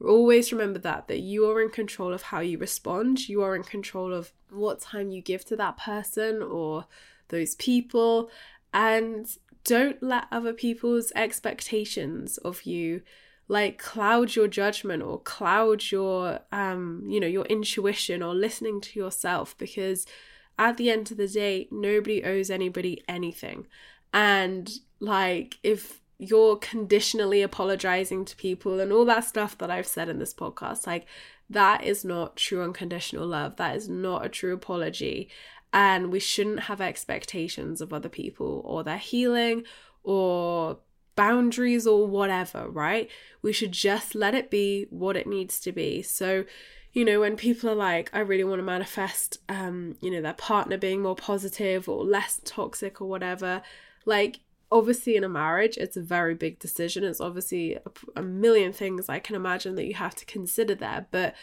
always 0.05 0.53
remember 0.53 0.81
that 0.81 1.07
that 1.07 1.21
you 1.21 1.49
are 1.49 1.63
in 1.63 1.71
control 1.71 2.13
of 2.13 2.23
how 2.23 2.41
you 2.41 2.59
respond. 2.59 3.29
You 3.29 3.43
are 3.43 3.55
in 3.55 3.63
control 3.63 4.13
of 4.13 4.33
what 4.51 4.81
time 4.81 5.11
you 5.11 5.23
give 5.23 5.45
to 5.47 5.57
that 5.57 5.77
person 5.77 6.43
or 6.43 6.87
those 7.29 7.55
people 7.55 8.29
and 8.75 9.29
don't 9.63 10.03
let 10.03 10.25
other 10.33 10.53
people's 10.53 11.13
expectations 11.15 12.39
of 12.39 12.65
you 12.65 13.03
like 13.49 13.79
cloud 13.79 14.35
your 14.35 14.47
judgment 14.47 15.03
or 15.03 15.21
cloud 15.21 15.83
your 15.91 16.41
um 16.53 17.03
you 17.09 17.19
know 17.19 17.27
your 17.27 17.47
intuition 17.47 18.23
or 18.23 18.35
listening 18.35 18.81
to 18.81 18.99
yourself 18.99 19.57
because 19.59 20.07
at 20.59 20.77
the 20.77 20.91
end 20.91 21.11
of 21.11 21.17
the 21.17 21.29
day 21.29 21.67
nobody 21.71 22.23
owes 22.25 22.51
anybody 22.51 23.03
anything. 23.09 23.67
And 24.13 24.71
like 25.01 25.57
if 25.63 26.01
you're 26.19 26.57
conditionally 26.57 27.43
apologizing 27.43 28.25
to 28.25 28.37
people 28.37 28.81
and 28.81 28.93
all 28.93 29.05
that 29.05 29.25
stuff 29.25 29.57
that 29.59 29.71
I've 29.71 29.87
said 29.87 30.09
in 30.09 30.19
this 30.19 30.35
podcast 30.35 30.85
like 30.85 31.07
that 31.49 31.85
is 31.85 32.05
not 32.05 32.37
true 32.37 32.63
unconditional 32.63 33.27
love. 33.27 33.57
That 33.57 33.77
is 33.77 33.89
not 33.89 34.25
a 34.25 34.29
true 34.29 34.53
apology. 34.53 35.31
And 35.73 36.11
we 36.11 36.21
shouldn't 36.21 36.61
have 36.61 36.81
expectations 36.81 37.81
of 37.81 37.93
other 37.93 38.09
people 38.09 38.63
or 38.65 38.85
their 38.85 38.99
healing 38.99 39.65
or 40.03 40.79
boundaries 41.19 41.85
or 41.85 42.07
whatever, 42.07 42.69
right? 42.69 43.11
We 43.43 43.53
should 43.53 43.73
just 43.73 44.15
let 44.15 44.35
it 44.41 44.51
be 44.51 44.87
what 44.91 45.17
it 45.17 45.27
needs 45.27 45.59
to 45.61 45.73
be. 45.73 46.01
So, 46.03 46.45
you 46.93 47.05
know, 47.05 47.19
when 47.21 47.37
people 47.37 47.69
are 47.71 47.75
like, 47.91 48.09
I 48.13 48.21
really 48.21 48.45
want 48.45 48.61
to 48.61 48.65
manifest, 48.77 49.39
um, 49.49 49.97
you 50.01 50.11
know, 50.13 50.23
their 50.23 50.33
partner 50.33 50.79
being 50.79 51.03
more 51.03 51.17
positive 51.17 51.89
or 51.89 52.05
less 52.05 52.41
toxic 52.45 53.01
or 53.01 53.09
whatever, 53.09 53.63
like, 54.07 54.39
obviously 54.71 55.17
in 55.17 55.25
a 55.25 55.29
marriage, 55.29 55.77
it's 55.77 55.97
a 55.97 56.03
very 56.17 56.35
big 56.35 56.61
decision. 56.61 57.03
It's 57.03 57.21
obviously 57.21 57.75
a, 57.75 57.91
a 58.15 58.23
million 58.23 58.73
things 58.73 59.09
I 59.09 59.19
can 59.19 59.35
imagine 59.35 59.75
that 59.75 59.87
you 59.87 59.95
have 59.95 60.15
to 60.17 60.25
consider 60.27 60.77
there, 60.77 61.07
but 61.11 61.35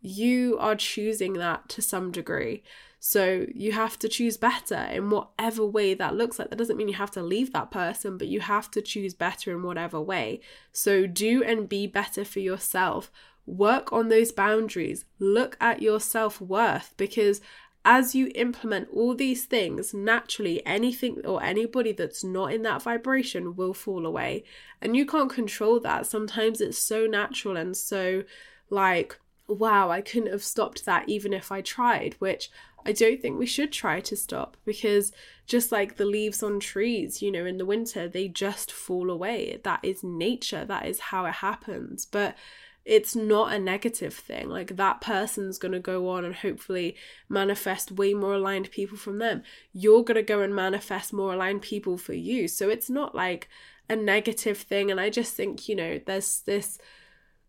you 0.00 0.58
are 0.58 0.74
choosing 0.74 1.34
that 1.34 1.68
to 1.68 1.82
some 1.82 2.10
degree. 2.10 2.64
So 3.02 3.46
you 3.54 3.72
have 3.72 3.98
to 4.00 4.10
choose 4.10 4.36
better 4.36 4.76
in 4.76 5.08
whatever 5.08 5.64
way 5.64 5.94
that 5.94 6.14
looks 6.14 6.38
like. 6.38 6.50
That 6.50 6.58
doesn't 6.58 6.76
mean 6.76 6.88
you 6.88 6.94
have 6.94 7.10
to 7.12 7.22
leave 7.22 7.50
that 7.52 7.70
person, 7.70 8.18
but 8.18 8.28
you 8.28 8.40
have 8.40 8.70
to 8.72 8.82
choose 8.82 9.14
better 9.14 9.50
in 9.50 9.62
whatever 9.62 9.98
way. 9.98 10.40
So 10.70 11.06
do 11.06 11.42
and 11.42 11.66
be 11.66 11.86
better 11.86 12.26
for 12.26 12.40
yourself. 12.40 13.10
Work 13.46 13.90
on 13.90 14.08
those 14.10 14.32
boundaries. 14.32 15.06
Look 15.18 15.56
at 15.62 15.80
your 15.80 15.98
self 15.98 16.42
worth 16.42 16.92
because 16.98 17.40
as 17.86 18.14
you 18.14 18.30
implement 18.34 18.90
all 18.92 19.14
these 19.14 19.46
things, 19.46 19.94
naturally 19.94 20.64
anything 20.66 21.24
or 21.24 21.42
anybody 21.42 21.92
that's 21.92 22.22
not 22.22 22.52
in 22.52 22.60
that 22.62 22.82
vibration 22.82 23.56
will 23.56 23.72
fall 23.72 24.04
away. 24.04 24.44
And 24.82 24.94
you 24.94 25.06
can't 25.06 25.32
control 25.32 25.80
that. 25.80 26.06
Sometimes 26.06 26.60
it's 26.60 26.76
so 26.76 27.06
natural 27.06 27.56
and 27.56 27.74
so 27.74 28.24
like, 28.68 29.18
wow, 29.48 29.90
I 29.90 30.00
couldn't 30.00 30.30
have 30.30 30.44
stopped 30.44 30.84
that 30.84 31.08
even 31.08 31.32
if 31.32 31.50
I 31.50 31.60
tried, 31.60 32.14
which 32.18 32.50
I 32.86 32.92
don't 32.92 33.20
think 33.20 33.38
we 33.38 33.46
should 33.46 33.72
try 33.72 34.00
to 34.00 34.16
stop 34.16 34.56
because 34.64 35.12
just 35.46 35.72
like 35.72 35.96
the 35.96 36.04
leaves 36.06 36.42
on 36.42 36.60
trees, 36.60 37.20
you 37.22 37.30
know, 37.30 37.44
in 37.44 37.58
the 37.58 37.66
winter, 37.66 38.08
they 38.08 38.28
just 38.28 38.72
fall 38.72 39.10
away. 39.10 39.60
That 39.64 39.80
is 39.82 40.02
nature, 40.02 40.64
that 40.64 40.86
is 40.86 41.00
how 41.00 41.26
it 41.26 41.34
happens. 41.34 42.06
But 42.06 42.36
it's 42.84 43.14
not 43.14 43.52
a 43.52 43.58
negative 43.58 44.14
thing. 44.14 44.48
Like 44.48 44.76
that 44.76 45.00
person's 45.00 45.58
going 45.58 45.72
to 45.72 45.80
go 45.80 46.08
on 46.08 46.24
and 46.24 46.34
hopefully 46.34 46.96
manifest 47.28 47.92
way 47.92 48.14
more 48.14 48.34
aligned 48.34 48.70
people 48.70 48.96
from 48.96 49.18
them. 49.18 49.42
You're 49.72 50.02
going 50.02 50.16
to 50.16 50.22
go 50.22 50.40
and 50.40 50.54
manifest 50.54 51.12
more 51.12 51.34
aligned 51.34 51.62
people 51.62 51.98
for 51.98 52.14
you. 52.14 52.48
So 52.48 52.68
it's 52.68 52.88
not 52.88 53.14
like 53.14 53.48
a 53.88 53.96
negative 53.96 54.58
thing. 54.58 54.90
And 54.90 55.00
I 55.00 55.10
just 55.10 55.34
think, 55.34 55.68
you 55.68 55.76
know, 55.76 56.00
there's 56.04 56.40
this 56.40 56.78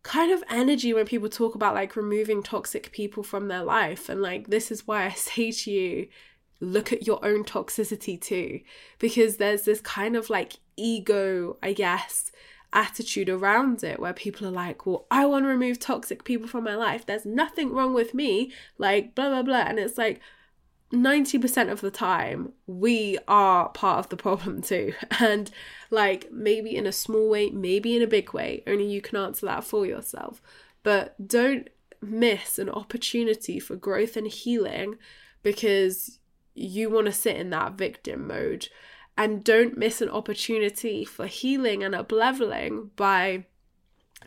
kind 0.02 0.32
of 0.32 0.42
energy 0.50 0.92
when 0.92 1.06
people 1.06 1.28
talk 1.28 1.54
about 1.54 1.74
like 1.74 1.96
removing 1.96 2.42
toxic 2.42 2.90
people 2.92 3.22
from 3.22 3.48
their 3.48 3.62
life. 3.62 4.08
And 4.08 4.20
like, 4.20 4.48
this 4.48 4.70
is 4.70 4.86
why 4.86 5.04
I 5.04 5.10
say 5.14 5.52
to 5.52 5.70
you, 5.70 6.08
look 6.60 6.92
at 6.92 7.06
your 7.06 7.24
own 7.24 7.44
toxicity 7.44 8.20
too, 8.20 8.60
because 8.98 9.36
there's 9.36 9.62
this 9.62 9.80
kind 9.80 10.16
of 10.16 10.30
like 10.30 10.54
ego, 10.76 11.56
I 11.62 11.72
guess, 11.72 12.30
attitude 12.72 13.28
around 13.28 13.84
it 13.84 14.00
where 14.00 14.12
people 14.12 14.46
are 14.46 14.52
like, 14.52 14.86
well, 14.86 15.06
I 15.10 15.26
want 15.26 15.44
to 15.44 15.48
remove 15.48 15.78
toxic 15.78 16.24
people 16.24 16.48
from 16.48 16.64
my 16.64 16.74
life. 16.74 17.04
There's 17.04 17.26
nothing 17.26 17.72
wrong 17.72 17.94
with 17.94 18.14
me, 18.14 18.52
like, 18.78 19.14
blah, 19.14 19.28
blah, 19.28 19.42
blah. 19.42 19.64
And 19.66 19.78
it's 19.78 19.98
like, 19.98 20.20
90% 20.92 21.70
of 21.70 21.80
the 21.80 21.90
time, 21.90 22.52
we 22.66 23.18
are 23.26 23.70
part 23.70 23.98
of 23.98 24.08
the 24.10 24.16
problem 24.16 24.62
too. 24.62 24.94
And 25.18 25.50
like 25.90 26.30
maybe 26.30 26.76
in 26.76 26.86
a 26.86 26.92
small 26.92 27.28
way, 27.28 27.50
maybe 27.50 27.96
in 27.96 28.02
a 28.02 28.06
big 28.06 28.32
way, 28.32 28.62
only 28.66 28.86
you 28.86 29.00
can 29.00 29.16
answer 29.16 29.46
that 29.46 29.64
for 29.64 29.86
yourself. 29.86 30.42
But 30.82 31.26
don't 31.26 31.68
miss 32.00 32.58
an 32.58 32.68
opportunity 32.68 33.60
for 33.60 33.76
growth 33.76 34.16
and 34.16 34.26
healing 34.26 34.96
because 35.42 36.18
you 36.54 36.90
want 36.90 37.06
to 37.06 37.12
sit 37.12 37.36
in 37.36 37.50
that 37.50 37.74
victim 37.74 38.26
mode. 38.26 38.68
And 39.16 39.44
don't 39.44 39.76
miss 39.76 40.00
an 40.00 40.08
opportunity 40.08 41.04
for 41.04 41.26
healing 41.26 41.82
and 41.82 41.94
up 41.94 42.10
leveling 42.10 42.90
by 42.96 43.44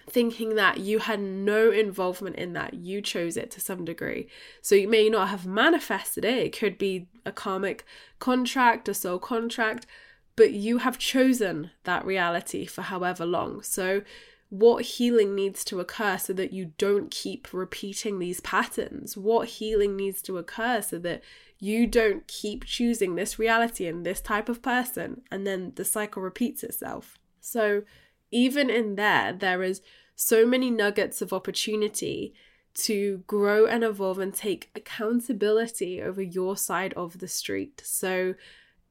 thinking 0.10 0.56
that 0.56 0.80
you 0.80 1.00
had 1.00 1.20
no 1.20 1.72
involvement 1.72 2.36
in 2.36 2.54
that. 2.54 2.74
You 2.74 3.02
chose 3.02 3.38
it 3.38 3.52
to 3.52 3.60
some 3.60 3.86
degree. 3.86 4.28
So 4.62 4.76
you 4.76 4.88
may 4.88 5.10
not 5.10 5.30
have 5.30 5.46
manifested 5.46 6.26
it. 6.26 6.38
It 6.38 6.58
could 6.58 6.78
be 6.78 7.08
a 7.26 7.32
karmic 7.32 7.86
contract, 8.20 8.90
a 8.90 8.94
soul 8.94 9.20
contract, 9.20 9.86
but 10.36 10.52
you 10.52 10.80
have 10.80 10.98
chosen 10.98 11.72
that 11.84 12.06
reality 12.06 12.66
for 12.66 12.84
however 12.84 13.26
long. 13.26 13.62
So 13.62 14.02
what 14.50 14.86
healing 14.86 15.36
needs 15.36 15.64
to 15.66 15.80
occur 15.80 16.18
so 16.18 16.34
that 16.34 16.54
you 16.54 16.74
don't 16.78 17.12
keep 17.12 17.52
repeating 17.52 18.20
these 18.20 18.42
patterns? 18.42 19.18
What 19.18 19.48
healing 19.48 19.96
needs 19.96 20.22
to 20.24 20.38
occur 20.38 20.82
so 20.82 21.00
that 21.00 21.22
you 21.60 21.88
don't 21.88 22.28
keep 22.28 22.66
choosing 22.66 23.16
this 23.16 23.40
reality 23.40 23.88
and 23.88 24.06
this 24.06 24.22
type 24.22 24.50
of 24.50 24.62
person 24.62 25.22
and 25.32 25.48
then 25.48 25.74
the 25.76 25.86
cycle 25.86 26.22
repeats 26.22 26.64
itself? 26.64 27.18
So, 27.42 27.84
even 28.32 28.70
in 28.70 28.96
there, 28.96 29.34
there 29.34 29.64
is 29.64 29.82
so 30.16 30.46
many 30.46 30.72
nuggets 30.72 31.22
of 31.22 31.34
opportunity 31.34 32.34
to 32.76 33.24
grow 33.26 33.66
and 33.66 33.84
evolve 33.84 34.20
and 34.20 34.34
take 34.34 34.70
accountability 34.76 36.02
over 36.02 36.22
your 36.22 36.58
side 36.58 36.94
of 36.94 37.20
the 37.20 37.28
street. 37.28 37.82
So 37.86 38.36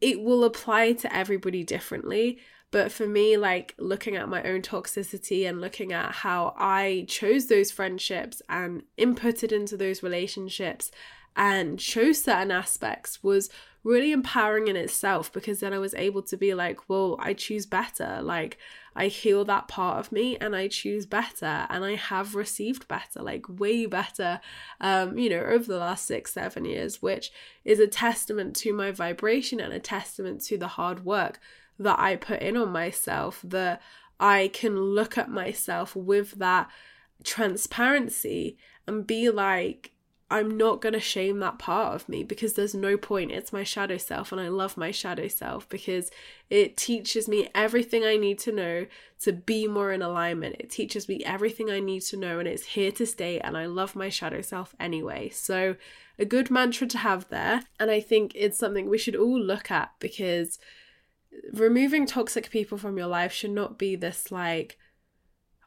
it 0.00 0.22
will 0.22 0.44
apply 0.44 0.92
to 0.94 1.14
everybody 1.14 1.64
differently. 1.64 2.38
But 2.70 2.90
for 2.90 3.06
me, 3.06 3.36
like 3.36 3.74
looking 3.78 4.16
at 4.16 4.28
my 4.28 4.42
own 4.42 4.62
toxicity 4.62 5.48
and 5.48 5.60
looking 5.60 5.92
at 5.92 6.12
how 6.12 6.54
I 6.58 7.04
chose 7.08 7.46
those 7.46 7.70
friendships 7.70 8.42
and 8.48 8.82
inputted 8.98 9.52
into 9.52 9.76
those 9.76 10.02
relationships 10.02 10.90
and 11.36 11.78
chose 11.78 12.22
certain 12.22 12.50
aspects 12.50 13.22
was 13.22 13.50
really 13.84 14.12
empowering 14.12 14.66
in 14.68 14.76
itself 14.76 15.32
because 15.32 15.60
then 15.60 15.72
I 15.72 15.78
was 15.78 15.94
able 15.94 16.22
to 16.22 16.36
be 16.36 16.54
like, 16.54 16.88
well, 16.88 17.16
I 17.20 17.34
choose 17.34 17.66
better. 17.66 18.20
Like, 18.22 18.58
I 18.96 19.08
heal 19.08 19.44
that 19.44 19.68
part 19.68 19.98
of 19.98 20.12
me 20.12 20.36
and 20.36 20.54
I 20.54 20.68
choose 20.68 21.06
better 21.06 21.66
and 21.68 21.84
I 21.84 21.96
have 21.96 22.34
received 22.34 22.86
better, 22.86 23.22
like 23.22 23.46
way 23.48 23.86
better, 23.86 24.40
um, 24.80 25.18
you 25.18 25.30
know, 25.30 25.40
over 25.40 25.64
the 25.64 25.78
last 25.78 26.06
six, 26.06 26.32
seven 26.32 26.64
years, 26.64 27.02
which 27.02 27.32
is 27.64 27.80
a 27.80 27.86
testament 27.86 28.54
to 28.56 28.72
my 28.72 28.92
vibration 28.92 29.60
and 29.60 29.72
a 29.72 29.80
testament 29.80 30.42
to 30.42 30.58
the 30.58 30.68
hard 30.68 31.04
work 31.04 31.40
that 31.78 31.98
I 31.98 32.16
put 32.16 32.40
in 32.40 32.56
on 32.56 32.70
myself, 32.70 33.40
that 33.44 33.82
I 34.20 34.50
can 34.52 34.78
look 34.78 35.18
at 35.18 35.30
myself 35.30 35.96
with 35.96 36.32
that 36.38 36.70
transparency 37.24 38.56
and 38.86 39.06
be 39.06 39.30
like, 39.30 39.93
I'm 40.34 40.56
not 40.56 40.80
going 40.80 40.94
to 40.94 41.00
shame 41.00 41.38
that 41.38 41.60
part 41.60 41.94
of 41.94 42.08
me 42.08 42.24
because 42.24 42.54
there's 42.54 42.74
no 42.74 42.96
point. 42.96 43.30
It's 43.30 43.52
my 43.52 43.62
shadow 43.62 43.96
self, 43.96 44.32
and 44.32 44.40
I 44.40 44.48
love 44.48 44.76
my 44.76 44.90
shadow 44.90 45.28
self 45.28 45.68
because 45.68 46.10
it 46.50 46.76
teaches 46.76 47.28
me 47.28 47.50
everything 47.54 48.02
I 48.02 48.16
need 48.16 48.40
to 48.40 48.50
know 48.50 48.86
to 49.20 49.32
be 49.32 49.68
more 49.68 49.92
in 49.92 50.02
alignment. 50.02 50.56
It 50.58 50.70
teaches 50.70 51.08
me 51.08 51.22
everything 51.24 51.70
I 51.70 51.78
need 51.78 52.00
to 52.06 52.16
know, 52.16 52.40
and 52.40 52.48
it's 52.48 52.64
here 52.66 52.90
to 52.90 53.06
stay. 53.06 53.38
And 53.38 53.56
I 53.56 53.66
love 53.66 53.94
my 53.94 54.08
shadow 54.08 54.40
self 54.40 54.74
anyway. 54.80 55.28
So, 55.28 55.76
a 56.18 56.24
good 56.24 56.50
mantra 56.50 56.88
to 56.88 56.98
have 56.98 57.28
there. 57.28 57.62
And 57.78 57.88
I 57.88 58.00
think 58.00 58.32
it's 58.34 58.58
something 58.58 58.88
we 58.88 58.98
should 58.98 59.14
all 59.14 59.40
look 59.40 59.70
at 59.70 59.92
because 60.00 60.58
removing 61.52 62.06
toxic 62.06 62.50
people 62.50 62.76
from 62.76 62.98
your 62.98 63.06
life 63.06 63.32
should 63.32 63.52
not 63.52 63.78
be 63.78 63.94
this 63.94 64.32
like, 64.32 64.78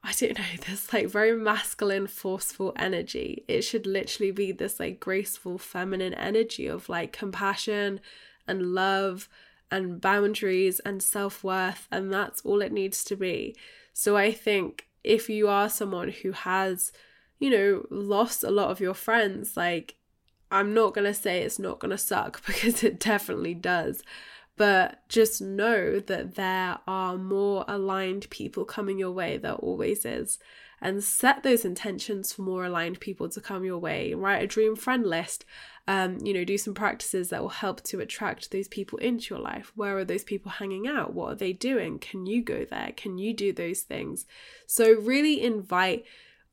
I 0.08 0.14
don't 0.14 0.40
know, 0.40 0.46
this 0.68 0.94
like 0.94 1.08
very 1.08 1.36
masculine, 1.38 2.08
forceful 2.08 2.74
energy. 2.78 3.44
It 3.48 3.64
should 3.64 3.86
literally 3.86 4.32
be 4.32 4.54
this 4.54 4.80
like 4.80 5.00
graceful, 5.02 5.58
feminine 5.58 6.14
energy 6.14 6.66
of 6.68 6.88
like 6.88 7.12
compassion 7.12 8.00
and 8.48 8.74
love 8.74 9.28
and 9.70 10.00
boundaries 10.00 10.80
and 10.80 11.04
self 11.04 11.44
worth. 11.44 11.88
And 11.92 12.12
that's 12.12 12.42
all 12.42 12.62
it 12.62 12.72
needs 12.72 13.04
to 13.06 13.18
be. 13.18 13.56
So 13.92 14.16
I 14.16 14.32
think 14.32 14.88
if 15.04 15.30
you 15.30 15.50
are 15.50 15.68
someone 15.70 16.10
who 16.10 16.32
has, 16.32 16.94
you 17.40 17.50
know, 17.50 17.86
lost 17.90 18.44
a 18.44 18.50
lot 18.50 18.72
of 18.72 18.80
your 18.80 18.94
friends, 18.94 19.58
like, 19.58 19.96
I'm 20.50 20.74
not 20.74 20.94
going 20.94 21.06
to 21.06 21.14
say 21.14 21.42
it's 21.42 21.60
not 21.60 21.80
going 21.80 21.92
to 21.92 21.98
suck 21.98 22.42
because 22.48 22.82
it 22.82 22.98
definitely 22.98 23.56
does 23.56 24.04
but 24.58 25.08
just 25.08 25.42
know 25.42 26.00
that 26.00 26.36
there 26.36 26.80
are 26.88 27.16
more 27.18 27.64
aligned 27.68 28.30
people 28.32 28.66
coming 28.66 28.98
your 28.98 29.12
way. 29.12 29.38
There 29.38 29.54
always 29.54 30.04
is. 30.04 30.40
And 30.82 31.04
set 31.04 31.42
those 31.42 31.66
intentions 31.66 32.34
for 32.34 32.44
more 32.44 32.66
aligned 32.66 33.00
people 33.00 33.30
to 33.30 33.42
come 33.42 33.64
your 33.64 33.80
way. 33.80 34.14
Write 34.14 34.44
a 34.44 34.48
dream 34.48 34.76
friend 34.76 35.06
list. 35.06 35.46
Um, 35.88 36.18
you 36.24 36.34
know, 36.34 36.44
do 36.44 36.58
some 36.58 36.74
practices 36.74 37.30
that 37.30 37.42
will 37.42 37.50
help 37.50 37.82
to 37.84 38.00
attract 38.00 38.52
those 38.52 38.68
people 38.68 39.00
into 39.00 39.34
your 39.34 39.42
life. 39.42 39.72
Where 39.76 39.98
are 39.98 40.06
those 40.06 40.24
people 40.24 40.52
hanging 40.52 40.88
out? 40.88 41.14
What 41.14 41.32
are 41.32 41.36
they 41.36 41.54
doing? 41.54 41.98
Can 41.98 42.26
you 42.26 42.44
go 42.44 42.66
there? 42.66 42.92
Can 42.96 43.18
you 43.18 43.34
do 43.34 43.54
those 43.54 43.82
things? 43.82 44.26
So, 44.68 44.94
really 44.94 45.42
invite 45.42 46.06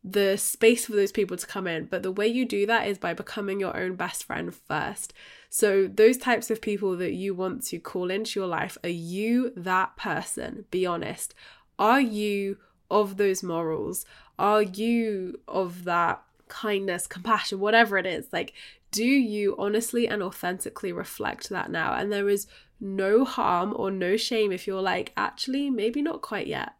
the 0.05 0.37
space 0.37 0.85
for 0.87 0.93
those 0.93 1.13
people 1.13 1.37
to 1.37 1.47
come 1.47 1.67
in. 1.67 1.87
But 1.87 2.03
the 2.03 2.13
way 2.13 2.27
you 2.29 2.45
do 2.45 2.67
that 2.67 2.87
is 2.87 2.99
by 2.99 3.15
becoming 3.15 3.59
your 3.59 3.77
own 3.77 3.95
best 3.95 4.25
friend 4.25 4.55
first. 4.55 5.15
So, 5.57 5.87
those 5.87 6.17
types 6.17 6.51
of 6.51 6.61
people 6.61 6.97
that 6.97 7.13
you 7.13 7.33
want 7.33 7.63
to 7.67 7.79
call 7.79 8.11
into 8.11 8.41
your 8.41 8.49
life, 8.49 8.77
are 8.83 8.89
you 8.89 9.53
that 9.57 9.97
person? 9.97 10.65
Be 10.73 10.85
honest. 10.85 11.33
Are 11.79 12.01
you 12.01 12.57
of 12.91 13.19
those 13.19 13.45
morals? 13.45 14.05
Are 14.37 14.63
you 14.63 15.39
of 15.47 15.85
that 15.85 16.21
kindness, 16.49 17.07
compassion, 17.07 17.61
whatever 17.61 17.97
it 17.97 18.05
is? 18.05 18.33
Like, 18.33 18.53
do 18.91 19.05
you 19.05 19.55
honestly 19.57 20.09
and 20.09 20.25
authentically 20.25 20.91
reflect 20.91 21.51
that 21.51 21.71
now? 21.71 21.95
And 21.95 22.11
there 22.11 22.29
is 22.29 22.49
no 22.81 23.25
harm 23.25 23.75
or 23.77 23.93
no 23.93 24.17
shame 24.17 24.51
if 24.51 24.67
you're 24.67 24.83
like, 24.83 25.13
actually, 25.17 25.71
maybe 25.71 26.03
not 26.03 26.21
quite 26.21 26.49
yet. 26.49 26.73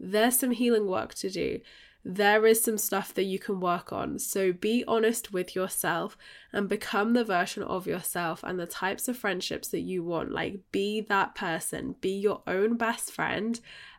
There's 0.00 0.38
some 0.38 0.52
healing 0.52 0.86
work 0.86 1.12
to 1.16 1.28
do 1.28 1.60
there 2.04 2.46
is 2.46 2.62
some 2.62 2.78
stuff 2.78 3.14
that 3.14 3.24
you 3.24 3.38
can 3.38 3.60
work 3.60 3.92
on. 3.92 4.18
So 4.18 4.52
be 4.52 4.84
honest 4.88 5.32
with 5.32 5.54
yourself 5.54 6.16
and 6.52 6.68
become 6.68 7.12
the 7.12 7.24
version 7.24 7.62
of 7.62 7.86
yourself 7.86 8.42
and 8.42 8.58
the 8.58 8.66
types 8.66 9.06
of 9.06 9.16
friendships 9.16 9.68
that 9.68 9.80
you 9.80 10.02
want. 10.02 10.32
Like, 10.32 10.60
be 10.72 11.00
that 11.02 11.34
person, 11.34 11.94
be 12.00 12.10
your 12.10 12.42
own 12.46 12.76
best 12.76 13.12
friend, 13.12 13.58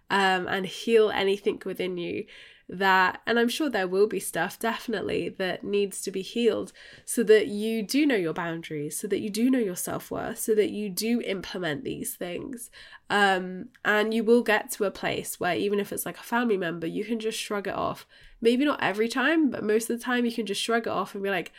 um, 0.10 0.48
and 0.48 0.66
heal 0.66 1.10
anything 1.10 1.62
within 1.66 1.98
you 1.98 2.26
that, 2.70 3.22
and 3.26 3.38
I'm 3.38 3.50
sure 3.50 3.70
there 3.70 3.88
will 3.88 4.08
be 4.08 4.20
stuff 4.20 4.58
definitely 4.58 5.30
that 5.30 5.64
needs 5.64 6.02
to 6.02 6.12
be 6.12 6.22
healed 6.22 6.72
so 7.06 7.24
that 7.24 7.48
you 7.48 7.84
do 7.84 8.06
know 8.06 8.16
your 8.16 8.34
boundaries, 8.34 8.98
so 8.98 9.08
that 9.08 9.20
you 9.20 9.30
do 9.30 9.50
know 9.50 9.60
your 9.60 9.76
self 9.76 10.10
worth, 10.10 10.40
so 10.40 10.56
that 10.56 10.72
you 10.72 10.90
do 10.90 11.22
implement 11.22 11.84
these 11.84 12.16
things. 12.16 12.72
Um, 13.10 13.70
and 13.84 14.14
you 14.14 14.24
will 14.24 14.44
get 14.44 14.72
to 14.72 14.86
a 14.86 14.92
place 14.92 15.40
where 15.40 15.56
even 15.56 15.80
if 15.80 15.92
it's 15.92 16.06
like 16.06 16.18
a 16.18 16.24
family 16.24 16.58
member, 16.58 16.88
you 16.88 17.04
can 17.04 17.20
just 17.20 17.40
shrug 17.40 17.68
it 17.68 17.76
off. 17.76 18.08
Maybe 18.42 18.66
not 18.66 18.82
every 18.82 19.08
time, 19.08 19.50
but 19.50 19.64
most 19.64 19.90
of 19.90 19.98
the 19.98 20.04
time 20.04 20.26
you 20.26 20.32
can 20.32 20.46
just 20.46 20.62
shrug 20.62 20.88
it 20.88 20.92
off 20.92 21.14
and 21.14 21.24
be 21.24 21.30
like, 21.30 21.52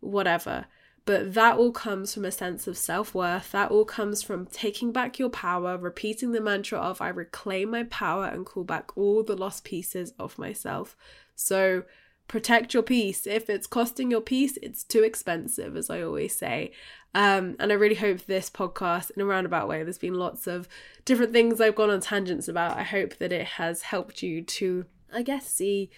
whatever. 0.00 0.66
But 1.08 1.32
that 1.32 1.56
all 1.56 1.72
comes 1.72 2.12
from 2.12 2.26
a 2.26 2.30
sense 2.30 2.66
of 2.66 2.76
self 2.76 3.14
worth. 3.14 3.52
That 3.52 3.70
all 3.70 3.86
comes 3.86 4.22
from 4.22 4.44
taking 4.44 4.92
back 4.92 5.18
your 5.18 5.30
power, 5.30 5.78
repeating 5.78 6.32
the 6.32 6.40
mantra 6.42 6.78
of 6.78 7.00
I 7.00 7.08
reclaim 7.08 7.70
my 7.70 7.84
power 7.84 8.26
and 8.26 8.44
call 8.44 8.62
back 8.62 8.94
all 8.94 9.22
the 9.22 9.34
lost 9.34 9.64
pieces 9.64 10.12
of 10.18 10.36
myself. 10.36 10.94
So 11.34 11.84
protect 12.26 12.74
your 12.74 12.82
peace. 12.82 13.26
If 13.26 13.48
it's 13.48 13.66
costing 13.66 14.10
your 14.10 14.20
peace, 14.20 14.58
it's 14.62 14.84
too 14.84 15.02
expensive, 15.02 15.78
as 15.78 15.88
I 15.88 16.02
always 16.02 16.36
say. 16.36 16.72
Um, 17.14 17.56
and 17.58 17.72
I 17.72 17.76
really 17.76 17.94
hope 17.94 18.26
this 18.26 18.50
podcast, 18.50 19.10
in 19.12 19.22
a 19.22 19.24
roundabout 19.24 19.66
way, 19.66 19.82
there's 19.82 19.96
been 19.96 20.12
lots 20.12 20.46
of 20.46 20.68
different 21.06 21.32
things 21.32 21.58
I've 21.58 21.74
gone 21.74 21.88
on 21.88 22.02
tangents 22.02 22.48
about. 22.48 22.76
I 22.76 22.82
hope 22.82 23.16
that 23.16 23.32
it 23.32 23.46
has 23.46 23.80
helped 23.80 24.22
you 24.22 24.42
to, 24.42 24.84
I 25.10 25.22
guess, 25.22 25.48
see 25.48 25.88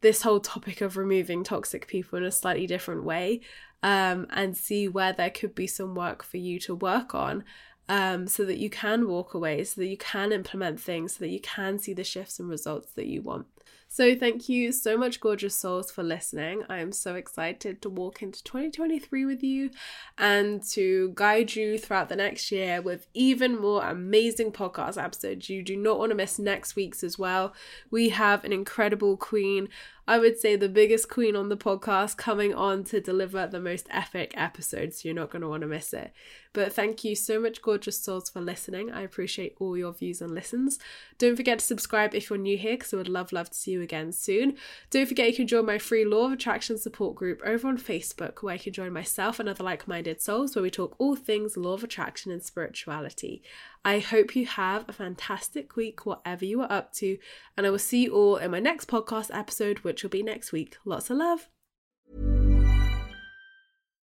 this 0.00 0.22
whole 0.22 0.40
topic 0.40 0.80
of 0.80 0.96
removing 0.96 1.42
toxic 1.42 1.88
people 1.88 2.18
in 2.18 2.24
a 2.24 2.30
slightly 2.30 2.68
different 2.68 3.02
way 3.04 3.40
um, 3.82 4.26
and 4.30 4.56
see 4.56 4.88
where 4.88 5.12
there 5.12 5.30
could 5.30 5.54
be 5.54 5.66
some 5.66 5.94
work 5.94 6.22
for 6.22 6.36
you 6.36 6.58
to 6.60 6.74
work 6.74 7.14
on 7.14 7.44
um, 7.88 8.28
so 8.28 8.44
that 8.44 8.58
you 8.58 8.70
can 8.70 9.08
walk 9.08 9.34
away, 9.34 9.64
so 9.64 9.80
that 9.80 9.88
you 9.88 9.96
can 9.96 10.30
implement 10.32 10.80
things, 10.80 11.16
so 11.16 11.20
that 11.20 11.30
you 11.30 11.40
can 11.40 11.78
see 11.78 11.92
the 11.92 12.04
shifts 12.04 12.38
and 12.38 12.48
results 12.48 12.92
that 12.92 13.06
you 13.06 13.20
want. 13.20 13.46
So, 13.92 14.14
thank 14.14 14.48
you 14.48 14.70
so 14.70 14.96
much, 14.96 15.18
gorgeous 15.18 15.56
souls, 15.56 15.90
for 15.90 16.04
listening. 16.04 16.62
I 16.68 16.78
am 16.78 16.92
so 16.92 17.16
excited 17.16 17.82
to 17.82 17.90
walk 17.90 18.22
into 18.22 18.44
2023 18.44 19.24
with 19.24 19.42
you 19.42 19.70
and 20.16 20.62
to 20.70 21.10
guide 21.16 21.56
you 21.56 21.76
throughout 21.76 22.08
the 22.08 22.14
next 22.14 22.52
year 22.52 22.80
with 22.80 23.08
even 23.14 23.60
more 23.60 23.82
amazing 23.82 24.52
podcast 24.52 25.02
episodes. 25.02 25.50
You 25.50 25.64
do 25.64 25.76
not 25.76 25.98
want 25.98 26.10
to 26.10 26.14
miss 26.14 26.38
next 26.38 26.76
week's 26.76 27.02
as 27.02 27.18
well. 27.18 27.52
We 27.90 28.10
have 28.10 28.44
an 28.44 28.52
incredible 28.52 29.16
queen 29.16 29.68
I 30.10 30.18
would 30.18 30.40
say 30.40 30.56
the 30.56 30.68
biggest 30.68 31.08
queen 31.08 31.36
on 31.36 31.50
the 31.50 31.56
podcast 31.56 32.16
coming 32.16 32.52
on 32.52 32.82
to 32.86 33.00
deliver 33.00 33.46
the 33.46 33.60
most 33.60 33.86
epic 33.90 34.34
episodes. 34.36 35.04
You're 35.04 35.14
not 35.14 35.30
going 35.30 35.42
to 35.42 35.48
want 35.48 35.60
to 35.60 35.68
miss 35.68 35.92
it. 35.92 36.12
But 36.52 36.72
thank 36.72 37.04
you 37.04 37.14
so 37.14 37.38
much, 37.38 37.62
gorgeous 37.62 38.00
souls, 38.00 38.28
for 38.28 38.40
listening. 38.40 38.90
I 38.90 39.02
appreciate 39.02 39.54
all 39.60 39.76
your 39.76 39.92
views 39.92 40.20
and 40.20 40.34
listens. 40.34 40.80
Don't 41.16 41.36
forget 41.36 41.60
to 41.60 41.64
subscribe 41.64 42.12
if 42.12 42.28
you're 42.28 42.38
new 42.40 42.58
here, 42.58 42.72
because 42.72 42.92
I 42.92 42.96
would 42.96 43.08
love, 43.08 43.30
love 43.30 43.50
to 43.50 43.56
see 43.56 43.70
you 43.70 43.82
again 43.82 44.10
soon. 44.10 44.56
Don't 44.90 45.06
forget 45.06 45.28
you 45.28 45.36
can 45.36 45.46
join 45.46 45.64
my 45.64 45.78
free 45.78 46.04
Law 46.04 46.26
of 46.26 46.32
Attraction 46.32 46.76
support 46.76 47.14
group 47.14 47.40
over 47.46 47.68
on 47.68 47.78
Facebook, 47.78 48.42
where 48.42 48.56
you 48.56 48.60
can 48.60 48.72
join 48.72 48.92
myself 48.92 49.38
and 49.38 49.48
other 49.48 49.62
like 49.62 49.86
minded 49.86 50.20
souls, 50.20 50.56
where 50.56 50.62
we 50.64 50.70
talk 50.70 50.96
all 50.98 51.14
things 51.14 51.56
Law 51.56 51.74
of 51.74 51.84
Attraction 51.84 52.32
and 52.32 52.42
spirituality. 52.42 53.44
I 53.84 54.00
hope 54.00 54.34
you 54.34 54.46
have 54.46 54.88
a 54.88 54.92
fantastic 54.92 55.76
week, 55.76 56.04
whatever 56.04 56.44
you 56.44 56.62
are 56.62 56.72
up 56.72 56.92
to, 56.94 57.16
and 57.56 57.64
I 57.64 57.70
will 57.70 57.78
see 57.78 58.04
you 58.04 58.14
all 58.14 58.38
in 58.38 58.50
my 58.50 58.58
next 58.58 58.88
podcast 58.88 59.30
episode, 59.32 59.78
which 59.80 60.02
will 60.02 60.10
be 60.10 60.24
next 60.24 60.50
week. 60.50 60.78
Lots 60.84 61.10
of 61.10 61.18
love. 61.18 61.48